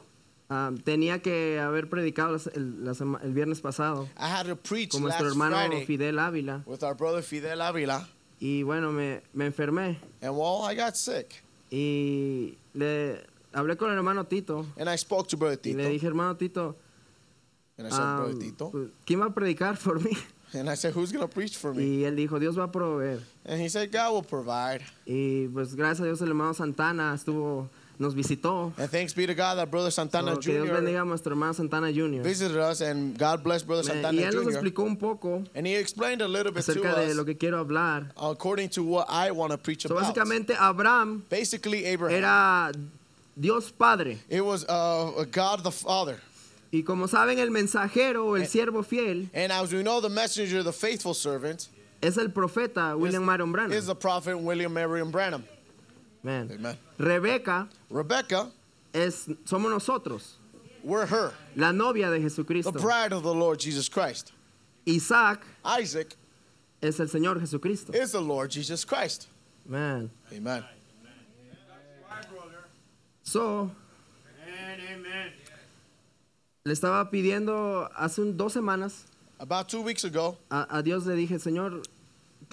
ah, 0.49 0.71
tenía 0.83 1.21
que 1.21 1.59
haber 1.59 1.89
predicado 1.89 2.35
el, 2.55 3.33
viernes 3.33 3.59
pasado 3.61 4.07
I 4.15 4.27
had 4.27 4.45
to 4.45 4.55
preach 4.55 4.91
con 4.91 5.01
last 5.03 5.19
nuestro 5.19 5.29
hermano 5.29 5.55
Friday 5.57 5.85
Fidel 5.85 6.15
Ávila. 6.19 6.63
with 6.67 6.83
our 6.83 6.93
brother 6.93 7.21
Fidel 7.23 7.59
Avila. 7.61 8.07
Y 8.39 8.63
bueno, 8.63 8.91
me, 8.91 9.21
me 9.33 9.45
enfermé. 9.45 9.97
And 10.21 10.35
well, 10.37 10.61
I 10.63 10.75
got 10.75 10.95
sick. 10.95 11.43
Y 11.71 12.57
le 12.73 13.23
hablé 13.53 13.77
con 13.77 13.89
el 13.91 13.97
hermano 13.97 14.25
Tito. 14.25 14.65
And 14.77 14.89
I 14.89 14.95
spoke 14.97 15.27
to 15.29 15.37
Brother 15.37 15.57
Y 15.63 15.73
le 15.73 15.83
Tito. 15.83 15.89
dije, 15.89 16.07
hermano 16.07 16.35
Tito, 16.35 16.75
And 17.77 17.87
I 17.87 17.89
said, 17.89 18.15
Brother 18.17 18.39
Tito. 18.39 18.69
pues, 18.71 18.89
¿quién 19.05 19.19
va 19.21 19.25
a 19.25 19.33
predicar 19.33 19.77
por 19.77 19.99
mí? 19.99 20.11
And 20.53 20.69
I 20.69 20.75
said, 20.75 20.93
who's 20.93 21.11
going 21.11 21.27
to 21.27 21.33
preach 21.33 21.57
for 21.57 21.73
me? 21.73 21.83
Y 21.83 22.03
él 22.05 22.15
dijo, 22.15 22.39
Dios 22.39 22.57
va 22.57 22.63
a 22.65 22.71
proveer. 22.71 23.19
And 23.45 23.59
he 23.59 23.67
said, 23.67 23.91
God 23.91 24.13
will 24.13 24.23
provide. 24.23 24.81
Y 25.05 25.47
pues 25.53 25.75
gracias 25.75 26.01
a 26.01 26.05
Dios 26.05 26.21
el 26.21 26.29
hermano 26.29 26.53
Santana 26.53 27.13
estuvo, 27.13 27.67
nos 27.99 28.13
visitó. 28.13 28.73
And 28.77 28.89
thanks 28.89 29.13
be 29.13 29.25
to 29.25 29.33
God 29.33 29.55
that 29.57 29.71
Brother 29.71 29.91
Santana 29.91 30.33
So, 30.35 30.39
que 30.41 30.53
Dios 30.53 30.67
Jr. 30.67 30.73
bendiga 30.75 31.01
a 31.01 31.05
nuestro 31.05 31.31
hermano 31.31 31.53
Santana 31.53 31.91
Jr. 31.91 32.21
visited 32.23 32.57
us. 32.57 32.81
And 32.81 33.17
God 33.17 33.43
bless 33.43 33.63
Brother 33.63 33.83
Me- 33.83 33.89
y 33.89 34.01
Santana 34.01 34.21
él 34.21 34.33
nos 34.35 34.43
Jr. 34.45 34.51
explicó 34.53 34.83
un 34.85 34.97
poco 34.97 35.43
And 35.55 35.65
he 35.65 35.75
explained 35.75 36.21
a 36.21 36.27
little 36.27 36.51
bit 36.51 36.65
to 36.65 36.71
acerca 36.73 37.15
lo 37.15 37.23
que 37.25 37.35
quiero 37.35 37.59
hablar. 37.63 38.11
according 38.17 38.69
to 38.69 38.83
what 38.83 39.07
I 39.09 39.31
want 39.31 39.51
to 39.51 39.57
preach 39.57 39.83
So, 39.83 39.95
about. 39.95 40.13
básicamente 40.13 40.55
Abraham 40.59 41.23
Basically, 41.29 41.85
Abraham. 41.85 42.15
era 42.17 42.71
Dios 43.39 43.71
Padre. 43.71 44.17
It 44.29 44.41
was 44.43 44.65
uh, 44.67 45.25
God 45.31 45.63
the 45.63 45.71
Father. 45.71 46.19
Y 46.71 46.81
como 46.83 47.07
saben, 47.07 47.39
el 47.39 47.49
mensajero 47.51 48.35
el 48.35 48.47
siervo 48.47 48.83
fiel 48.83 49.29
And 49.33 49.51
as 49.51 49.71
we 49.71 49.81
know, 49.83 50.01
the 50.01 50.09
messenger, 50.09 50.61
the 50.63 50.73
faithful 50.73 51.13
servant, 51.13 51.67
es 52.01 52.17
el 52.17 52.29
profeta 52.29 52.97
William 52.97 53.23
Marion 53.23 53.51
Branham. 53.51 53.71
is 53.71 53.85
the 53.87 53.95
prophet 53.95 54.37
William 54.37 54.73
Marion 54.73 55.09
Branham. 55.11 55.45
Man. 56.25 56.49
Amen. 56.51 56.75
Rebeca 56.97 57.69
Rebecca, 57.89 58.49
es, 58.93 59.27
somos 59.45 59.69
nosotros, 59.69 60.37
we're 60.83 61.05
her, 61.05 61.31
la 61.55 61.71
novia 61.71 62.09
de 62.09 62.17
the 62.17 62.23
Jesucristo. 62.29 62.71
bride 62.81 63.13
of 63.13 63.21
the 63.21 63.33
Lord 63.33 63.59
Jesus 63.59 63.87
Christ. 63.87 64.31
Isaac 64.87 65.45
Isaac 65.63 66.15
es 66.81 66.99
el 66.99 67.05
Señor 67.07 67.39
Jesucristo. 67.39 67.93
is 67.93 68.11
the 68.11 68.19
Lord 68.21 68.49
Jesus 68.49 68.83
Christ. 68.83 69.27
Man. 69.67 70.09
Amen. 70.35 70.63
So, 73.21 73.69
le 76.63 76.73
estaba 76.73 77.09
pidiendo 77.11 77.87
hace 77.95 78.19
un- 78.21 78.35
dos 78.35 78.53
semanas 78.53 79.05
About 79.39 79.67
two 79.67 79.81
weeks 79.81 80.05
ago, 80.05 80.37
a, 80.49 80.65
a 80.79 80.81
Dios 80.81 81.05
le 81.05 81.13
dije, 81.15 81.37
Señor, 81.39 81.83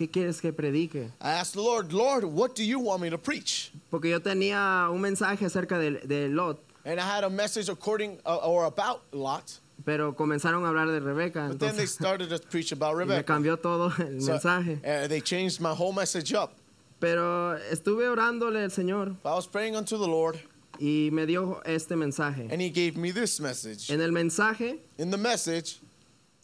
¿qué 0.06 0.10
quieres 0.10 0.40
que 0.40 0.52
predique? 0.52 1.10
I 1.20 1.32
asked 1.40 1.54
the 1.54 1.60
Lord, 1.62 1.92
Lord, 1.92 2.24
what 2.24 2.54
do 2.54 2.64
you 2.64 2.80
want 2.80 3.00
me 3.02 3.10
to 3.10 3.18
preach? 3.18 3.70
Porque 3.90 4.08
yo 4.10 4.20
tenía 4.20 4.88
un 4.92 5.00
mensaje 5.00 5.44
acerca 5.46 5.78
de, 5.78 6.00
de 6.06 6.28
Lot, 6.28 6.58
And 6.84 6.98
I 6.98 7.04
had 7.04 7.22
a 7.24 7.30
message 7.30 7.68
according 7.68 8.18
uh, 8.26 8.36
or 8.38 8.64
about 8.64 9.02
Lot, 9.12 9.60
pero 9.84 10.12
comenzaron 10.14 10.64
a 10.64 10.68
hablar 10.70 10.88
de 10.88 10.98
Rebeca, 11.00 11.48
but 11.48 11.60
then 11.60 11.76
they 11.76 11.86
started 11.86 12.28
to 12.30 12.38
preach 12.40 12.72
about 12.72 12.94
me 12.96 13.04
Rebecca. 13.04 13.32
cambió 13.34 13.56
todo 13.60 13.86
el 13.98 14.20
So, 14.20 14.32
mensaje. 14.32 14.80
uh, 14.84 15.06
they 15.06 15.20
changed 15.20 15.60
my 15.60 15.72
whole 15.72 15.92
message 15.92 16.32
up. 16.34 16.52
Pero 16.98 17.56
estuve 17.70 18.08
orándole 18.08 18.62
al 18.64 18.70
Señor 18.70 19.16
I 19.24 19.34
was 19.34 19.46
praying 19.46 19.76
unto 19.76 19.96
the 19.96 20.06
Lord, 20.08 20.38
y 20.80 21.10
me 21.12 21.24
dio 21.26 21.60
este 21.64 21.90
mensaje. 21.96 22.48
and 22.50 22.60
He 22.60 22.68
gave 22.70 22.96
me 22.96 23.12
this 23.12 23.38
message. 23.40 23.88
En 23.90 24.00
el 24.00 24.10
mensaje, 24.10 24.78
In 24.98 25.10
the 25.10 25.16
message, 25.18 25.78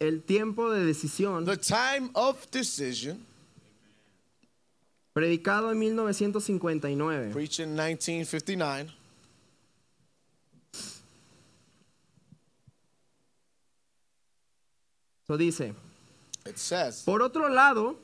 el 0.00 0.20
tiempo 0.22 0.70
de 0.70 0.84
decisión, 0.84 1.44
the 1.46 1.56
time 1.56 2.10
of 2.14 2.48
decision, 2.52 3.24
predicado 5.18 5.72
en 5.72 5.78
1959. 5.80 7.32
preached 7.32 7.58
in 7.58 7.74
1959. 7.74 8.92
So 15.26 15.36
dice, 15.36 15.74
It 16.46 16.56
says, 16.56 17.02
por 17.04 17.20
otro 17.20 17.48
lado, 17.48 17.96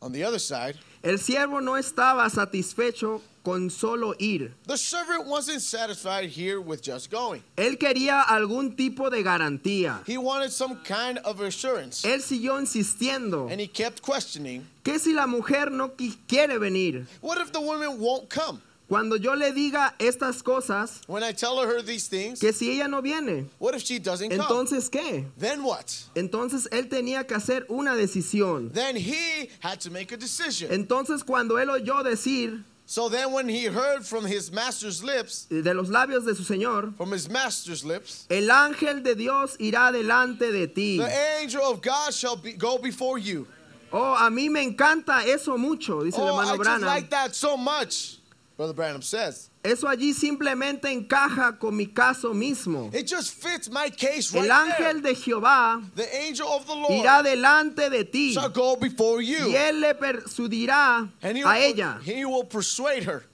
on 0.00 0.12
the 0.12 0.22
other 0.22 0.38
side, 0.38 0.76
el 1.02 1.18
siervo 1.18 1.60
no 1.62 1.76
estaba 1.76 2.28
satisfecho 2.30 3.22
con 3.48 3.70
solo 3.70 4.14
ir. 4.18 4.52
the 4.66 4.76
servant 4.76 5.26
wasn't 5.26 5.62
satisfied 5.62 6.28
here 6.28 6.60
with 6.60 6.82
just 6.82 7.10
going. 7.10 7.42
Él 7.56 7.78
quería 7.78 8.20
algún 8.22 8.76
tipo 8.76 9.08
de 9.10 9.22
garantía. 9.22 10.02
He 10.06 10.18
wanted 10.18 10.50
some 10.52 10.76
kind 10.84 11.18
of 11.24 11.40
assurance. 11.40 12.04
Él 12.04 12.20
siguió 12.20 12.58
insistiendo. 12.60 13.50
And 13.50 13.58
he 13.60 13.66
kept 13.66 14.02
questioning, 14.02 14.66
¿Qué 14.84 14.98
si 14.98 15.14
la 15.14 15.26
mujer 15.26 15.70
no 15.70 15.88
qui- 15.88 16.16
quiere 16.28 16.58
venir? 16.58 17.06
what 17.22 17.38
if 17.40 17.50
the 17.52 17.60
woman 17.60 17.98
won't 17.98 18.28
come? 18.28 18.60
Cuando 18.86 19.16
yo 19.16 19.34
le 19.34 19.52
diga 19.52 19.94
estas 19.98 20.42
cosas, 20.42 21.00
When 21.06 21.22
I 21.22 21.32
tell 21.32 21.58
her 21.60 21.82
these 21.82 22.08
things, 22.08 22.40
que 22.40 22.52
si 22.54 22.70
ella 22.70 22.88
no 22.88 23.02
viene, 23.02 23.46
what 23.58 23.74
if 23.74 23.82
she 23.82 23.98
doesn't 23.98 24.30
come? 24.30 24.40
entonces 24.40 24.88
¿qué? 24.90 25.26
Then 25.38 25.62
what? 25.62 25.86
Entonces 26.14 26.66
él 26.70 26.88
tenía 26.88 27.26
que 27.26 27.34
hacer 27.34 27.66
una 27.68 27.94
decisión. 27.94 28.72
Then 28.72 28.96
he 28.96 29.50
had 29.60 29.78
to 29.80 29.90
make 29.90 30.12
a 30.12 30.16
decision. 30.18 30.70
Entonces 30.70 31.22
cuando 31.24 31.58
él 31.58 31.68
oyó 31.68 32.02
decir 32.02 32.64
So 32.90 33.10
then 33.10 33.32
when 33.32 33.50
he 33.50 33.66
heard 33.66 34.06
from 34.06 34.24
his 34.24 34.50
master's 34.50 35.04
lips, 35.04 35.46
eh, 35.50 35.60
de 35.60 35.74
los 35.74 35.90
labios 35.90 36.24
de 36.24 36.34
su 36.34 36.42
Señor, 36.42 36.96
from 36.96 37.12
his 37.12 37.28
master's 37.28 37.84
lips, 37.84 38.24
el 38.30 38.48
ángel 38.48 39.02
de 39.02 39.14
Dios 39.14 39.58
irá 39.58 39.92
delante 39.92 40.50
de 40.50 40.66
ti. 40.68 40.96
the 40.96 41.12
angel 41.38 41.60
of 41.70 41.82
God 41.82 42.14
shall 42.14 42.36
be, 42.36 42.52
go 42.54 42.78
before 42.78 43.18
you. 43.18 43.46
Oh, 43.92 44.14
a 44.14 44.30
mí 44.30 44.50
me 44.50 44.62
encanta 44.64 45.22
eso 45.26 45.58
mucho, 45.58 46.02
dice 46.02 46.16
el 46.16 46.28
Oh, 46.28 46.36
I 46.36 46.40
hermano 46.46 46.56
just 46.56 46.62
Branham. 46.62 46.86
like 46.86 47.10
that 47.10 47.34
so 47.34 47.58
much, 47.58 48.17
Brother 48.58 48.72
Branham 48.74 49.02
says. 49.02 49.50
Eso 49.64 49.86
allí 49.86 50.12
simplemente 50.12 50.90
encaja 50.90 51.56
con 51.60 51.76
mi 51.76 51.86
caso 51.86 52.34
mismo. 52.34 52.92
It 52.92 53.06
just 53.06 53.32
fits 53.34 53.70
my 53.70 53.88
case 53.88 54.34
right 54.34 54.44
El 54.44 54.50
ángel 54.50 55.00
there. 55.00 55.14
de 55.14 55.14
Jehová 55.14 55.94
The 55.94 56.16
angel 56.22 56.48
of 56.48 56.66
the 56.66 56.74
Lord 56.74 56.90
irá 56.90 57.22
delante 57.22 57.88
de 57.88 58.02
ti 58.04 58.32
shall 58.34 58.48
go 58.48 58.74
before 58.74 59.22
you. 59.22 59.46
y 59.48 59.54
él 59.54 59.80
le 59.80 59.94
persuadirá 59.94 61.08
a 61.22 61.32
will, 61.32 61.46
ella. 61.48 62.00
he 62.02 62.24
will 62.24 62.42
persuade 62.42 63.04
her. 63.04 63.24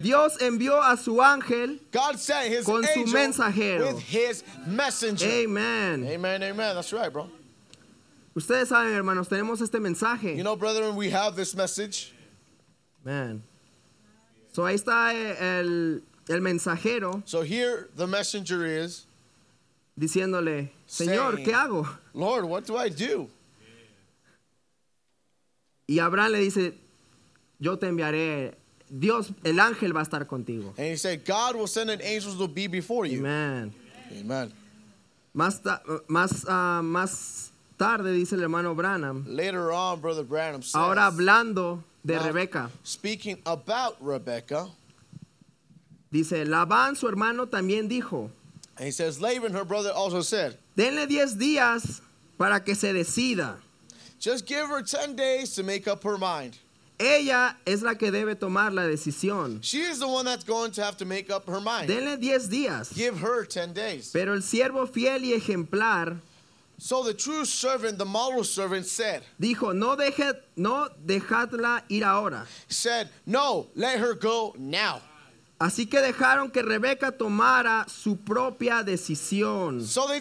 Dios 0.00 0.36
envió 0.38 0.80
a 0.82 0.96
su 0.96 1.12
ángel. 1.20 1.78
God 1.92 2.18
sent 2.18 2.52
his 2.52 2.64
Con 2.66 2.82
su 2.82 3.00
angel 3.00 3.14
mensajero. 3.14 3.94
with 3.94 4.00
his 4.02 4.42
messenger. 4.66 5.26
Amen. 5.28 6.04
Amen, 6.08 6.42
amen. 6.42 6.74
That's 6.74 6.92
right, 6.92 7.12
bro. 7.12 7.30
Ustedes 8.36 8.68
saben, 8.68 8.94
hermanos, 8.94 9.28
tenemos 9.28 9.60
este 9.60 9.78
mensaje. 9.80 10.36
You 10.36 10.42
know, 10.42 10.56
brethren, 10.56 10.96
we 10.96 11.08
have 11.10 11.36
this 11.36 11.54
message. 11.54 12.12
Man. 13.04 13.44
So 14.52 14.64
ahí 14.66 14.74
está 14.74 15.14
eh, 15.14 15.60
el, 15.60 16.02
el 16.28 16.40
mensajero 16.40 17.22
So 17.26 17.42
here 17.42 17.88
the 17.96 18.06
messenger 18.06 18.64
is, 18.66 19.06
diciéndole, 19.96 20.70
Señor, 20.86 21.36
Saying- 21.36 21.44
¿qué 21.44 21.54
hago? 21.54 21.86
Lord, 22.14 22.44
what 22.46 22.64
do 22.66 22.76
I 22.76 22.88
do? 22.88 23.28
Y 25.86 26.00
Abraham 26.00 26.32
le 26.32 26.38
dice, 26.40 26.74
yo 27.58 27.78
te 27.78 27.86
enviaré, 27.86 28.54
Dios, 28.90 29.32
el 29.44 29.58
ángel 29.60 29.94
va 29.96 30.00
a 30.00 30.02
estar 30.04 30.26
contigo. 30.26 30.74
And 30.76 30.86
he 30.88 30.96
said, 30.96 31.24
God 31.24 31.56
will 31.56 31.66
send 31.66 31.90
an 31.90 32.00
angels 32.02 32.36
to 32.36 32.46
be 32.48 32.66
before 32.66 33.06
you. 33.06 33.20
Amen. 33.20 33.72
Amen. 34.20 34.52
Más, 35.34 35.62
ta- 35.62 35.82
más, 36.08 36.44
ah, 36.48 36.80
más 36.82 37.50
tarde 37.76 38.12
dice 38.12 38.34
el 38.34 38.42
hermano 38.42 38.74
Branham, 38.74 39.24
Later 39.28 39.70
on, 39.70 40.00
Brother 40.00 40.24
Branham 40.24 40.62
says, 40.62 40.74
ahora 40.74 41.06
hablando 41.06 41.84
de 42.04 42.14
Now- 42.14 42.22
Rebeca, 42.22 42.70
speaking 42.84 43.38
about 43.46 43.96
Rebecca, 44.00 44.68
dice, 46.10 46.44
Labán, 46.46 46.96
su 46.96 47.06
hermano, 47.08 47.46
también 47.46 47.88
dijo, 47.88 48.30
and 48.76 48.86
he 48.86 48.90
says, 48.92 49.20
Laban, 49.20 49.52
her 49.52 49.64
brother, 49.64 49.90
also 49.90 50.22
said, 50.22 50.56
denle 50.76 51.06
diez 51.08 51.34
días 51.36 52.00
para 52.38 52.60
que 52.60 52.74
se 52.74 52.92
decida. 52.92 53.56
just 54.18 54.46
give 54.46 54.68
her 54.68 54.82
10 54.82 55.14
days 55.16 55.54
to 55.54 55.62
make 55.62 55.86
up 55.88 56.02
her 56.04 56.16
mind. 56.18 56.58
Ella 57.00 57.56
es 57.64 57.82
la 57.82 57.94
que 57.94 58.10
debe 58.10 58.34
tomar 58.36 58.72
la 58.72 58.82
decisión. 58.82 59.62
She 59.62 59.82
is 59.82 60.00
the 60.00 60.08
one 60.08 60.24
that's 60.24 60.42
going 60.42 60.72
to 60.72 60.82
have 60.82 60.96
to 60.96 61.04
make 61.04 61.30
up 61.30 61.46
her 61.48 61.60
mind. 61.60 61.88
Denle 61.88 62.18
diez 62.20 62.48
días. 62.48 62.92
Give 62.92 63.16
her 63.20 63.44
10 63.44 63.72
days. 63.72 64.10
Pero 64.12 64.32
el 64.34 64.40
siervo 64.42 64.88
fiel 64.88 65.22
y 65.24 65.32
ejemplar 65.32 66.16
So 66.80 67.02
the 67.02 67.12
true 67.12 67.44
servant, 67.44 67.98
the 67.98 68.04
model 68.04 68.44
servant, 68.44 68.86
said, 68.86 69.22
dijo, 69.40 69.74
no, 69.74 69.96
deje, 69.96 70.32
no 70.56 70.88
dejadla 71.04 71.82
ir 71.90 72.04
ahora. 72.04 72.46
said, 72.68 73.08
No, 73.26 73.66
let 73.74 73.98
her 73.98 74.14
go 74.14 74.54
now. 74.56 75.02
Así 75.60 75.86
que 75.86 76.00
dejaron 76.00 76.52
que 76.52 76.62
Rebeca 76.62 77.10
tomara 77.10 77.84
su 77.88 78.16
propia 78.18 78.84
decisión. 78.84 79.84
So 79.84 80.06
they 80.06 80.20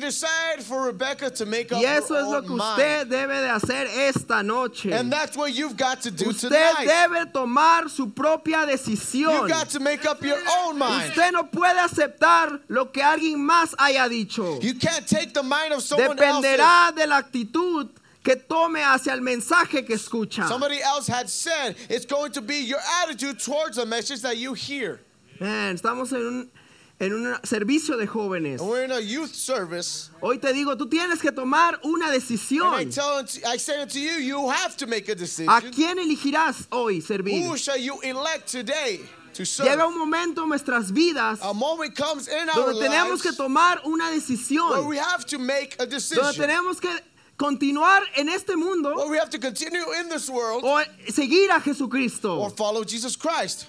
for 0.64 0.88
Rebecca 0.88 1.30
to 1.30 1.46
make 1.46 1.72
up 1.72 1.80
Y 1.80 1.86
eso 1.86 2.16
her 2.16 2.22
es 2.22 2.28
lo 2.28 2.38
own 2.38 2.44
que 2.44 2.50
mind. 2.50 2.62
usted 2.62 3.08
debe 3.08 3.42
de 3.42 3.50
hacer 3.50 3.86
esta 3.86 4.42
noche. 4.42 4.92
And 4.92 5.14
that's 5.14 5.38
what 5.38 5.54
you've 5.54 5.78
got 5.78 6.02
to 6.02 6.10
do 6.10 6.30
Usted 6.30 6.50
tonight. 6.50 6.88
debe 6.88 7.32
tomar 7.32 7.88
su 7.88 8.10
propia 8.16 8.66
decisión. 8.66 9.42
You've 9.42 9.50
got 9.50 9.70
to 9.70 9.80
make 9.80 10.06
up 10.08 10.24
your 10.24 10.40
own 10.64 10.80
mind. 10.80 11.10
Usted 11.12 11.32
no 11.32 11.44
puede 11.52 11.78
aceptar 11.82 12.60
lo 12.68 12.92
que 12.92 13.04
alguien 13.04 13.38
más 13.38 13.76
haya 13.78 14.10
dicho. 14.10 14.60
You 14.64 14.74
can't 14.74 15.08
take 15.08 15.36
the 15.36 15.44
mind 15.44 15.72
of 15.72 15.84
someone 15.84 16.18
else. 16.20 16.44
Dependerá 16.44 16.96
de 16.96 17.06
la 17.06 17.18
actitud 17.18 17.90
que 18.24 18.36
tome 18.38 18.84
hacia 18.84 19.14
el 19.14 19.22
mensaje 19.22 19.86
que 19.86 19.94
escucha. 19.94 20.48
Somebody 20.48 20.82
else 20.82 21.06
had 21.06 21.30
said 21.30 21.76
it's 21.90 22.08
going 22.08 22.32
to 22.32 22.42
be 22.42 22.62
your 22.66 22.80
attitude 23.04 23.40
towards 23.40 23.78
the 23.78 23.86
message 23.86 24.22
that 24.24 24.38
you 24.38 24.56
hear. 24.56 25.00
Man, 25.40 25.76
estamos 25.76 26.12
en 26.14 26.26
un, 26.26 26.52
en 27.00 27.14
un 27.14 27.36
servicio 27.44 27.98
de 27.98 28.08
jóvenes. 28.08 28.60
And 28.60 28.70
we're 28.70 28.84
in 28.84 28.92
a 28.92 29.00
youth 29.00 29.34
service. 29.34 30.10
Hoy 30.22 30.38
te 30.40 30.52
digo, 30.54 30.76
tú 30.78 30.90
tienes 30.90 31.22
que 31.22 31.32
tomar 31.32 31.80
una 31.84 32.06
And 32.08 32.16
I 32.16 32.20
decisión. 32.20 32.94
tell 32.94 33.20
it 33.20 33.28
to- 33.28 33.48
I 33.48 33.58
say 33.58 33.82
it 33.84 33.90
to 33.92 34.00
you, 34.00 34.20
you 34.20 34.50
have 34.50 34.76
to 34.78 34.88
make 34.88 35.10
a 35.10 35.16
decision. 35.16 35.50
¿A 35.54 35.62
quién 35.62 35.98
elegirás 36.00 36.68
hoy 36.72 37.02
servir? 37.02 37.46
Who 37.48 37.58
shall 37.58 37.78
you 37.78 38.00
elect 38.02 38.48
today 38.52 39.02
to 39.34 39.46
serve? 39.46 39.70
Llega 39.70 39.88
un 39.88 39.98
momento 39.98 40.44
en 40.44 40.50
nuestras 40.50 40.92
vidas 40.92 41.40
A 41.44 41.54
moment 41.54 41.96
comes 41.96 42.28
in 42.28 42.50
our 42.50 42.56
donde 42.74 42.80
tenemos 42.82 43.20
lives 43.20 43.22
que 43.22 43.32
tomar 43.34 43.80
una 43.86 44.06
where 44.06 44.16
decisión, 44.20 44.88
we 44.88 44.98
have 44.98 45.26
to 45.26 45.38
make 45.38 45.76
a 45.76 45.86
donde 45.86 45.96
decision. 45.98 46.34
tenemos 46.36 46.80
que 46.82 46.90
continuar 47.38 48.02
en 48.16 48.30
este 48.30 48.56
mundo 48.56 48.96
Where 48.96 49.10
we 49.12 49.20
have 49.20 49.30
to 49.30 49.38
continue 49.38 49.84
in 50.02 50.10
this 50.10 50.28
world 50.28 50.64
o 50.64 50.82
seguir 51.12 51.52
a 51.52 51.58
or 51.58 51.62
Jesucristo. 51.62 52.50
follow 52.58 52.84
Jesus 52.84 53.16
Christ. 53.16 53.68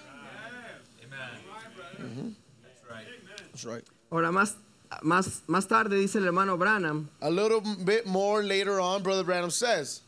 That's 3.58 3.66
right. 3.66 3.84
Ahora 4.12 4.30
más, 4.30 4.54
más, 5.02 5.42
más 5.48 5.66
tarde 5.66 5.96
dice 5.96 6.18
el 6.18 6.26
hermano 6.26 6.56
Branham, 6.56 7.08
A 7.20 7.28
little 7.28 7.60
bit 7.60 8.06
more 8.06 8.40
later 8.40 8.78
on, 8.78 9.02
Brother 9.02 9.24
Branham 9.24 9.50
says. 9.50 10.02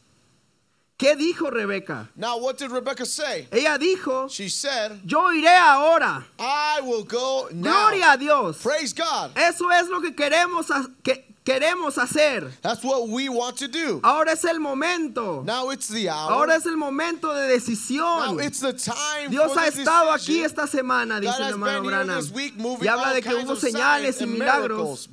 ¿qué 0.96 1.16
dijo 1.16 1.50
Rebeca? 1.50 2.08
Now, 2.14 2.38
what 2.38 2.58
did 2.58 2.70
Rebecca 2.70 3.04
say? 3.04 3.48
Ella 3.50 3.76
dijo, 3.76 4.30
She 4.30 4.48
said, 4.48 5.00
yo 5.04 5.32
iré 5.32 5.48
ahora. 5.48 6.24
I 6.38 6.80
will 6.82 7.02
go 7.02 7.48
now. 7.52 7.88
Gloria 7.90 8.12
a 8.12 8.18
Dios. 8.18 8.62
Praise 8.62 8.92
God. 8.92 9.32
Eso 9.36 9.68
es 9.70 9.88
lo 9.88 10.00
que 10.00 10.12
queremos, 10.12 10.70
que 11.02 11.29
queremos 11.44 11.96
hacer. 11.98 12.50
That's 12.62 12.82
what 12.84 13.08
we 13.08 13.28
want 13.28 13.56
to 13.58 13.68
do. 13.68 14.00
Ahora 14.04 14.32
es 14.32 14.44
el 14.44 14.58
momento. 14.60 15.42
Now 15.42 15.70
it's 15.70 15.88
the 15.88 16.08
hour. 16.08 16.32
Ahora 16.32 16.54
es 16.56 16.66
el 16.66 16.76
momento 16.76 17.32
de 17.34 17.48
Now 17.48 17.54
decisión. 17.56 18.44
it's 18.44 18.60
the 18.60 18.72
time 18.72 19.30
Dios 19.30 19.56
ha 19.56 19.66
estado 19.68 20.10
aquí 20.12 20.42
esta 20.44 20.66
semana, 20.66 21.14
God 21.20 21.22
dice 21.22 21.38
el 21.42 21.50
hermano 21.52 21.82
Branham. 21.82 22.32
week 22.32 22.54
Y 22.82 22.86
habla 22.88 23.12
de 23.14 23.22
que 23.22 23.34
hubo 23.34 23.56
señales 23.56 24.20
y 24.20 24.26
milagros. 24.26 25.08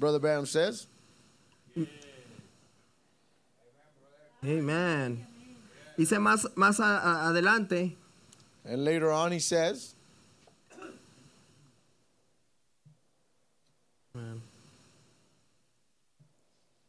says. 0.46 0.88
Amen. 4.44 5.26
Dice 5.98 6.20
más, 6.20 6.48
más 6.56 6.80
a- 6.80 7.00
a- 7.00 7.28
adelante. 7.30 7.98
And 8.64 8.86
later 8.86 9.10
on 9.10 9.32
he 9.32 9.40
says, 9.40 9.96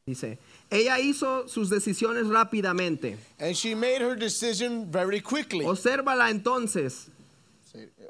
Dice, 0.08 0.38
ella 0.70 0.98
hizo 0.98 1.46
sus 1.48 1.68
decisiones 1.68 2.26
rápidamente. 2.28 3.16
and 3.38 3.54
she 3.54 3.74
made 3.74 4.00
her 4.00 4.16
decision 4.16 4.90
very 4.90 5.20
quickly. 5.20 5.66
Obsérvala 5.66 6.30
entonces. 6.30 7.10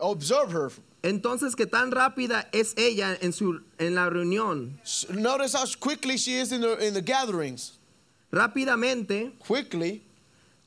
Observe 0.00 0.52
her. 0.52 0.70
Entonces 1.02 1.56
que 1.56 1.66
tan 1.66 1.90
rápida 1.90 2.46
es 2.52 2.74
ella 2.76 3.16
en 3.20 3.32
su 3.32 3.60
en 3.80 3.94
la 3.96 4.08
reunión. 4.10 4.78
Notice 5.10 5.54
how 5.54 5.64
quickly 5.80 6.16
she 6.16 6.38
is 6.38 6.52
in 6.52 6.60
the, 6.60 6.78
in 6.86 6.94
the 6.94 7.02
gatherings. 7.02 7.78
Rápidamente, 8.32 9.32
Quickly. 9.40 10.02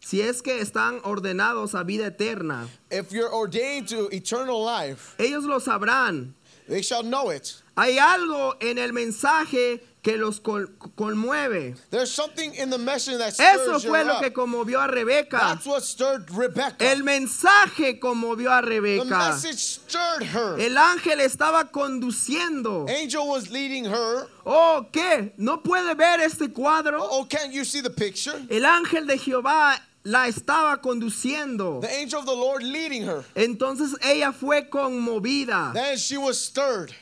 si 0.01 0.21
es 0.21 0.41
que 0.41 0.59
están 0.59 0.99
ordenados 1.03 1.75
a 1.75 1.83
vida 1.83 2.07
eterna, 2.07 2.67
If 2.89 3.11
you're 3.13 3.31
ordained 3.33 3.87
to 3.89 4.09
eternal 4.11 4.61
life, 4.63 5.15
ellos 5.17 5.43
lo 5.45 5.59
sabrán. 5.59 6.33
They 6.67 6.81
shall 6.81 7.03
know 7.03 7.29
it. 7.29 7.53
Hay 7.77 7.97
algo 7.97 8.55
en 8.61 8.77
el 8.77 8.91
mensaje 8.91 9.81
que 10.03 10.17
los 10.17 10.39
col- 10.39 10.67
conmueve. 10.97 11.75
There's 11.91 12.11
something 12.11 12.53
in 12.55 12.69
the 12.71 12.77
message 12.77 13.17
that 13.19 13.39
Eso 13.39 13.79
fue 13.79 14.03
lo 14.03 14.15
up. 14.15 14.21
que 14.23 14.31
conmovió 14.31 14.79
a 14.83 14.87
Rebeca. 14.87 15.37
That's 15.39 15.65
what 15.65 15.83
stirred 15.83 16.29
Rebecca. 16.31 16.75
El 16.83 17.03
mensaje 17.03 17.99
conmovió 17.99 18.51
a 18.51 18.61
the 18.61 18.67
Rebeca. 18.67 19.05
message 19.29 19.59
stirred 19.59 20.23
her. 20.23 20.59
El 20.59 20.75
ángel 20.77 21.19
estaba 21.21 21.71
conduciendo. 21.71 22.87
Angel 22.89 23.27
was 23.27 23.49
leading 23.51 23.85
her. 23.85 24.27
Oh, 24.45 24.87
¿qué? 24.91 25.33
¿No 25.37 25.61
puede 25.61 25.95
ver 25.95 26.19
este 26.21 26.51
cuadro? 26.51 26.99
Oh, 27.01 27.25
can't 27.29 27.53
you 27.53 27.63
see 27.63 27.81
the 27.81 27.89
picture? 27.91 28.33
El 28.49 28.65
ángel 28.65 29.05
de 29.07 29.17
Jehová 29.17 29.79
la 30.03 30.27
estaba 30.27 30.81
conduciendo. 30.81 31.81
The 31.81 31.91
angel 31.91 32.19
of 32.19 32.25
the 32.25 32.35
Lord 32.35 32.63
leading 32.63 33.03
her. 33.03 33.23
Entonces 33.35 33.95
ella 34.01 34.31
fue 34.31 34.69
conmovida. 34.69 35.73
Then 35.73 35.97
she 35.97 36.17
was 36.17 36.39
stirred. 36.39 36.93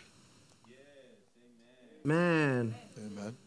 Man. 2.03 2.75
Amen. 2.97 3.37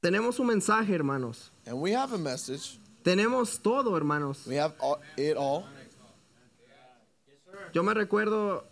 Tenemos 0.00 0.40
un 0.40 0.48
mensaje, 0.48 0.92
hermanos. 0.92 1.50
And 1.64 1.80
we 1.80 1.92
have 1.92 2.12
a 2.12 2.18
message. 2.18 2.78
Tenemos 3.04 3.62
todo, 3.62 3.94
hermanos. 3.96 4.46
We 4.46 4.56
have 4.56 4.72
all, 4.80 5.00
it 5.16 5.36
all. 5.36 5.64
Yo 7.72 7.82
me 7.82 7.94
recuerdo 7.94 8.64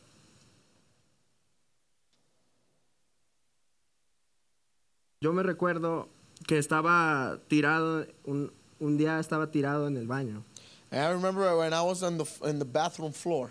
Yo 5.22 5.34
me 5.34 5.42
recuerdo 5.42 6.08
que 6.46 6.56
estaba 6.56 7.38
tirado 7.46 8.06
un, 8.24 8.50
un 8.78 8.96
día 8.96 9.18
estaba 9.20 9.50
tirado 9.50 9.86
en 9.86 9.98
el 9.98 10.06
baño. 10.06 10.42
And 10.90 11.02
I 11.02 11.10
remember 11.12 11.54
when 11.58 11.74
I 11.74 11.82
was 11.82 12.02
on 12.02 12.16
the 12.16 12.24
in 12.48 12.58
the 12.58 12.64
bathroom 12.64 13.12
floor. 13.12 13.50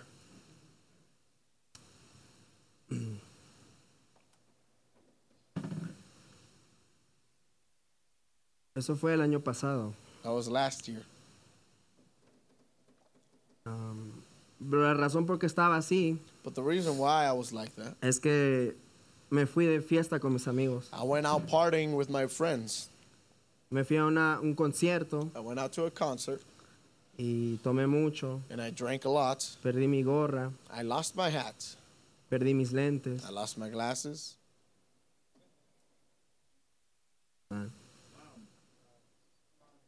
Eso 8.76 8.96
fue 8.96 9.14
el 9.14 9.22
año 9.22 9.40
pasado. 9.44 9.94
That 10.24 10.32
was 10.32 10.48
last 10.48 10.88
year. 10.88 11.06
Pero 13.64 14.82
la 14.82 14.96
razón 14.96 15.28
por 15.28 15.38
qué 15.38 15.46
estaba 15.46 15.78
así 15.78 16.18
But 16.44 16.56
the 16.56 16.64
reason 16.64 16.98
why 16.98 17.26
I 17.26 17.34
was 17.34 17.54
like 17.54 17.72
that, 17.76 17.96
es 18.02 18.20
que 18.20 18.76
me 19.32 19.46
fui 19.46 19.66
de 19.66 19.82
fiesta 19.82 20.20
con 20.20 20.34
mis 20.34 20.48
amigos. 20.48 20.90
I 20.94 21.04
went 21.04 21.26
out 21.26 21.48
partying 21.48 21.94
with 21.96 22.10
my 22.10 22.28
friends. 22.28 22.90
Me 23.72 23.84
fui 23.84 23.98
a 23.98 24.06
una- 24.06 24.40
un 24.42 24.56
concierto 24.56 25.30
I 25.36 25.40
went 25.40 25.60
out 25.60 25.72
to 25.74 25.86
a 25.86 25.92
concert 25.92 26.42
y 27.18 27.58
tomé 27.64 27.88
mucho. 27.88 28.42
and 28.50 28.60
I 28.62 28.72
drank 28.72 29.06
a 29.06 29.10
lot. 29.10 29.40
Perdí 29.64 29.88
mi 29.88 30.02
gorra, 30.04 30.52
I 30.72 30.82
lost 30.84 31.16
my 31.16 31.30
hat. 31.30 31.56
perdí 32.32 32.54
mis 32.56 32.72
lentes. 32.72 33.24
I 33.28 33.32
lost 33.32 33.58
my 33.58 33.70
glasses. 33.70 34.36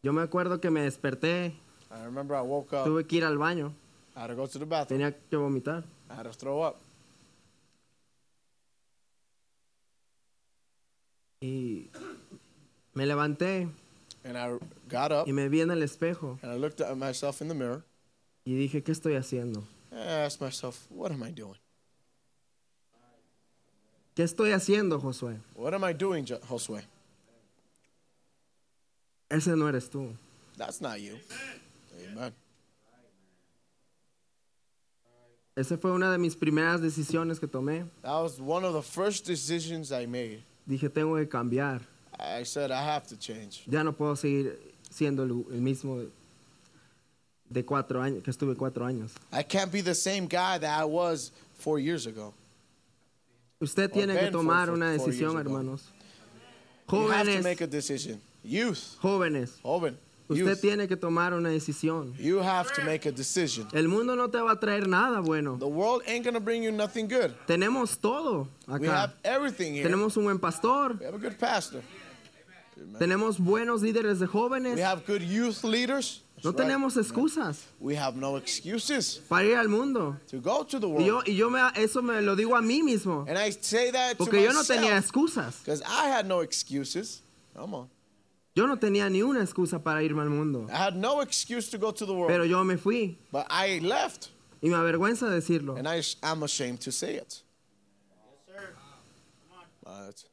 Yo 0.04 0.14
me 0.14 0.22
acuerdo 0.22 0.60
que 0.60 0.72
me 0.72 0.82
desperté, 0.82 1.54
I 1.92 2.04
remember 2.06 2.36
I 2.36 2.42
woke 2.42 2.74
up. 2.76 2.86
tuve 2.86 3.06
que 3.06 3.18
ir 3.18 3.24
al 3.26 3.38
baño, 3.38 3.74
I 4.16 4.22
had 4.22 4.28
to 4.30 4.36
go 4.36 4.48
to 4.48 4.60
the 4.60 4.66
bathroom. 4.66 5.00
tenía 5.02 5.16
que 5.30 5.38
vomitar. 5.38 5.84
I 6.10 6.14
had 6.16 6.24
to 6.24 6.34
throw 6.34 6.64
up. 6.66 6.78
Y 11.42 11.90
me 12.94 13.06
levanté 13.06 13.68
And 14.24 14.38
I 14.38 14.60
got 14.88 15.12
up 15.12 15.28
y 15.28 15.32
me 15.34 15.50
vi 15.50 15.62
en 15.62 15.72
el 15.72 15.82
espejo 15.82 16.38
and 16.44 16.52
I 16.52 16.56
looked 16.58 16.80
at 16.82 16.96
myself 16.96 17.42
in 17.42 17.48
the 17.48 17.56
mirror. 17.56 17.84
y 18.46 18.54
dije, 18.54 18.84
¿qué 18.84 18.92
estoy 18.92 19.16
haciendo? 19.16 19.64
And 19.92 20.00
I 20.02 20.26
asked 20.26 20.40
myself, 20.42 20.86
what 20.92 21.12
am 21.12 21.24
I 21.24 21.32
doing? 21.32 21.58
¿Qué 24.16 24.24
estoy 24.24 24.52
haciendo, 24.52 25.00
Josué? 25.00 25.40
What 25.56 25.74
am 25.74 25.84
I 25.84 25.94
doing, 25.94 26.26
Jo- 26.26 26.40
Josue? 26.48 26.82
Ese 29.30 29.56
no 29.56 29.68
eres 29.68 29.90
tú. 29.90 30.16
That's 30.58 30.80
not 30.82 31.00
you. 31.00 31.18
Amen. 32.12 32.34
Esa 35.56 35.78
fue 35.78 35.92
una 35.92 36.12
de 36.12 36.18
mis 36.18 36.36
primeras 36.36 36.82
decisiones 36.82 37.40
que 37.40 37.48
tomé. 37.48 37.86
That 38.04 38.22
was 38.22 38.40
one 38.40 38.64
of 38.66 38.74
the 38.74 38.82
first 38.84 39.26
decisions 39.26 39.92
I 39.92 40.06
made. 40.06 40.44
Dije, 40.72 40.90
tengo 40.90 41.18
que 41.18 41.28
cambiar. 41.28 41.82
I 42.18 42.44
said, 42.44 42.72
I 42.72 42.82
have 42.82 43.06
to 43.08 43.18
change. 43.18 43.64
Ya 43.68 43.84
no 43.84 43.92
puedo 43.92 44.16
seguir 44.16 44.58
siendo 44.90 45.24
el, 45.24 45.32
el 45.54 45.60
mismo 45.62 46.06
de 47.50 47.66
cuatro 47.66 48.02
años, 48.02 48.24
que 48.24 48.32
estuve 48.32 48.56
cuatro 48.56 48.86
años. 48.86 49.12
I 49.34 49.44
can't 49.44 49.70
be 49.70 49.82
the 49.82 49.94
same 49.94 50.28
guy 50.28 50.58
that 50.60 50.80
I 50.82 50.86
was 50.86 51.34
four 51.56 51.78
years 51.78 52.08
ago. 52.08 52.34
Usted 53.60 53.92
tiene 53.92 54.14
que 54.14 54.28
for- 54.28 54.32
tomar 54.32 54.68
for 54.68 54.76
una 54.76 54.92
decisión, 54.94 55.38
hermanos. 55.38 55.84
You 56.90 57.10
have 57.10 57.26
to 57.26 57.32
Jóvenes, 57.32 57.44
make 57.44 57.62
a 57.62 57.68
decision. 57.68 58.22
Youth, 58.44 58.98
jóvenes, 59.02 59.60
joven, 59.62 59.98
usted 60.32 60.60
tiene 60.60 60.88
que 60.88 60.96
tomar 60.96 61.34
una 61.34 61.50
decisión. 61.50 62.14
you 62.18 62.40
have 62.40 62.72
to 62.74 62.82
make 62.84 63.06
a 63.08 63.12
decision. 63.12 63.68
El 63.74 63.88
mundo 63.88 64.16
no 64.16 64.30
te 64.30 64.40
va 64.40 64.52
a 64.52 64.60
traer 64.60 64.88
nada 64.88 65.20
bueno. 65.22 65.58
The 65.60 65.66
world 65.68 66.04
ain't 66.08 66.24
gonna 66.26 66.40
bring 66.40 66.64
you 66.64 66.72
nothing 66.72 67.08
good. 67.08 67.32
Tenemos 67.48 67.98
todo 68.00 68.48
We 68.68 68.88
acá. 68.88 69.02
have 69.04 69.14
everything 69.24 69.74
here. 69.76 69.84
Tenemos 69.90 70.16
un 70.18 70.24
buen 70.26 70.40
pastor, 70.40 70.98
We 71.00 71.06
have 71.06 71.16
a 71.16 71.20
good 71.20 71.38
pastor. 71.38 71.82
tenemos 72.98 73.38
buenos 73.40 73.82
líderes 73.82 74.20
de 74.20 74.26
We 74.26 74.32
jóvenes. 74.32 74.80
have 74.82 75.06
good 75.06 75.22
youth 75.22 75.64
leaders. 75.64 76.22
No 76.44 76.50
right. 76.50 76.58
tenemos 76.62 76.98
excusas 76.98 77.66
We 77.80 77.96
have 77.96 78.16
no 78.18 78.36
excuses 78.36 79.22
para 79.30 79.46
ir 79.46 79.56
al 79.58 79.68
mundo. 79.70 80.18
to 80.32 80.40
go 80.42 80.64
to 80.64 80.80
the 80.80 80.88
Y 80.88 81.06
yo, 81.06 81.16
world. 81.18 81.28
y 81.28 81.36
yo 81.36 81.50
me, 81.52 81.60
eso 81.76 82.02
me 82.02 82.20
lo 82.22 82.36
digo 82.36 82.56
a 82.56 82.62
mí 82.64 82.82
mismo. 82.82 83.26
And 83.30 83.38
I 83.38 83.52
say 83.52 83.92
that 83.92 84.18
to 84.18 84.26
Porque 84.26 84.42
yo 84.42 84.52
no 84.52 84.64
tenía 84.64 84.96
myself 84.96 85.06
excusas. 85.06 85.60
because 85.64 85.84
I 85.84 86.08
had 86.10 86.26
no 86.26 86.40
excuses. 86.42 87.22
Come 87.56 87.76
on. 87.76 87.90
Yo 88.54 88.68
no 88.68 88.78
tenía 88.78 89.10
ni 89.10 89.22
una 89.22 89.42
excusa 89.42 89.82
para 89.82 90.04
irme 90.04 90.22
al 90.22 90.30
mundo. 90.30 90.68
I 90.70 90.76
had 90.76 90.96
no 90.96 91.22
excuse 91.22 91.70
to 91.70 91.78
go 91.78 91.92
to 91.92 92.06
the 92.06 92.14
world. 92.14 92.30
Pero 92.30 92.44
yo 92.44 92.64
me 92.64 92.76
fui. 92.76 93.18
but 93.32 93.48
I 93.50 93.80
left. 93.80 94.30
Y 94.62 94.70
me 94.70 94.76
avergüenza 94.76 95.30
decirlo. 95.30 95.78
And 95.78 95.88
I, 95.88 96.02
I'm 96.22 96.44
ashamed 96.44 96.82
to 96.82 96.92
say 96.92 97.16
it. 97.16 97.42
But 99.84 100.24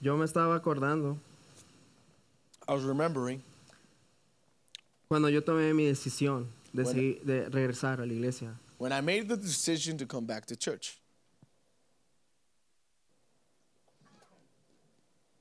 Yo 0.00 0.18
me 0.18 0.26
estaba 0.26 0.54
acordando 0.54 1.16
I 2.68 2.74
was 2.74 2.84
remembering 2.84 3.42
cuando 5.14 5.28
yo 5.28 5.44
tomé 5.44 5.72
mi 5.74 5.84
decisión 5.84 6.48
de, 6.72 6.82
Bueno. 6.82 6.98
seguir- 6.98 7.20
de 7.22 7.48
regresar 7.48 8.00
a 8.00 8.04
la 8.04 8.12
iglesia. 8.12 8.58
when 8.78 8.90
I 8.92 9.00
made 9.00 9.28
the 9.28 9.36
decision 9.36 9.96
to 9.96 10.06
come 10.08 10.26
back 10.26 10.44
to 10.46 10.56
church. 10.56 10.98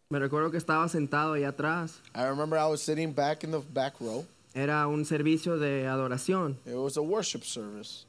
Me 0.09 0.19
recuerdo 0.19 0.51
que 0.51 0.57
estaba 0.59 0.87
sentado 0.89 1.33
allá 1.33 1.49
atrás. 1.49 2.01
I 2.13 2.23
remember 2.25 2.55
I 2.59 2.69
was 2.69 2.81
sitting 2.83 3.13
back 3.13 3.43
in 3.43 3.49
the 3.49 3.57
back 3.73 3.95
row. 3.99 4.23
Era 4.53 4.87
un 4.87 5.05
servicio 5.05 5.57
de 5.57 5.87
adoración 5.87 6.55
It 6.67 6.75
was 6.75 6.95
a 6.97 7.01
worship 7.01 7.43
service 7.43 8.05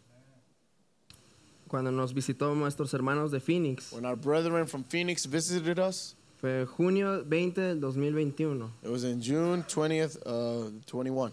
cuando 1.66 1.90
nos 1.90 2.12
visitó 2.12 2.54
nuestros 2.54 2.92
hermanos 2.92 3.30
de 3.30 3.40
Phoenix. 3.40 3.90
when 3.90 4.04
our 4.04 4.16
brethren 4.16 4.66
from 4.66 4.84
Phoenix 4.84 5.24
visited 5.24 5.78
us. 5.78 6.14
Fue 6.42 6.66
junio 6.66 7.22
20 7.24 7.58
del 7.62 7.80
2021. 7.80 8.70
It 8.82 8.90
was 8.90 9.02
in 9.04 9.22
June 9.22 9.62
20th, 9.66 10.18
uh, 10.26 10.70
21. 10.86 11.32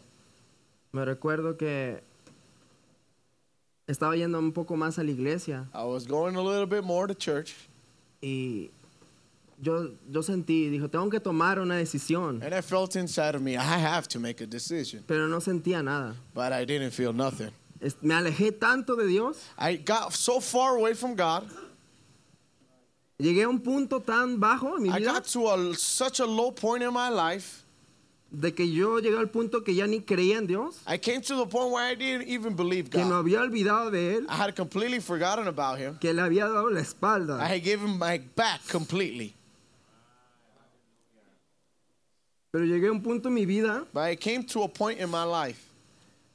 Me 0.94 1.06
recuerdo 1.06 1.58
que 1.58 2.02
estaba 3.88 4.16
yendo 4.16 4.40
un 4.40 4.52
poco 4.52 4.76
más 4.76 5.00
a 5.00 5.04
la 5.04 5.12
iglesia 5.12 5.68
I 5.74 5.84
was 5.84 6.06
going 6.06 6.36
a 6.36 6.42
little 6.42 6.66
bit 6.66 6.84
more 6.84 7.08
to 7.08 7.14
church, 7.14 7.56
y 8.22 8.70
yo, 9.62 9.92
yo 10.10 10.22
sentí, 10.22 10.70
dijo, 10.70 10.90
tengo 10.90 11.10
que 11.10 11.20
tomar 11.20 11.60
una 11.60 11.76
decisión, 11.76 12.44
and 12.44 12.54
I 12.54 12.62
felt 12.62 12.96
inside 12.96 13.36
of 13.36 13.42
me, 13.42 13.56
I 13.56 13.78
have 13.78 14.08
to 14.10 14.20
make 14.20 14.42
a 14.42 14.48
decision, 14.48 15.04
pero 15.08 15.28
no 15.28 15.40
sentía 15.40 15.84
nada. 15.84 16.16
but 16.34 16.52
I 16.52 16.66
didn't 16.66 16.92
feel 16.92 17.14
nothing. 17.14 17.52
Me 18.02 18.14
alejé 18.14 18.52
tanto 18.60 18.96
de 18.96 19.08
Dios, 19.08 19.50
I 19.58 19.78
got 19.78 20.14
so 20.14 20.40
far 20.40 20.78
away 20.78 20.94
from 20.94 21.16
God. 21.16 21.50
llegué 23.18 23.44
a 23.44 23.50
un 23.50 23.60
punto 23.60 24.00
tan 24.02 24.40
bajo 24.40 24.76
en 24.78 24.84
mi 24.84 24.90
I 24.90 25.00
vida 25.00 25.14
got 25.14 25.26
to 25.26 25.48
a, 25.48 25.74
such 25.76 26.20
a 26.20 26.26
low 26.26 26.52
point 26.52 26.84
in 26.84 26.94
my 26.94 27.10
life. 27.10 27.64
De 28.34 28.54
que 28.54 28.72
yo 28.72 29.00
llegué 29.00 29.18
al 29.18 29.30
punto 29.30 29.62
que 29.64 29.76
ya 29.76 29.86
ni 29.88 30.00
creía 30.02 30.38
en 30.38 30.48
Dios, 30.48 30.78
I 30.88 30.98
came 30.98 31.22
to 31.22 31.36
the 31.38 31.46
point 31.46 31.72
where 31.72 31.84
I 31.86 31.96
didn't 31.96 32.28
even 32.30 32.56
believe 32.56 32.90
que 32.90 33.00
me 33.04 33.10
God. 33.10 33.26
había 33.26 33.42
olvidado 33.42 33.92
de 33.92 34.16
Él, 34.18 34.26
I 34.30 34.36
had 34.36 34.56
completely 34.56 35.02
forgotten 35.02 35.48
about 35.48 35.78
Him. 35.80 35.98
que 36.00 36.14
le 36.14 36.22
había 36.22 36.48
dado 36.48 36.70
la 36.70 36.80
espalda. 36.80 37.38
I 37.42 37.48
had 37.56 37.64
given 37.64 38.00
my 38.00 38.20
back 38.36 38.62
completely. 38.70 39.36
Pero 42.52 42.66
llegué 42.66 42.88
a 42.88 42.92
un 42.92 43.02
punto 43.02 43.30
en 43.30 43.34
mi 43.36 43.46
vida 43.46 43.86
But 43.94 44.02
I 44.12 44.16
came 44.18 44.44
to 44.48 44.64
a 44.64 44.68
point 44.68 45.00
in 45.00 45.10
my 45.10 45.24
life 45.24 45.68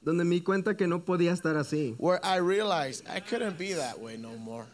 donde 0.03 0.25
me 0.25 0.37
di 0.37 0.41
cuenta 0.41 0.75
que 0.77 0.87
no 0.87 1.01
podía 1.01 1.33
estar 1.33 1.57
así. 1.57 1.95
where 1.99 2.21
I 2.25 2.37
realized 2.37 3.05
I 3.09 3.21
couldn't 3.21 3.59
be 3.59 3.73
that 3.75 3.99
way 4.01 4.17
no 4.17 4.37
more. 4.39 4.67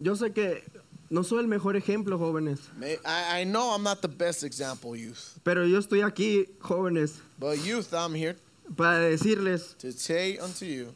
Yo 0.00 0.14
sé 0.14 0.32
que 0.32 0.62
no 1.10 1.22
soy 1.22 1.40
el 1.40 1.48
mejor 1.48 1.76
ejemplo, 1.76 2.18
jóvenes, 2.18 2.58
I, 3.04 3.40
I 3.42 3.44
know 3.44 3.74
I'm 3.74 3.82
not 3.82 4.00
the 4.02 4.08
best 4.08 4.42
example, 4.44 4.94
youth. 4.96 5.38
pero 5.42 5.64
yo 5.66 5.78
estoy 5.78 6.02
aquí, 6.02 6.46
jóvenes, 6.60 7.20
But 7.38 7.58
youth, 7.64 7.92
I'm 7.94 8.14
here 8.14 8.36
para 8.76 8.98
decirles 9.00 9.74
to 9.78 9.92
say 9.92 10.38
unto 10.38 10.64
you, 10.66 10.94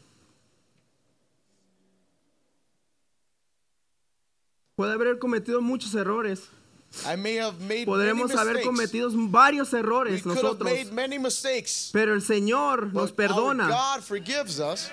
puede 4.75 4.93
haber 4.93 5.17
cometido 5.19 5.61
muchos 5.61 5.93
errores. 5.95 6.49
I 7.07 7.15
may 7.15 7.37
have 7.37 7.59
made 7.59 7.85
Podremos 7.87 8.27
many 8.29 8.39
haber 8.39 8.53
mistakes. 8.57 8.67
cometido 8.67 9.09
varios 9.31 9.73
We 9.73 9.79
errores 9.79 10.23
have 10.23 10.35
nosotros, 10.35 10.71
made 10.71 10.91
many 10.91 11.17
mistakes. 11.17 11.89
pero 11.91 12.13
el 12.13 12.21
Señor 12.21 12.93
nos 12.93 13.11
but 13.11 13.31
our 13.31 13.35
perdona. 13.55 13.67
God 13.67 14.03
forgives 14.03 14.59
us. 14.59 14.91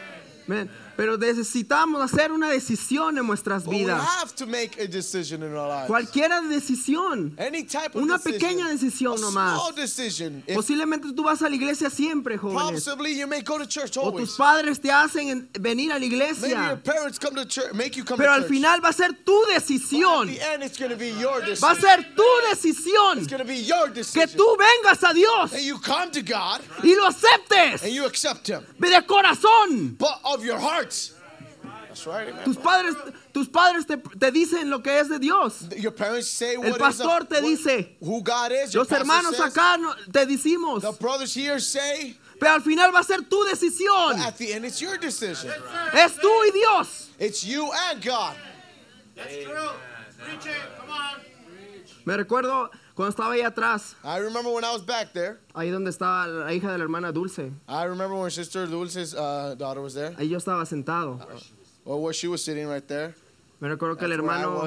Amén. 0.48 0.70
Pero 0.96 1.16
necesitamos 1.16 2.00
hacer 2.02 2.32
una 2.32 2.48
decisión 2.50 3.18
en 3.18 3.26
nuestras 3.26 3.64
But 3.64 3.72
we 3.74 3.78
vidas. 3.80 4.02
have 4.20 4.34
to 4.36 4.46
make 4.46 4.78
a 4.80 4.86
decision 4.86 5.42
in 5.42 5.54
our 5.56 5.68
lives. 5.68 5.86
Cualquiera 5.88 6.40
decisión. 6.42 7.34
Any 7.38 7.64
type 7.64 7.94
of 7.94 8.02
Una 8.02 8.18
pequeña 8.18 8.68
decisión 8.68 9.16
a 9.18 9.20
nomás. 9.20 9.54
small 9.58 9.74
decision. 9.74 10.42
Posiblemente 10.54 11.12
tú 11.14 11.22
vas 11.22 11.42
a 11.42 11.48
la 11.48 11.54
iglesia 11.56 11.90
siempre, 11.90 12.36
jóvenes. 12.38 12.84
possibly 12.84 13.18
you 13.18 13.26
may 13.26 13.40
go 13.42 13.58
to 13.58 13.66
church 13.66 13.96
O 13.96 14.12
tus 14.12 14.36
padres 14.36 14.80
te 14.80 14.90
hacen 14.90 15.28
en- 15.28 15.48
venir 15.60 15.90
a 15.92 15.94
la 15.94 16.00
Maybe 16.00 16.16
your 16.16 16.22
iglesia. 16.30 16.80
parents 16.84 17.18
come 17.18 17.34
to 17.36 17.44
church, 17.46 17.72
make 17.74 17.96
you 17.96 18.04
come 18.04 18.18
Pero 18.18 18.34
to 18.36 18.42
al 18.42 18.48
final 18.48 18.80
va 18.84 18.88
a 18.90 18.92
ser 18.92 19.08
tu 19.24 19.40
But 19.40 19.54
decisión. 19.54 20.28
At 20.28 20.34
the 20.34 20.52
end, 20.52 20.62
it's 20.64 20.78
going 20.78 20.90
to 20.90 20.96
be 20.96 21.10
your 21.18 21.40
decision. 21.40 21.60
Va 21.68 21.70
a 21.72 21.80
ser 21.80 22.14
tu 22.14 22.24
decisión. 22.50 23.18
It's 23.18 23.26
going 23.26 23.40
to 23.42 23.44
be 23.44 23.60
your 23.62 23.88
Que 23.90 24.26
tú 24.26 24.56
vengas 24.58 25.02
a 25.02 25.12
Dios 25.14 25.52
and 25.52 25.62
you 25.62 25.78
come 25.78 26.10
to 26.12 26.22
God 26.22 26.60
y 26.82 26.94
lo 26.94 27.06
aceptes 27.06 27.82
and 27.82 27.92
you 27.92 28.04
accept 28.06 28.48
Him, 28.48 28.64
de 28.78 29.02
corazón. 29.06 29.96
but 29.98 30.18
of 30.24 30.44
your 30.44 30.58
heart. 30.58 30.89
That's 31.88 32.06
right, 32.06 32.28
amen. 32.28 32.44
Tus 32.44 32.56
padres, 32.56 32.94
tus 33.34 33.48
padres 33.48 33.84
te, 33.86 33.96
te 33.96 34.30
dicen 34.30 34.70
lo 34.70 34.78
que 34.80 34.98
es 34.98 35.08
de 35.08 35.18
Dios. 35.18 35.66
Your 35.76 35.90
parents 35.92 36.28
say 36.30 36.56
what 36.56 36.66
El 36.68 36.72
is 36.74 36.78
pastor 36.78 37.22
a- 37.22 37.24
te 37.26 37.34
what- 37.36 37.42
dice. 37.42 37.88
who 38.00 38.22
God 38.22 38.52
is. 38.52 38.72
Your 38.72 38.84
Los 38.84 38.92
hermanos 38.92 39.36
says, 39.36 39.52
acá 39.54 39.76
no- 39.78 39.94
te 40.12 40.24
decimos. 40.26 40.82
The 40.82 40.92
brothers 40.92 41.34
here 41.34 41.58
say, 41.60 42.16
Pero 42.38 42.52
al 42.54 42.60
final 42.62 42.90
va 42.94 43.00
a 43.00 43.04
ser 43.04 43.18
tu 43.28 43.38
but 43.44 43.48
decisión. 43.50 44.18
at 44.20 44.36
the 44.38 44.52
end, 44.54 44.64
it's 44.64 44.80
your 44.80 44.96
decision. 44.98 45.50
Es 45.92 46.16
tú 46.16 46.30
y 46.46 46.50
Dios. 46.52 47.08
It's 47.18 47.42
you 47.44 47.70
and 47.90 48.02
God. 48.02 48.34
Me 52.04 52.16
recuerdo 52.16 52.70
cuando 52.94 53.10
estaba 53.10 53.32
ahí 53.34 53.42
atrás, 53.42 53.94
I 54.04 54.18
remember 54.18 54.52
when 54.52 54.64
I 54.64 54.72
was 54.72 54.82
back 54.82 55.12
there. 55.12 55.38
ahí 55.54 55.70
donde 55.70 55.90
estaba 55.90 56.26
la 56.26 56.52
hija 56.52 56.70
de 56.72 56.78
la 56.78 56.84
hermana 56.84 57.12
Dulce. 57.12 57.52
I 57.68 57.84
remember 57.84 58.16
when 58.16 58.30
Sister 58.30 58.66
Dulce's 58.66 59.14
uh, 59.14 59.54
daughter 59.56 59.80
was 59.80 59.94
there, 59.94 60.14
Ahí 60.18 60.28
yo 60.28 60.38
estaba 60.38 60.64
sentado. 60.66 61.18
or 61.84 62.00
where 62.02 62.12
she 62.12 62.28
was 62.28 62.42
sitting 62.44 62.66
right 62.68 62.86
there. 62.86 63.14
Me 63.60 63.68
recuerdo 63.68 63.96
que 63.98 64.04
el 64.06 64.12
hermano, 64.12 64.62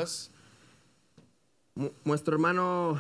nuestro 2.05 2.34
hermano? 2.34 2.99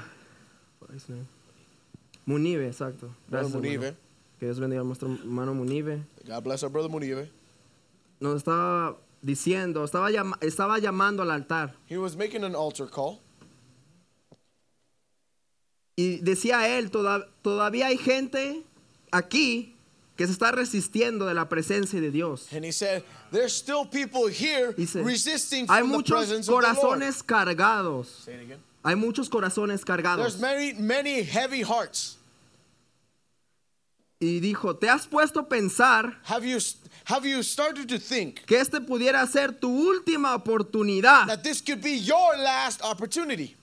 Munive, 2.25 2.67
exacto. 2.67 3.09
Gracias. 3.29 3.53
Munive. 3.53 3.95
Que 4.39 4.45
Dios 4.47 4.59
bendiga 4.59 4.81
a 4.81 4.83
nuestro 4.83 5.09
hermano 5.09 5.53
Munive. 5.53 6.03
God 6.25 6.43
bless 6.43 6.63
our 6.63 6.69
brother 6.69 6.89
Munive. 6.89 7.29
Nos 8.19 8.37
estaba 8.43 8.95
diciendo, 9.21 9.83
estaba, 9.83 10.09
llama- 10.11 10.37
estaba 10.41 10.79
llamando 10.79 11.21
al 11.21 11.31
altar. 11.31 11.73
He 11.87 11.97
was 11.97 12.15
making 12.15 12.43
an 12.43 12.55
altar 12.55 12.87
call. 12.87 13.19
Y 15.95 16.17
decía 16.19 16.67
él, 16.77 16.89
"Toda- 16.91 17.27
todavía 17.43 17.87
hay 17.87 17.97
gente 17.97 18.63
aquí 19.11 19.75
que 20.15 20.25
se 20.27 20.33
está 20.33 20.51
resistiendo 20.51 21.25
de 21.25 21.33
la 21.33 21.49
presencia 21.49 21.99
de 22.01 22.11
Dios. 22.11 22.47
And 22.51 22.63
he 22.65 22.71
said, 22.71 23.03
There's 23.31 23.53
still 23.53 23.85
people 23.85 24.27
here 24.27 24.73
Dice, 24.73 25.01
resisting 25.03 25.65
hay 25.67 25.79
from 25.81 25.89
the 25.91 25.97
muchos 25.97 26.17
presence 26.17 26.47
of 26.49 26.61
the 26.61 26.67
Lord. 26.73 26.77
corazones 26.99 27.23
cargados. 27.23 28.07
Say 28.25 28.35
it 28.35 28.41
again. 28.41 28.59
Hay 28.83 28.95
muchos 28.95 29.27
corazones 29.29 29.83
cargados. 29.83 30.17
There's 30.17 30.39
many, 30.39 30.73
many 30.73 31.23
heavy 31.23 31.61
hearts. 31.63 32.17
Y 34.19 34.39
dijo, 34.39 34.75
¿te 34.77 34.87
has 34.89 35.05
puesto 35.07 35.39
a 35.41 35.49
pensar 35.49 36.17
Have 36.25 36.45
you, 36.45 36.57
have 37.05 37.25
you 37.25 37.43
started 37.43 37.87
to 37.89 37.99
think 37.99 38.45
que 38.45 38.57
este 38.59 38.79
pudiera 38.81 39.25
ser 39.27 39.51
tu 39.59 39.67
última 39.69 40.33
oportunidad? 40.35 41.27
that 41.27 41.43
this 41.43 41.61
could 41.61 41.81
be 41.81 41.97
your 41.97 42.37
last 42.37 42.81
opportunity? 42.83 43.55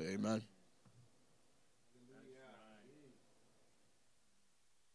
Amen. 0.00 0.42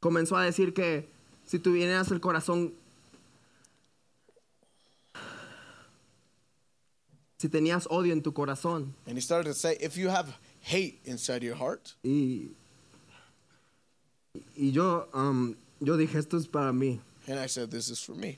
comenzó 0.05 0.37
a 0.37 0.43
decir 0.43 0.71
que 0.75 1.09
si 1.47 1.57
tuvieras 1.57 2.11
el 2.11 2.19
corazón, 2.19 2.75
si 7.39 7.49
tenías 7.49 7.87
odio 7.89 8.13
en 8.13 8.21
tu 8.21 8.31
corazón, 8.31 8.93
and 9.07 9.17
he 9.17 9.19
started 9.21 9.49
to 9.49 9.55
say, 9.55 9.75
if 9.81 9.97
you 9.97 10.09
have 10.09 10.27
hate 10.61 10.99
inside 11.05 11.41
your 11.41 11.55
heart, 11.55 11.93
y, 12.03 12.51
y 14.55 14.69
yo, 14.71 15.07
um, 15.15 15.55
yo 15.79 15.97
dije, 15.97 16.19
esto 16.19 16.37
es 16.37 16.45
para 16.45 16.71
mí. 16.71 16.99
and 17.27 17.39
I 17.39 17.47
said, 17.47 17.71
this 17.71 17.89
is 17.89 17.99
for 17.99 18.13
me. 18.13 18.37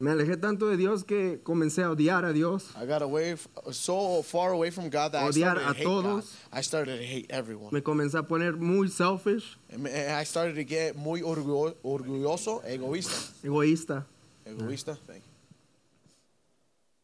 Me 0.00 0.12
alejé 0.12 0.36
tanto 0.36 0.68
de 0.68 0.76
Dios 0.76 1.02
que 1.02 1.40
comencé 1.42 1.82
a 1.82 1.90
odiar 1.90 2.24
a 2.24 2.32
Dios. 2.32 2.70
I 2.80 2.86
got 2.86 3.02
away 3.02 3.34
so 3.72 4.22
far 4.22 4.52
away 4.52 4.70
from 4.70 4.84
God 4.90 5.10
that 5.10 5.24
I 5.24 5.28
Odiar 5.28 5.56
started 5.58 5.64
to 5.64 5.70
a 5.70 5.74
hate 5.74 5.84
God. 6.04 6.24
I 6.52 6.62
started 6.62 6.96
to 6.98 7.04
hate 7.04 7.26
everyone. 7.30 7.70
Me 7.72 7.82
comencé 7.82 8.16
a 8.16 8.22
poner 8.22 8.56
muy 8.56 8.88
selfish, 8.90 9.58
And 9.72 9.88
I 9.88 10.24
started 10.24 10.54
to 10.54 10.62
get 10.64 10.94
muy 10.96 11.22
orgullo- 11.22 11.74
orgulloso, 11.82 12.62
egoísta. 12.64 13.32
egoísta. 13.42 14.06
Egoísta, 14.46 14.96
thank 15.06 15.22
you. 15.24 15.28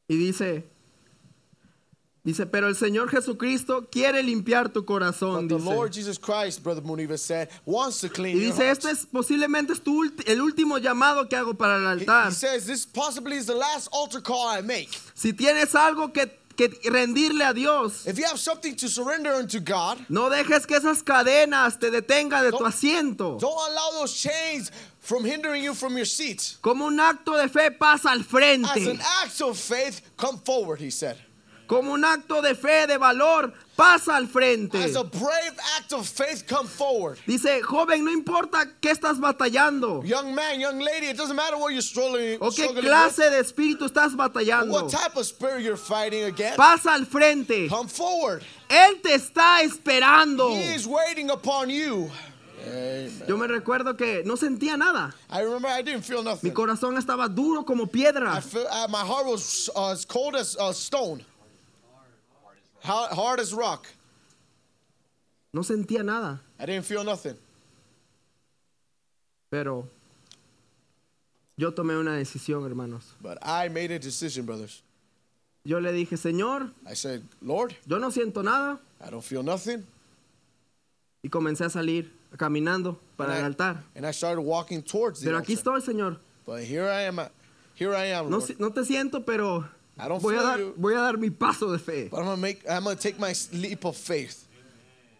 Y 0.06 0.16
dice, 0.16 0.62
dice, 2.24 2.46
pero 2.46 2.68
el 2.68 2.74
Señor 2.74 3.08
Jesucristo 3.10 3.86
quiere 3.90 4.22
limpiar 4.22 4.72
tu 4.72 4.84
corazón. 4.84 5.46
But 5.46 5.58
the 5.58 5.62
Dice. 5.62 5.74
Lord 5.74 5.92
Jesus 5.92 6.18
Christ, 6.18 6.62
Brother 6.62 6.82
Muniva 6.82 7.18
said, 7.18 7.48
wants 7.66 8.00
to 8.00 8.08
clean 8.08 8.36
Y 8.36 8.40
your 8.40 8.52
dice, 8.52 8.64
heart. 8.64 8.78
este 8.78 8.90
es 8.90 9.06
posiblemente 9.06 9.72
es 9.74 9.80
tu 9.82 10.02
el 10.26 10.40
último 10.40 10.78
llamado 10.78 11.28
que 11.28 11.36
hago 11.36 11.54
para 11.54 11.76
el 11.76 11.86
altar. 11.86 12.28
he 12.28 12.34
says, 12.34 12.66
this 12.66 12.86
possibly 12.86 13.36
is 13.36 13.46
the 13.46 13.54
last 13.54 13.88
altar 13.92 14.20
call 14.20 14.46
I 14.48 14.60
make. 14.62 14.88
Si 15.14 15.32
tienes 15.32 15.74
algo 15.74 16.12
que, 16.12 16.30
que 16.56 16.68
rendirle 16.90 17.44
a 17.44 17.52
Dios, 17.52 18.06
If 18.06 18.16
you 18.18 18.24
have 18.26 18.38
something 18.38 18.74
to 18.76 18.88
surrender 18.88 19.32
unto 19.34 19.60
God, 19.60 19.98
no 20.08 20.30
dejes 20.30 20.66
que 20.66 20.76
esas 20.78 21.02
cadenas 21.02 21.78
te 21.78 21.90
detengan 21.90 22.42
de 22.42 22.50
tu 22.52 22.64
asiento. 22.64 23.38
don't 23.38 23.70
allow 23.70 23.90
those 24.00 24.14
chains 24.14 24.70
from 25.00 25.24
hindering 25.24 25.62
you 25.62 25.74
from 25.74 25.96
your 25.96 26.06
seat. 26.06 26.56
Como 26.62 26.86
un 26.86 26.96
acto 26.98 27.36
de 27.36 27.48
fe 27.48 27.70
pasa 27.70 28.08
al 28.10 28.20
As 28.20 28.26
frente. 28.26 28.88
an 28.90 29.00
act 29.22 29.38
of 29.42 29.58
faith, 29.58 30.00
come 30.16 30.38
forward, 30.38 30.80
he 30.80 30.88
said. 30.90 31.16
Como 31.66 31.92
un 31.92 32.04
acto 32.04 32.42
de 32.42 32.54
fe, 32.54 32.86
de 32.86 32.98
valor, 32.98 33.52
pasa 33.74 34.16
al 34.16 34.26
frente. 34.28 34.76
As 34.84 34.96
a 34.96 35.02
brave 35.02 35.56
act 35.78 35.92
of 35.94 36.06
faith, 36.06 36.46
come 36.46 36.68
forward. 36.68 37.18
Dice, 37.26 37.62
joven, 37.62 38.04
no 38.04 38.10
importa 38.12 38.66
qué 38.80 38.90
estás 38.90 39.18
batallando 39.18 40.02
Young 40.04 40.34
man, 40.34 40.60
young 40.60 40.78
lady, 40.80 41.06
it 41.06 41.16
doesn't 41.16 41.34
matter 41.34 41.56
what 41.56 41.72
you're 41.72 41.80
struggling, 41.80 42.36
o 42.40 42.50
qué 42.50 42.68
clase 42.74 43.30
de 43.30 43.38
espíritu 43.40 43.86
estás 43.86 44.14
batallando. 44.14 44.72
what 44.72 44.90
type 44.90 45.16
of 45.16 45.24
spirit 45.24 45.62
you're 45.62 45.76
fighting 45.78 46.24
against. 46.24 46.58
Pasa 46.58 46.90
al 46.92 47.06
frente. 47.06 47.68
Come 47.68 47.88
forward. 47.88 48.42
Él 48.68 49.00
te 49.02 49.14
está 49.14 49.62
esperando. 49.62 50.50
He 50.54 50.74
is 50.74 50.86
waiting 50.86 51.30
upon 51.30 51.70
you. 51.70 52.10
Amen. 52.66 53.10
Yo 53.28 53.36
me 53.36 53.46
recuerdo 53.46 53.96
que 53.96 54.22
no 54.24 54.36
sentía 54.36 54.76
nada. 54.78 55.14
I 55.30 55.40
remember 55.40 55.68
I 55.68 55.82
didn't 55.82 56.02
feel 56.02 56.22
Mi 56.22 56.30
nothing. 56.30 56.52
corazón 56.52 56.96
estaba 56.96 57.28
duro 57.28 57.62
como 57.64 57.84
I 57.84 57.86
piedra. 57.88 58.40
feel, 58.40 58.66
uh, 58.70 58.86
my 58.88 59.00
heart 59.04 59.26
was 59.26 59.68
uh, 59.76 59.90
as 59.90 60.04
cold 60.06 60.34
as 60.34 60.56
a 60.58 60.72
stone, 60.72 61.22
hard, 62.84 63.12
hard 63.12 63.40
as 63.40 63.52
rock. 63.52 63.86
No 65.52 65.62
sentía 65.62 66.04
nada. 66.04 66.40
I 66.58 66.66
didn't 66.66 66.84
feel 66.84 67.04
nothing. 67.04 67.36
Pero 69.50 69.88
yo 71.56 71.72
tomé 71.72 71.96
una 71.98 72.12
decisión, 72.16 72.64
hermanos. 72.66 73.14
But 73.20 73.38
I 73.42 73.68
made 73.68 73.92
a 73.92 73.98
decision, 73.98 74.46
brothers. 74.46 74.82
Yo 75.64 75.78
le 75.80 75.92
dije, 75.92 76.16
Señor, 76.16 76.70
I 76.88 76.94
said, 76.94 77.22
Lord, 77.40 77.74
yo 77.86 77.98
no 77.98 78.10
siento 78.10 78.42
nada. 78.42 78.78
I 79.00 79.10
don't 79.10 79.22
feel 79.24 79.42
nothing. 79.42 79.86
Y 81.22 81.28
comencé 81.30 81.64
a 81.64 81.70
salir 81.70 82.10
caminando 82.36 82.98
para 83.16 83.30
and, 83.36 83.38
el 83.38 83.44
I, 83.44 83.46
altar. 83.46 83.84
and 83.94 84.04
I 84.06 84.10
started 84.10 84.42
walking 84.42 84.82
towards 84.82 85.20
the 85.20 85.26
Pero 85.26 85.38
aquí 85.38 85.56
altar. 85.56 85.78
estoy, 85.78 85.94
Señor. 85.94 86.18
But 86.44 86.64
here 86.64 86.90
I 86.90 87.02
am. 87.06 87.18
uh, 87.18 87.28
Here 87.76 87.94
I 87.94 88.06
am, 88.12 88.28
No, 88.30 88.38
Lord. 88.38 88.56
no 88.60 88.70
te 88.70 88.84
siento, 88.84 89.24
pero 89.24 89.64
I 89.98 90.08
don't 90.08 90.20
voy 90.20 90.34
a, 90.36 90.42
dar, 90.42 90.58
you. 90.58 90.74
voy 90.76 90.92
a 90.94 90.98
dar 90.98 91.16
mi 91.16 91.30
paso 91.30 91.70
de 91.70 91.78
fe. 91.78 92.08
But 92.10 92.18
I'm 92.18 92.24
gonna 92.24 92.36
make. 92.36 92.62
I'm 92.68 92.84
gonna 92.84 92.96
take 92.96 93.18
my 93.18 93.32
leap 93.52 93.84
of 93.84 93.96
faith. 93.96 94.46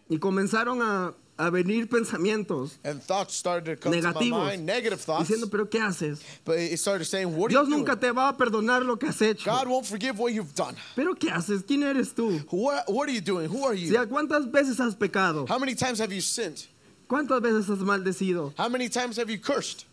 Y 0.09 0.17
comenzaron 0.17 0.81
a, 0.81 1.13
a 1.37 1.49
venir 1.49 1.87
pensamientos 1.87 2.77
And 2.83 3.01
thoughts 3.01 3.33
started 3.35 3.65
to 3.65 3.75
come 3.77 3.93
to 3.93 3.99
negativos. 4.07 4.29
my 4.31 4.37
mind, 4.37 4.65
negative 4.65 4.99
thoughts. 5.01 5.29
Diciendo, 5.29 5.49
pero 5.49 5.65
¿qué 5.65 5.79
haces? 5.79 6.21
But 6.43 6.59
it 6.59 6.77
started 6.77 7.05
saying, 7.05 7.35
"What 7.35 7.45
are 7.47 7.49
Dios 7.49 7.67
nunca 7.69 7.95
doing? 7.95 7.99
te 8.01 8.11
va 8.11 8.29
a 8.29 8.33
perdonar 8.33 8.85
lo 8.85 8.97
que 8.97 9.07
has 9.07 9.21
hecho. 9.21 9.45
God 9.49 9.67
won't 9.67 9.85
forgive 9.85 10.19
what 10.19 10.33
you've 10.33 10.53
done. 10.53 10.75
Pero 10.95 11.15
¿qué 11.15 11.29
haces? 11.31 11.63
¿Quién 11.65 11.83
eres 11.83 12.13
tú? 12.13 12.39
What, 12.51 12.83
what 12.89 13.07
are 13.07 13.13
you 13.13 13.21
doing? 13.21 13.47
Who 13.49 13.63
are 13.65 13.73
you? 13.73 13.97
a 13.97 14.05
¿Cuántas 14.05 14.51
veces 14.51 14.79
has 14.79 14.93
pecado? 14.93 15.45
How 15.47 15.57
many 15.57 15.73
times 15.73 15.99
have 15.99 16.11
you 16.11 16.21
sinned? 16.21 16.65
¿Cuántas 17.07 17.39
veces 17.41 17.69
has 17.69 17.79
maldecido? 17.79 18.53
How 18.57 18.67
many 18.67 18.89
times 18.89 19.15
have 19.17 19.29
you 19.29 19.39
cursed? 19.39 19.85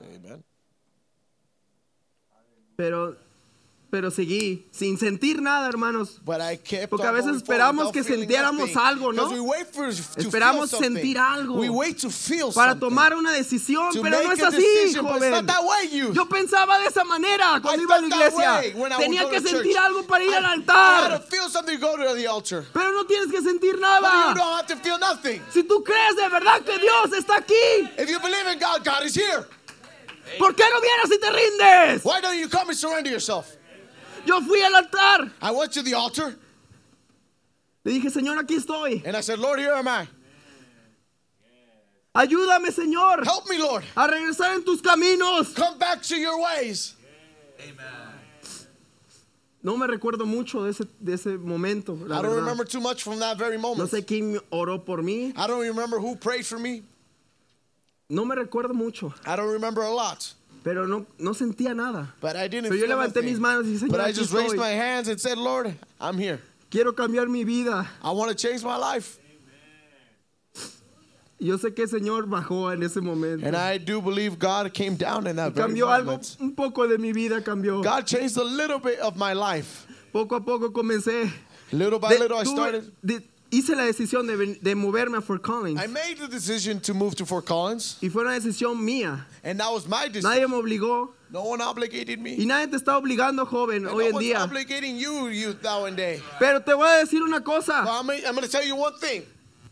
Amen. 0.00 0.42
Pero, 2.76 3.16
pero 3.90 4.10
seguí 4.10 4.68
sin 4.72 4.98
sentir 4.98 5.40
nada, 5.40 5.68
hermanos. 5.68 6.20
Porque 6.88 7.06
a 7.06 7.12
veces 7.12 7.36
esperamos 7.36 7.92
que 7.92 8.02
sintiéramos 8.02 8.76
algo, 8.76 9.12
¿no? 9.12 9.30
Esperamos 10.16 10.70
sentir 10.70 11.18
algo. 11.18 11.62
Para 12.54 12.78
tomar 12.78 13.14
una 13.14 13.32
decisión, 13.32 13.90
pero 14.02 14.22
no 14.22 14.32
es 14.32 14.42
así, 14.42 14.94
joven. 14.94 15.46
Yo 16.12 16.28
pensaba 16.28 16.78
de 16.78 16.86
esa 16.86 17.04
manera 17.04 17.60
cuando 17.62 17.82
iba 17.82 17.94
a 17.94 18.00
la 18.00 18.06
iglesia. 18.06 18.62
Tenía 18.98 19.28
que 19.28 19.40
sentir 19.40 19.78
algo 19.78 20.02
para 20.06 20.24
ir 20.24 20.34
al 20.34 20.44
altar. 20.44 21.12
had 21.12 21.20
to 21.20 21.26
feel 21.28 21.48
something 21.48 21.78
to 21.78 21.86
go 21.86 21.96
to 21.96 22.14
the 22.14 22.26
altar. 22.26 22.64
Pero 22.72 22.92
no 22.92 23.04
tienes 23.06 23.30
que 23.30 23.40
sentir 23.40 23.78
nada. 23.78 24.34
Si 25.52 25.62
tú 25.62 25.82
crees 25.82 26.16
de 26.16 26.28
verdad 26.28 26.62
que 26.62 26.78
Dios 26.78 27.12
está 27.16 27.36
aquí, 27.36 27.54
If 27.98 28.10
you 28.10 28.20
believe 28.20 28.46
in 28.52 28.58
God, 28.58 28.84
God 28.84 29.04
is 29.04 29.14
here. 29.14 29.46
¿por 30.38 30.54
qué 30.54 30.64
no 30.70 30.80
vienes 30.80 31.12
y 31.12 31.18
te 31.18 31.30
rindes? 31.30 32.04
Why 32.04 32.20
don't 32.20 32.38
you 32.38 32.48
come 32.48 32.70
and 32.70 32.78
surrender 32.78 33.10
yourself? 33.10 33.55
Yo 34.26 34.40
fui 34.40 34.60
al 34.62 34.74
altar. 34.74 35.30
I 35.40 35.50
went 35.52 35.72
to 35.72 35.82
the 35.82 35.94
altar 35.94 36.34
Le 37.84 37.92
dije, 37.92 38.10
Señor, 38.10 38.38
aquí 38.42 38.56
estoy. 38.56 39.02
and 39.06 39.16
I 39.16 39.20
said, 39.20 39.38
Lord, 39.38 39.60
here 39.60 39.72
am 39.72 39.86
I. 39.86 40.08
Ayúdame, 42.14 42.70
Señor, 42.72 43.24
Help 43.24 43.46
me, 43.48 43.58
Lord. 43.58 43.84
a 43.96 44.08
regresar 44.08 44.54
en 44.56 44.64
tus 44.64 44.80
caminos. 44.80 45.54
Come 45.54 45.78
back 45.78 46.02
to 46.02 46.16
your 46.16 46.40
ways. 46.40 46.94
No 49.62 49.76
me 49.76 49.86
recuerdo 49.86 50.24
mucho 50.26 50.62
de 50.62 50.70
ese, 50.70 50.86
de 51.02 51.12
ese 51.14 51.36
momento. 51.38 51.92
la 51.94 52.18
I 52.18 52.22
don't 52.22 52.30
verdad. 52.32 52.36
remember 52.40 52.64
too 52.64 52.80
much 52.80 53.02
from 53.02 53.18
that 53.18 53.36
very 53.36 53.56
No 53.56 53.74
moment. 53.74 53.90
sé 53.90 54.04
quién 54.06 54.40
oró 54.50 54.84
por 54.84 54.98
mí. 54.98 55.32
I 55.36 55.46
don't 55.46 55.60
remember 55.60 55.98
who 55.98 56.16
prayed 56.16 56.46
for 56.46 56.58
me. 56.58 56.82
No 58.08 58.24
me 58.24 58.34
recuerdo 58.36 58.72
mucho. 58.74 59.12
I 59.26 59.34
don't 59.36 59.50
remember 59.52 59.82
a 59.82 59.90
lot. 59.90 60.32
Pero 60.66 60.84
no, 60.88 61.06
no 61.20 61.32
sentía 61.32 61.76
nada. 61.76 62.12
But 62.20 62.34
I 62.34 62.48
didn't 62.48 62.70
Pero 62.70 62.74
yo 62.74 62.88
levanté 62.88 63.22
mis 63.22 63.38
manos 63.38 63.66
y 63.66 63.74
dije, 63.74 63.86
But 63.88 64.00
Señor, 64.00 64.08
I 64.08 64.12
just 64.12 64.32
raised 64.32 64.54
estoy. 64.54 64.58
my 64.58 64.70
hands 64.72 65.06
and 65.06 65.20
said, 65.20 65.38
Lord, 65.38 65.72
I'm 66.00 66.18
here. 66.18 66.40
Quiero 66.72 66.92
cambiar 66.92 67.28
mi 67.28 67.44
vida. 67.44 67.86
I 68.02 68.10
want 68.10 68.30
to 68.30 68.34
change 68.34 68.64
my 68.64 68.76
life. 68.76 69.16
Yo 71.38 71.56
sé 71.58 71.72
que 71.72 71.84
el 71.84 71.88
Señor 71.88 72.26
bajó 72.26 72.72
en 72.72 72.82
ese 72.82 73.00
momento. 73.00 73.46
And 73.46 73.54
I 73.54 73.78
do 73.78 74.00
believe 74.00 74.40
God 74.40 74.72
came 74.74 74.96
down 74.96 75.28
in 75.28 75.36
that 75.36 75.52
very 75.52 75.68
Cambió 75.68 75.86
algo, 75.88 76.06
moment. 76.12 76.36
un 76.40 76.52
poco 76.56 76.88
de 76.88 76.98
mi 76.98 77.12
vida 77.12 77.40
cambió. 77.42 77.80
God 77.84 78.04
changed 78.04 78.36
a 78.36 78.42
little 78.42 78.80
bit 78.80 78.98
of 78.98 79.16
my 79.16 79.34
life. 79.34 79.86
Poco 80.12 80.34
a 80.34 80.40
poco 80.40 80.70
comencé. 80.70 81.30
Little 81.70 82.00
by 82.00 82.08
De- 82.14 82.18
little, 82.18 82.38
I 82.38 82.42
started. 82.44 82.90
de- 83.04 83.22
hice 83.50 83.74
la 83.76 83.84
decisión 83.84 84.26
de, 84.26 84.58
de 84.60 84.74
moverme 84.74 85.18
a 85.18 85.20
Fort 85.20 85.42
Collins. 85.42 85.80
I 85.82 85.86
made 85.86 86.16
the 86.18 86.28
decision 86.28 86.80
to 86.80 86.94
move 86.94 87.14
to 87.16 87.24
Fort 87.26 87.44
Collins, 87.46 87.96
Y 88.02 88.08
fue 88.08 88.22
una 88.22 88.32
decisión 88.38 88.76
mía. 88.84 89.24
and 89.44 89.58
that 89.60 89.72
was 89.72 89.86
my 89.86 90.08
decision. 90.08 90.30
Nadie 90.30 90.46
me 90.48 90.56
obligó. 90.56 91.10
No 91.30 91.42
one 91.42 91.60
obligated 91.60 92.20
me. 92.20 92.36
Y 92.36 92.44
nadie 92.46 92.68
te 92.70 92.76
está 92.76 92.96
obligando, 92.96 93.46
joven, 93.46 93.86
And 93.86 93.94
hoy 93.94 94.10
no 94.10 94.18
en 94.18 94.24
día. 94.24 94.44
obligating 94.44 94.96
you, 94.96 95.28
youth, 95.28 95.60
nowadays. 95.62 96.20
Pero 96.38 96.60
te 96.60 96.72
voy 96.72 96.86
a 96.88 97.04
decir 97.04 97.20
una 97.22 97.40
cosa. 97.42 97.84
I'm, 97.86 98.08
I'm 98.10 98.34
going 98.34 98.42
to 98.42 98.48
tell 98.48 98.64
you 98.64 98.76
one 98.76 98.94
thing. 99.00 99.22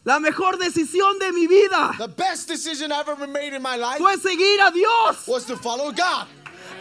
La 0.04 0.18
mejor 0.18 0.58
decisión 0.58 1.18
de 1.18 1.32
mi 1.32 1.46
vida 1.46 1.94
The 1.98 2.08
best 2.08 2.46
decision 2.48 2.92
I've 2.92 3.08
ever 3.08 3.26
made 3.26 3.54
in 3.54 3.62
my 3.62 3.76
life 3.76 3.98
fue 3.98 4.16
seguir 4.18 4.60
a 4.60 4.70
Dios. 4.70 5.26
was 5.26 5.46
to 5.46 5.56
follow 5.56 5.92
God. 5.92 6.26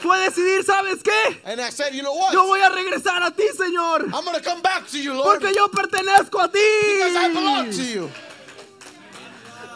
Fue 0.04 0.20
decidir, 0.20 0.66
¿sabes 0.66 1.02
qué? 1.02 1.40
And 1.46 1.62
I 1.62 1.70
said, 1.70 1.94
you 1.94 2.02
know 2.04 2.14
what? 2.14 2.34
Yo 2.34 2.46
voy 2.46 2.60
a 2.60 2.70
regresar 2.70 3.24
a 3.24 3.32
ti, 3.32 3.48
Señor. 3.58 4.14
I'm 4.14 4.26
to 4.34 4.42
come 4.42 4.62
back 4.62 4.86
to 4.90 4.98
you, 4.98 5.14
Lord. 5.14 5.40
Porque 5.40 5.54
yo 5.56 5.70
pertenezco 5.70 6.42
a 6.42 6.50
Because 6.50 7.16
I 7.16 7.30
belong 7.34 7.72
to 7.72 7.78
ti. 7.78 7.94
you. 7.94 8.12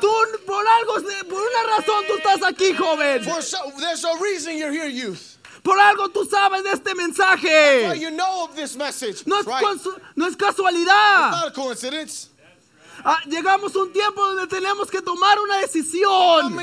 Tú, 0.01 0.11
por 0.45 0.67
algo, 0.67 0.95
por 1.29 1.41
una 1.41 1.63
razón 1.77 2.03
tú 2.07 2.17
estás 2.17 2.43
aquí, 2.43 2.75
joven. 2.75 3.23
For 3.23 3.41
so, 3.41 3.57
there's 3.79 4.03
a 4.03 4.17
reason 4.21 4.57
you're 4.57 4.69
here, 4.69 4.89
youth. 4.89 5.37
Por 5.63 5.79
algo 5.79 6.09
tú 6.09 6.25
sabes 6.29 6.61
de 6.63 6.73
este 6.73 6.93
mensaje. 6.93 7.97
you 7.97 8.11
know 8.11 8.43
of 8.43 8.55
this 8.55 8.75
message. 8.75 9.25
No 9.25 9.39
es, 9.39 9.45
right. 9.45 9.63
no 10.17 10.27
es 10.27 10.35
casualidad. 10.35 11.31
Not 11.31 11.47
a 11.47 11.51
coincidence. 11.51 12.31
Ah, 13.05 13.21
llegamos 13.27 13.73
a 13.73 13.79
un 13.79 13.93
tiempo 13.93 14.21
donde 14.27 14.47
tenemos 14.47 14.91
que 14.91 15.01
tomar 15.01 15.39
una 15.39 15.57
decisión. 15.61 16.53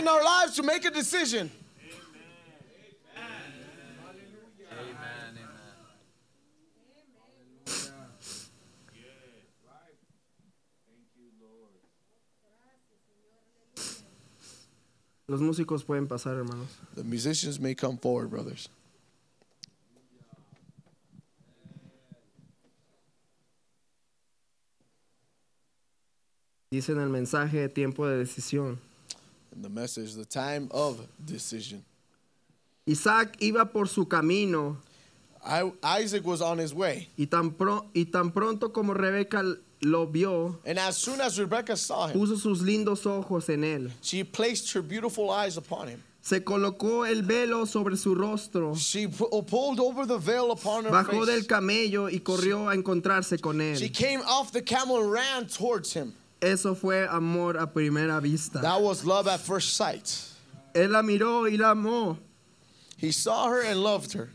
Los 15.27 15.41
músicos 15.41 15.85
pueden 15.85 16.07
pasar, 16.07 16.37
hermanos. 16.37 16.69
The 16.95 17.05
musicians 17.05 17.59
may 17.59 17.75
come 17.75 17.97
forward, 17.97 18.31
brothers. 18.31 18.69
Dice 26.71 26.91
en 26.91 27.01
el 27.01 27.09
mensaje 27.09 27.69
tiempo 27.69 28.07
de 28.07 28.19
decisión. 28.19 28.79
In 29.55 29.63
the 29.63 29.71
message, 29.71 30.15
the 30.15 30.27
time 30.27 30.69
of 30.73 31.07
decision. 31.25 31.85
Isaac 32.87 33.37
iba 33.41 33.73
por 33.73 33.89
su 33.89 34.07
camino. 34.07 34.77
I, 35.43 35.73
Isaac 36.03 36.27
was 36.27 36.43
on 36.43 36.59
his 36.59 36.75
way. 36.75 37.09
Y 37.17 37.27
tan, 37.27 37.53
pro, 37.53 37.87
y 37.95 38.07
tan 38.07 38.31
pronto 38.33 38.73
como 38.73 38.93
Rebeca 38.93 39.43
lo 39.85 40.07
vio, 40.07 40.59
And 40.65 40.79
as 40.79 40.97
soon 40.97 41.21
as 41.21 41.39
Rebecca 41.39 41.77
saw 41.77 42.09
him, 42.09 42.19
puso 42.19 42.37
sus 42.39 42.61
lindos 42.63 43.05
ojos 43.07 43.49
en 43.49 43.63
él. 43.63 43.91
she 44.01 44.25
placed 44.25 44.73
her 44.73 44.83
beautiful 44.83 45.31
eyes 45.31 45.57
upon 45.57 45.89
him. 45.89 46.03
Se 46.23 46.41
colocó 46.41 47.05
el 47.07 47.21
velo 47.23 47.67
sobre 47.67 47.97
su 47.99 48.15
rostro, 48.15 48.75
She 48.75 49.07
pu- 49.07 49.47
pulled 49.47 49.79
over 49.79 50.07
the 50.07 50.17
veil 50.17 50.51
upon 50.53 50.85
her 50.87 50.91
bajó 50.91 51.27
del 51.27 51.43
face. 51.43 51.47
camello 51.49 52.09
y 52.11 52.21
corrió 52.21 52.71
a 52.71 52.75
encontrarse 52.75 53.39
con 53.41 53.59
She 53.59 53.87
él. 53.89 53.93
came 53.95 54.21
off 54.23 54.51
the 54.51 54.63
camel 54.63 55.03
and 55.03 55.13
ran 55.13 55.47
towards 55.47 55.93
him. 55.93 56.15
Eso 56.41 56.75
fue 56.75 57.07
amor 57.11 57.57
a 57.59 57.67
primera 57.67 58.21
vista. 58.23 58.61
That 58.61 58.81
was 58.81 59.05
love 59.05 59.29
at 59.29 59.41
first 59.41 59.75
sight. 59.77 60.05
Él 60.75 60.91
la 60.93 61.03
miró 61.03 61.43
y 61.51 61.57
la 61.57 61.73
amó. 61.75 62.17
He 62.97 63.13
saw 63.13 63.49
her 63.51 63.61
and 63.63 63.83
loved 63.83 64.13
her. 64.15 64.31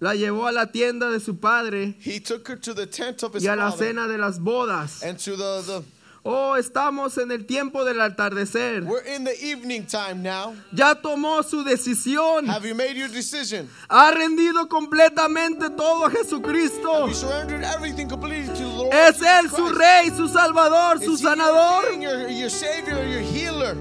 La 0.00 0.14
llevó 0.14 0.46
a 0.46 0.52
la 0.52 0.72
tienda 0.72 1.10
de 1.10 1.20
su 1.20 1.38
padre 1.38 1.94
He 2.02 2.20
took 2.20 2.48
her 2.48 2.56
to 2.60 2.74
the 2.74 2.86
tent 2.86 3.22
of 3.22 3.34
his 3.34 3.44
y 3.44 3.48
a 3.48 3.54
la 3.56 3.70
cena 3.70 4.08
de 4.08 4.16
las 4.18 4.38
bodas. 4.40 5.02
and 5.02 5.18
to 5.18 5.36
the, 5.36 5.62
the 5.66 5.82
Oh, 6.22 6.54
estamos 6.56 7.16
en 7.16 7.30
el 7.32 7.46
tiempo 7.46 7.82
del 7.82 7.98
atardecer. 8.00 8.84
we're 8.84 9.00
in 9.14 9.24
the 9.24 9.34
evening 9.42 9.86
time 9.86 10.22
now. 10.22 10.54
Ya 10.70 10.94
tomó 10.94 11.42
su 11.42 11.64
decisión. 11.64 12.46
Have 12.46 12.66
you 12.68 12.74
made 12.74 12.94
your 12.94 13.08
decision? 13.08 13.70
Ha 13.88 14.10
rendido 14.10 14.68
completamente 14.68 15.70
todo 15.76 16.04
a 16.06 16.10
Jesucristo. 16.10 17.06
You 17.08 17.14
surrendered 17.14 17.64
everything 17.64 18.06
completely 18.06 18.48
to 18.48 18.54
the 18.54 18.66
Lord. 18.66 18.92
Es 18.94 19.22
Él 19.22 19.48
su 19.48 19.68
rey, 19.70 20.10
su 20.14 20.28
salvador, 20.28 21.02
su 21.02 21.12
Is 21.14 21.22
sanador. 21.22 21.98
your, 22.00 22.28
your 22.28 22.50
savior, 22.50 23.02
your 23.06 23.22
healer. 23.22 23.74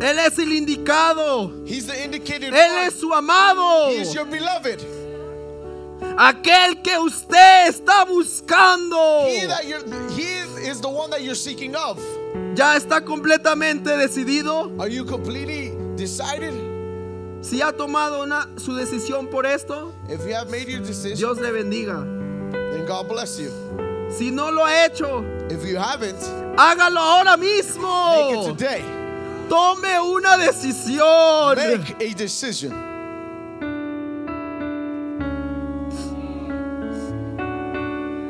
Él 0.00 0.18
es 0.18 0.38
el 0.38 0.52
indicado. 0.52 1.52
He's 1.66 1.86
the 1.86 2.02
indicated 2.04 2.54
Él 2.54 2.70
one. 2.72 2.86
es 2.86 2.94
su 2.98 3.12
amado. 3.12 3.88
He 3.90 4.00
is 4.00 4.14
your 4.14 4.24
beloved. 4.24 4.80
Aquel 6.16 6.82
que 6.82 6.98
usted 6.98 7.68
está 7.68 8.04
buscando. 8.06 9.26
He 9.28 9.46
that 9.46 9.66
you're, 9.66 9.82
he 10.10 10.40
is 10.68 10.80
the 10.80 10.88
one 10.88 11.10
that 11.10 11.22
you're 11.22 11.34
seeking 11.34 11.74
of. 11.76 11.98
Ya 12.54 12.76
está 12.76 13.04
completamente 13.04 13.90
decidido. 13.96 14.70
Are 14.80 14.88
you 14.88 15.04
completely 15.04 15.72
decided? 15.96 16.54
Si 17.42 17.60
ha 17.62 17.72
tomado 17.72 18.22
una, 18.22 18.48
su 18.58 18.72
decisión 18.72 19.30
por 19.30 19.46
esto, 19.46 19.94
If 20.08 20.26
you 20.26 20.34
have 20.34 20.50
made 20.50 20.68
your 20.68 20.80
decision, 20.80 21.16
Dios 21.16 21.38
le 21.38 21.50
bendiga. 21.52 22.02
then 22.72 22.84
God 22.86 23.08
bless 23.08 23.38
you. 23.38 23.50
Si 24.10 24.30
no 24.30 24.50
lo 24.50 24.64
ha 24.64 24.86
hecho, 24.86 25.24
If 25.50 25.64
you 25.66 25.76
haven't, 25.78 26.18
hágalo 26.56 26.98
ahora 26.98 27.36
make 27.38 27.48
it 27.58 27.64
mismo. 27.66 28.46
today. 28.56 28.82
Tome 29.50 29.98
una 29.98 30.36
decisión. 30.36 31.56
Make 31.56 31.96
a 31.98 32.14
decision. 32.14 32.70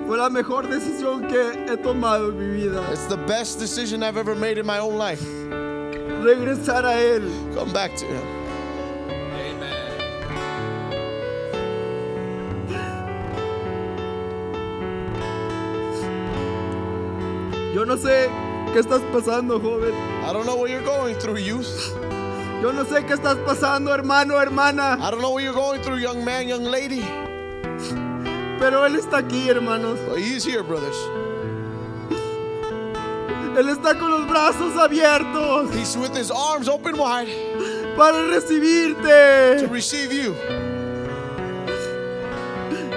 Fue 0.06 0.16
la 0.16 0.30
mejor 0.30 0.66
decisión 0.66 1.28
que 1.28 1.66
he 1.70 1.76
tomado 1.76 2.30
en 2.30 2.38
mi 2.38 2.62
vida. 2.62 2.82
It's 2.90 3.06
the 3.06 3.18
best 3.18 3.60
decision 3.60 4.02
I've 4.02 4.16
ever 4.16 4.34
made 4.34 4.56
in 4.56 4.64
my 4.64 4.78
own 4.78 4.96
life. 4.96 5.22
Regresar 6.22 6.86
a 6.86 6.98
Él. 6.98 7.30
Come 7.54 7.70
back 7.70 7.94
to 7.96 8.06
Him. 8.06 8.40
Yo 17.74 17.84
no 17.84 17.98
sé 17.98 18.49
qué 18.72 18.80
estás 18.80 19.02
pasando, 19.12 19.60
joven. 19.60 19.94
I 20.24 20.32
don't 20.32 20.46
know 20.46 20.56
what 20.56 20.70
you're 20.70 20.84
going 20.84 21.14
through, 21.16 21.38
youth. 21.38 21.92
Yo 22.62 22.72
no 22.72 22.84
sé 22.84 23.04
qué 23.06 23.14
estás 23.14 23.36
pasando, 23.44 23.92
hermano, 23.92 24.38
hermana. 24.38 24.98
I 25.00 25.10
don't 25.10 25.20
know 25.20 25.30
what 25.30 25.42
you're 25.42 25.54
going 25.54 25.80
through, 25.82 25.98
young 25.98 26.24
man, 26.24 26.48
young 26.48 26.64
lady. 26.64 27.00
Pero 28.58 28.84
Él 28.86 28.96
está 28.96 29.18
aquí, 29.18 29.48
hermanos. 29.48 29.98
But 30.06 30.18
He's 30.18 30.44
here, 30.44 30.62
brothers. 30.62 30.96
Él 33.56 33.68
está 33.68 33.98
con 33.98 34.10
los 34.10 34.28
brazos 34.28 34.76
abiertos 34.76 35.74
He's 35.74 35.96
with 35.96 36.16
His 36.16 36.30
arms 36.30 36.68
open 36.68 36.96
wide 36.96 37.28
para 37.96 38.12
to 38.12 38.30
recibirte. 38.32 39.68
receive 39.70 40.12
you. 40.12 40.34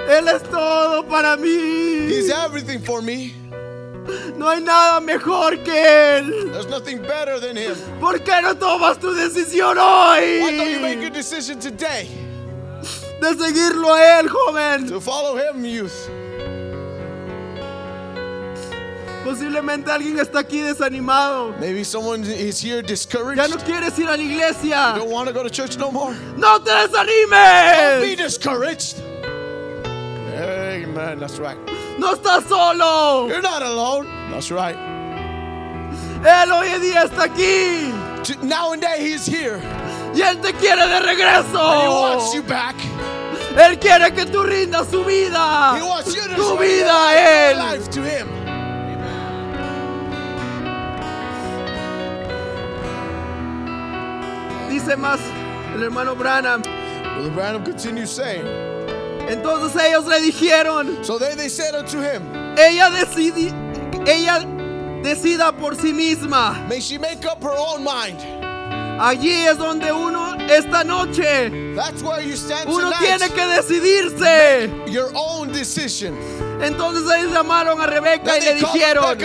Él 0.08 0.28
es 0.28 0.42
todo 0.44 1.02
para 1.08 1.36
mí. 1.36 2.06
He's 2.08 2.30
everything 2.30 2.78
for 2.78 3.02
me. 3.02 3.34
No 4.36 4.48
hay 4.50 4.60
nada 4.60 5.00
mejor 5.00 5.56
que 5.64 6.18
Él. 6.18 6.50
There's 6.52 6.66
nothing 6.68 7.00
better 7.02 7.40
than 7.40 7.56
Him. 7.56 7.74
¿Por 8.00 8.18
qué 8.20 8.42
no 8.42 8.54
tomas 8.54 8.98
tu 8.98 9.12
decisión 9.14 9.76
Why 9.76 10.40
don't 10.56 10.70
you 10.70 10.80
make 10.80 10.96
your 11.00 11.10
hoy? 11.10 11.10
decision 11.10 11.58
today 11.58 12.08
De 13.20 13.34
seguirlo 13.34 13.94
a 13.94 14.20
Él, 14.20 14.28
joven. 14.28 14.88
to 14.88 15.00
follow 15.00 15.36
Him, 15.36 15.64
youth? 15.64 16.08
Posiblemente 19.24 19.90
alguien 19.90 20.18
está 20.18 20.40
aquí 20.40 20.60
desanimado. 20.60 21.54
Maybe 21.58 21.82
someone 21.82 22.24
is 22.24 22.60
here 22.62 22.82
discouraged. 22.82 23.38
Ya 23.40 23.48
no 23.48 23.56
quieres 23.56 23.98
ir 23.98 24.06
a 24.06 24.16
la 24.18 24.22
iglesia. 24.22 24.92
Don't 24.98 25.10
want 25.10 25.28
to 25.28 25.32
go 25.32 25.42
to 25.42 25.48
church 25.48 25.78
no 25.78 25.90
more. 25.90 26.14
No 26.36 26.58
te 26.58 26.70
Don't 26.70 26.92
be 26.92 26.98
desanimes. 26.98 28.16
discouraged. 28.18 28.96
Amen. 30.36 31.18
That's 31.18 31.38
right. 31.38 31.56
No 31.98 32.14
estás 32.14 32.44
solo. 32.48 33.28
You're 33.28 33.42
not 33.42 33.62
alone. 33.62 34.06
That's 34.30 34.50
right. 34.50 34.76
Él 36.24 36.50
hoy 36.52 36.68
en 36.68 36.80
día 36.82 37.04
está 37.04 37.24
aquí. 37.24 37.92
Now 38.42 38.72
and 38.72 38.80
day 38.82 38.98
He's 39.00 39.26
here. 39.26 39.60
Y 40.14 40.20
Él 40.22 40.40
te 40.40 40.52
quiere 40.54 40.86
de 40.86 40.96
And 40.96 41.04
He 41.04 41.14
regreso. 41.14 41.54
wants 41.54 42.34
you 42.34 42.42
back. 42.42 42.74
Él 43.56 43.78
quiere 43.78 44.12
que 44.12 44.24
tú 44.26 44.42
rindas 44.42 44.88
su 44.90 45.04
vida. 45.04 45.76
He 45.76 45.82
wants 45.82 46.14
you 46.14 46.22
to 46.22 46.34
Tu 46.34 46.56
vida 46.58 46.90
a 46.90 47.50
Él. 47.50 47.58
life 47.58 47.88
to 47.90 48.02
Him. 48.02 48.26
Dice 54.68 54.96
más 54.96 55.20
el 55.74 55.82
hermano 55.84 56.14
Branham. 56.14 56.62
Brother 56.62 57.30
Branham 57.30 57.64
continues 57.64 58.10
saying, 58.10 58.44
Entonces 59.28 59.82
ellos 59.82 60.06
le 60.06 60.20
dijeron, 60.20 61.04
So 61.04 61.18
they, 61.18 61.34
they 61.34 61.48
said 61.48 61.74
unto 61.74 61.98
him, 62.00 62.22
ella 62.58 62.90
decidi, 62.90 63.52
ella 64.06 64.40
decida 65.02 65.52
por 65.52 65.76
sí 65.76 65.92
misma. 65.92 66.66
May 66.68 66.80
she 66.80 66.98
make 66.98 67.24
up 67.26 67.42
her 67.42 67.56
own 67.56 67.82
mind. 67.84 68.20
Allí 69.00 69.32
es 69.46 69.58
donde 69.58 69.90
uno 69.92 70.36
esta 70.48 70.84
noche 70.84 71.74
That's 71.74 72.00
where 72.00 72.20
you 72.22 72.36
stand 72.36 72.68
uno 72.68 72.90
tonight. 72.90 73.00
tiene 73.18 73.28
que 73.34 73.46
decidirse. 73.46 74.70
Your 74.92 75.10
own 75.16 75.50
decision. 75.52 76.16
Entonces 76.62 77.02
ellos 77.18 77.32
llamaron 77.32 77.80
a 77.80 77.86
Rebeca 77.86 78.38
y 78.38 78.40
le 78.42 78.54
dijeron, 78.54 79.18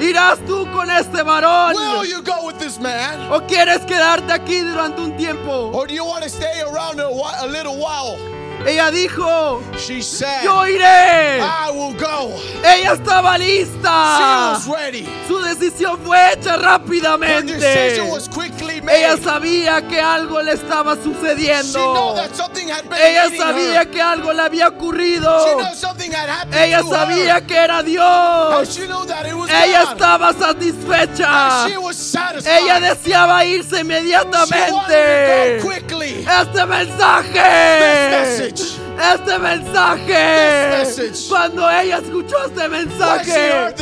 ¿irás 0.00 0.38
tú 0.46 0.70
con 0.70 0.90
este 0.90 1.22
varón? 1.22 1.74
Will 1.74 2.10
you 2.10 2.22
go 2.22 2.44
with 2.46 2.58
this 2.58 2.78
man? 2.78 3.32
¿O 3.32 3.40
quieres 3.46 3.80
quedarte 3.86 4.32
aquí 4.32 4.60
durante 4.60 5.00
un 5.00 5.16
tiempo? 5.16 5.70
Or 5.72 5.86
do 5.86 5.94
you 5.94 6.04
want 6.04 6.22
to 6.22 6.28
stay 6.28 6.60
around 6.60 7.00
a, 7.00 7.08
a 7.42 7.46
little 7.46 7.76
while? 7.76 8.18
Ella 8.66 8.90
dijo, 8.90 9.62
She 9.78 10.02
said, 10.02 10.42
yo 10.44 10.66
iré. 10.66 11.40
I 11.40 11.70
will 11.70 11.94
go. 11.94 12.34
Ella 12.64 12.94
estaba 12.94 13.36
She 13.38 13.44
lista. 13.64 14.52
was 14.54 14.66
ready. 14.68 15.06
Su 15.26 15.38
decisión 15.40 15.98
fue 16.04 16.32
hecha 16.32 16.54
Her 16.54 16.62
rápidamente. 16.62 17.54
decision 17.54 18.10
was 18.10 18.28
quickly 18.28 18.82
Ella 18.90 19.16
sabía 19.16 19.80
que 19.88 20.00
algo 20.00 20.42
le 20.42 20.52
estaba 20.52 20.96
She 20.96 21.02
sucediendo. 21.04 22.14
that 22.16 22.34
something 22.34 22.68
had 22.68 22.88
been 22.88 22.98
Ella 23.00 23.30
sabía 23.36 23.80
her. 23.82 23.90
que 23.90 24.00
algo 24.02 24.32
le 24.32 24.42
había 24.42 24.68
ocurrido. 24.68 25.44
She 25.46 25.54
knew 25.54 25.74
something 25.74 26.10
had 26.12 26.28
happened 26.28 26.54
Ella 26.54 26.82
to 26.82 26.88
sabía 26.88 27.34
her. 27.36 27.46
que 27.46 27.56
era 27.56 27.78
And 27.78 27.86
Dios. 27.88 28.74
she 28.74 28.86
knew 28.86 29.04
that 29.06 29.26
it 29.26 29.34
was 29.34 29.48
Ella 29.50 29.84
God. 29.84 29.92
estaba 29.94 30.28
And 30.30 30.38
satisfecha. 30.40 31.68
she 31.68 31.76
was 31.78 31.96
satisfied. 31.96 32.58
Ella 32.62 32.80
deseaba 32.80 33.44
irse 33.44 33.68
she 33.68 33.74
wanted 33.76 33.78
to 33.78 33.80
inmediatamente. 33.80 35.58
go 35.62 35.68
quickly. 35.68 36.26
Este 36.26 36.52
This 36.52 36.66
mensaje. 36.66 38.47
Message. 38.50 38.87
Este 38.98 39.38
mensaje. 39.38 40.82
This 40.82 40.98
message. 40.98 41.28
Cuando 41.28 41.70
ella 41.70 41.98
escuchó 41.98 42.36
este 42.46 42.68
mensaje, 42.68 43.74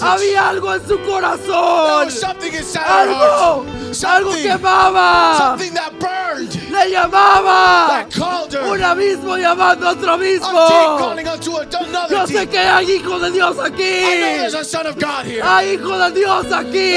había 0.00 0.48
algo 0.48 0.74
en 0.74 0.88
su 0.88 0.98
corazón. 1.00 2.08
Algo, 2.86 3.66
algo 4.06 4.32
that 5.74 5.92
burned, 5.98 6.54
Le 6.70 6.90
llamaba. 6.90 7.88
that 7.88 8.10
called 8.10 8.52
her. 8.54 8.62
Un 8.62 8.82
abismo 8.82 9.36
llamando 9.36 9.88
a 9.88 9.90
otro 9.92 10.12
abismo. 10.12 11.14
Yo 12.08 12.26
sé 12.26 12.48
que 12.48 12.58
hay 12.58 12.92
hijos 12.92 13.20
de 13.20 13.30
Dios 13.30 13.58
aquí. 13.58 14.04
Hay 15.42 15.68
hijos 15.74 15.98
de 15.98 16.20
Dios 16.20 16.46
aquí. 16.52 16.94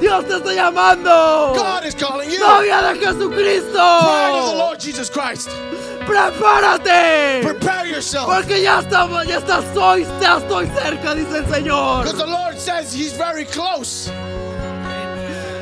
Dios 0.00 0.26
te 0.26 0.36
está 0.36 0.52
llamando. 0.52 1.54
God 1.54 1.84
is 1.86 1.94
calling 1.94 2.28
you. 2.30 2.38
Novia 2.38 2.82
de 2.82 2.98
Bride 2.98 3.06
of 3.08 3.18
the 3.18 3.24
Jesucristo. 3.24 4.56
Lord 4.58 4.78
Jesus 4.80 5.08
Christ. 5.08 5.48
Prepárate. 6.06 7.42
Prepare 7.42 7.86
yourself. 7.88 8.26
Porque 8.26 8.62
ya 8.62 8.80
estamos, 8.80 9.26
ya 9.26 9.38
está, 9.38 9.62
soy, 9.74 10.06
ya 10.20 10.38
estoy 10.38 10.66
cerca, 10.66 11.14
dice 11.14 11.38
el 11.38 11.46
Señor. 11.46 12.04
Because 12.04 12.18
the 12.18 12.26
Lord 12.26 12.58
says 12.58 12.92
He's 12.92 13.12
very 13.12 13.44
close. 13.44 14.10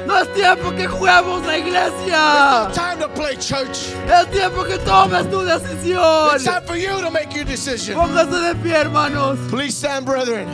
No 0.06 0.16
es 0.18 0.32
tiempo 0.34 0.72
que 0.72 0.88
juguemos 0.88 1.46
la 1.46 1.56
iglesia. 1.58 2.68
time 2.74 2.98
to 2.98 3.08
play 3.08 3.36
church. 3.36 3.94
Es 4.08 4.28
tiempo 4.32 4.64
que 4.64 4.76
tomes 4.78 5.30
tu 5.30 5.40
decisión. 5.42 6.34
It's 6.34 6.44
time 6.44 6.62
for 6.66 6.76
you 6.76 7.00
to 7.00 7.10
make 7.10 7.32
your 7.32 7.44
decision. 7.44 7.96
Póngase 7.96 8.40
de 8.40 8.54
pie, 8.56 8.72
hermanos. 8.72 9.38
Please 9.50 9.76
stand, 9.76 10.04
brethren. 10.04 10.48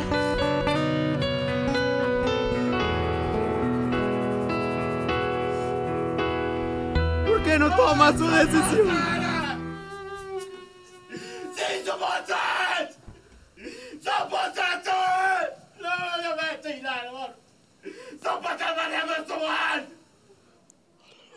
¿Por 7.26 7.42
qué 7.42 7.58
no 7.58 7.70
tomas 7.76 8.16
su 8.18 8.26
decisión? 8.28 9.25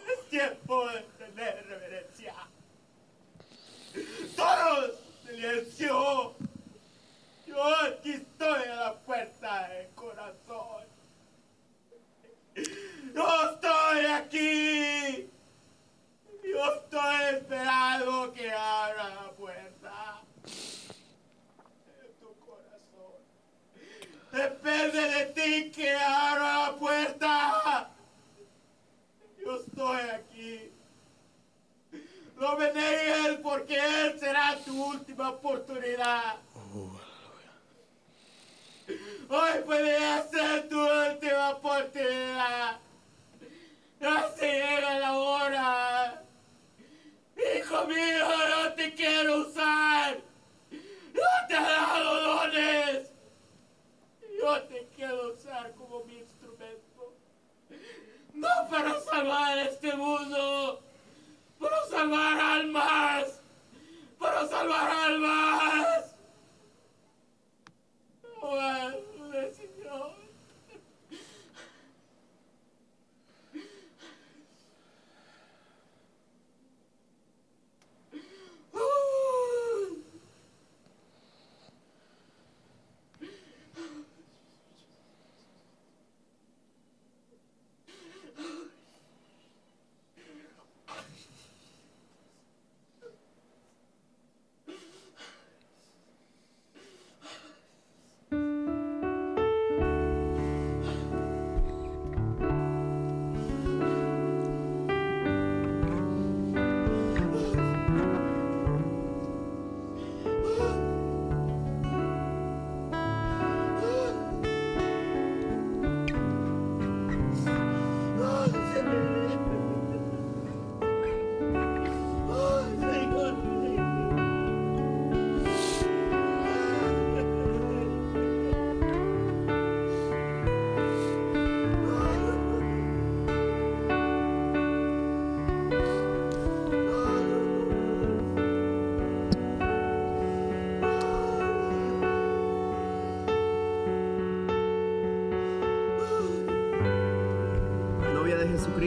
Es 0.08 0.30
tiempo 0.30 0.88
de 0.90 1.02
tener 1.18 1.66
reverencia. 1.68 2.34
Todos, 4.36 4.92
silencio. 5.26 6.36
Yo 7.46 7.76
aquí 7.86 8.12
estoy 8.12 8.64
a 8.64 8.76
la 8.76 9.00
puerta 9.00 9.68
del 9.70 9.88
corazón. 9.96 10.84
Yo 13.16 13.52
estoy 13.54 13.89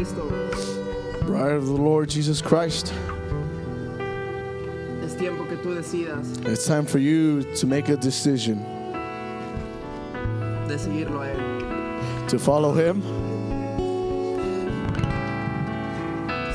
de 0.03 0.09
Jesucristo, 0.09 1.27
Bride 1.27 1.53
of 1.53 1.67
the 1.67 1.73
Lord 1.73 2.09
Jesus 2.09 2.43
Christ, 2.43 2.93
es 5.05 5.15
tiempo 5.17 5.45
que 5.49 5.57
tú 5.57 5.75
decidas 5.75 6.45
it's 6.47 6.67
time 6.67 6.85
for 6.85 6.99
you 6.99 7.43
to 7.55 7.67
make 7.67 7.89
a 7.89 7.97
decision 7.97 8.59
de 10.67 10.77
seguirlo 10.77 11.23
a 11.23 11.29
Él. 11.29 12.29
to 12.29 12.39
follow 12.39 12.73
Him. 12.73 13.03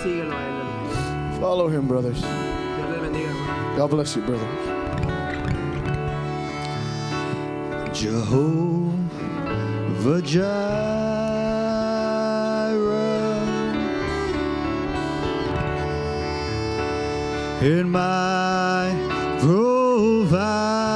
Síguelo 0.03 0.33
a 0.33 0.41
Él. 0.43 1.39
Follow 1.39 1.69
Him, 1.69 1.87
brothers. 1.87 2.19
Dios 2.19 2.89
les 2.91 2.99
bendiga, 2.99 3.29
hermano. 3.29 3.77
God 3.77 3.89
bless 3.91 4.15
you, 4.15 4.21
brother. 4.23 4.47
Jehovah 7.93 8.91
Jireh 10.21 10.86
in 17.61 17.89
my 17.89 18.93
provider 19.39 20.86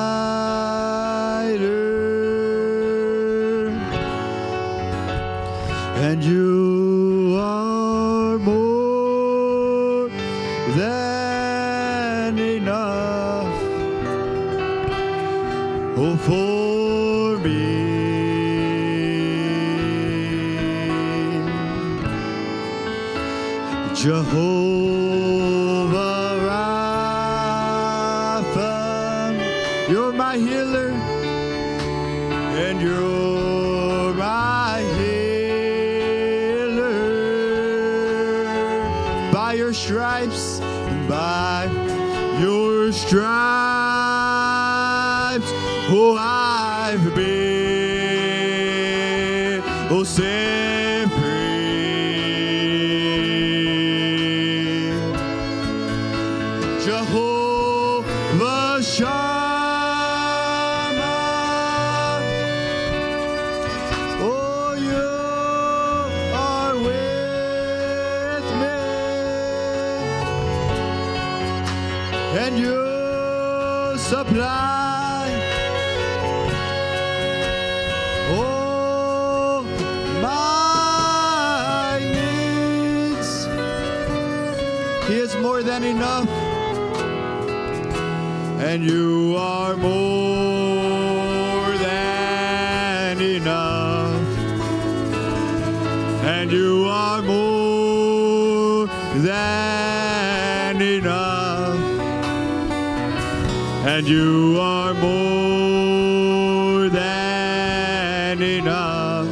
burning 108.42 108.68
up. 108.68 109.28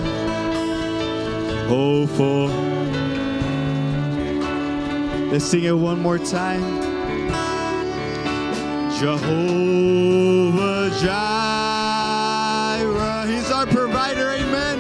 Oh, 1.68 2.06
for. 2.06 2.50
Let's 5.32 5.46
sing 5.46 5.64
it 5.64 5.72
one 5.72 6.00
more 6.00 6.20
time. 6.20 6.62
Jehovah 9.00 10.92
Jireh, 11.02 12.06
He's 13.28 13.50
our 13.52 13.66
provider, 13.66 14.30
amen. 14.30 14.80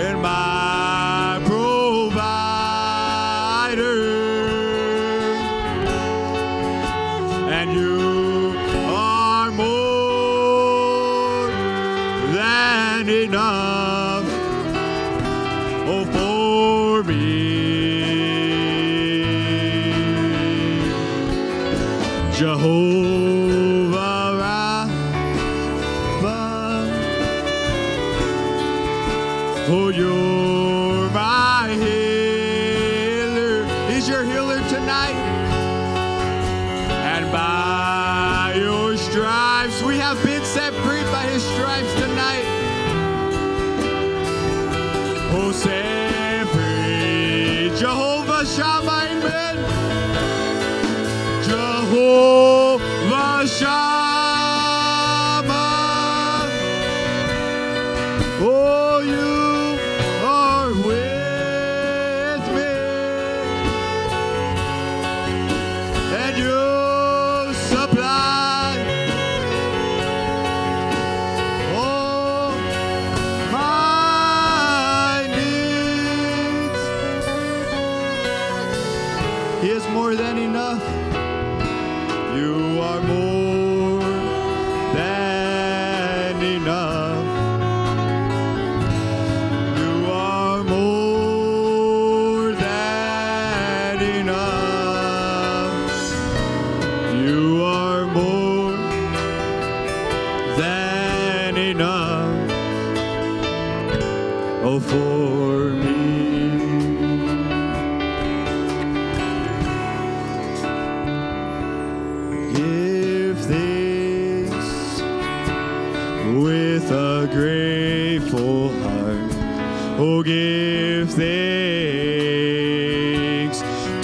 And 0.00 0.22
my 0.22 0.65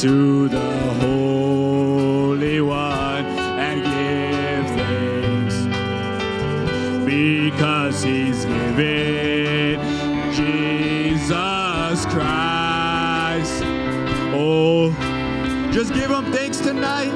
to 0.02 0.48
the 0.48 0.58
Holy 0.98 2.60
One 2.60 3.24
and 3.24 3.84
give 3.84 4.66
thanks 4.76 5.54
because 7.04 8.02
He's 8.02 8.44
given 8.44 9.78
Jesus 10.34 12.04
Christ. 12.06 13.62
Oh, 14.34 14.90
just 15.72 15.94
give 15.94 16.10
Him 16.10 16.32
thanks 16.32 16.58
tonight. 16.58 17.14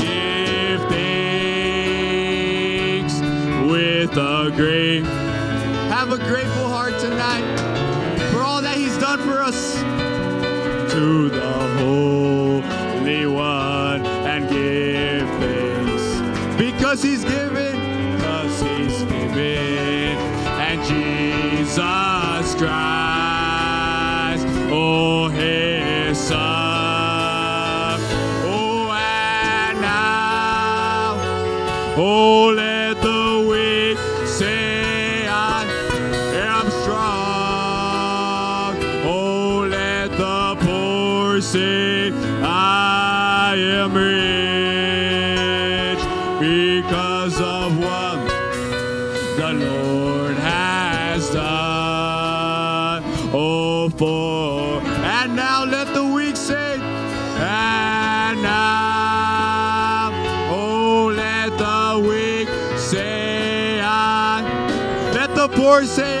Give 0.00 0.80
thanks 0.90 2.10
with 3.70 4.16
a 4.16 4.50
great, 4.56 5.04
have 5.94 6.10
a 6.10 6.18
grateful 6.18 6.68
heart 6.68 6.98
tonight 6.98 7.44
for 8.32 8.42
all 8.42 8.60
that 8.62 8.76
He's 8.76 8.98
done 8.98 9.20
for 9.20 9.40
us 9.40 9.85
to 10.96 11.28
the 11.28 11.52
Holy 11.78 13.26
One 13.26 14.06
and 14.06 14.48
give 14.48 15.28
thanks. 15.40 16.56
Because 16.56 17.02
He's 17.02 17.22
given, 17.22 17.76
because 18.16 18.62
He's 18.62 19.02
given, 19.02 20.16
and 20.64 20.82
Jesus 20.88 22.54
Christ. 22.54 22.95
Dorsey. 65.76 66.15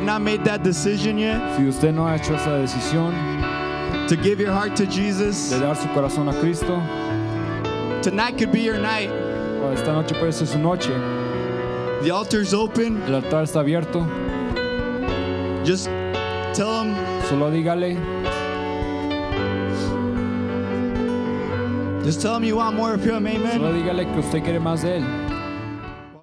have 0.00 0.06
not 0.06 0.22
made 0.22 0.42
that 0.44 0.62
decision 0.62 1.18
yet, 1.18 1.56
si 1.56 1.64
usted 1.64 1.94
no 1.94 2.06
ha 2.06 2.14
hecho 2.14 2.34
esa 2.34 2.58
decisión 2.58 3.12
to 4.08 4.16
give 4.16 4.40
your 4.40 4.50
heart 4.50 4.74
to 4.74 4.86
Jesus, 4.86 5.50
de 5.50 5.60
dar 5.60 5.76
su 5.76 5.86
corazón 5.88 6.28
a 6.28 6.40
Cristo, 6.40 6.80
tonight 8.00 8.38
could 8.38 8.50
be 8.50 8.62
your 8.62 8.78
night. 8.78 9.10
Esta 9.74 9.92
noche 9.92 10.14
puede 10.14 10.32
ser 10.32 10.46
su 10.46 10.58
noche. 10.58 10.88
The 12.02 12.10
altar 12.10 12.40
is 12.40 12.54
open. 12.54 13.02
El 13.02 13.16
altar 13.16 13.44
está 13.44 13.60
abierto. 13.60 14.06
Just 15.66 15.88
tell 16.54 16.82
him. 16.82 16.94
Solo 17.28 17.50
dígale. 17.50 17.98
Just 22.02 22.22
tell 22.22 22.36
him 22.36 22.44
you 22.44 22.56
want 22.56 22.74
more 22.74 22.94
of 22.94 23.04
him. 23.04 23.26
Amen. 23.26 23.58
Solo 23.58 23.74
dígale 23.74 24.10
que 24.10 24.20
usted 24.20 24.42
quiere 24.42 24.60
más 24.60 24.80
de 24.80 24.96
él. 24.96 25.19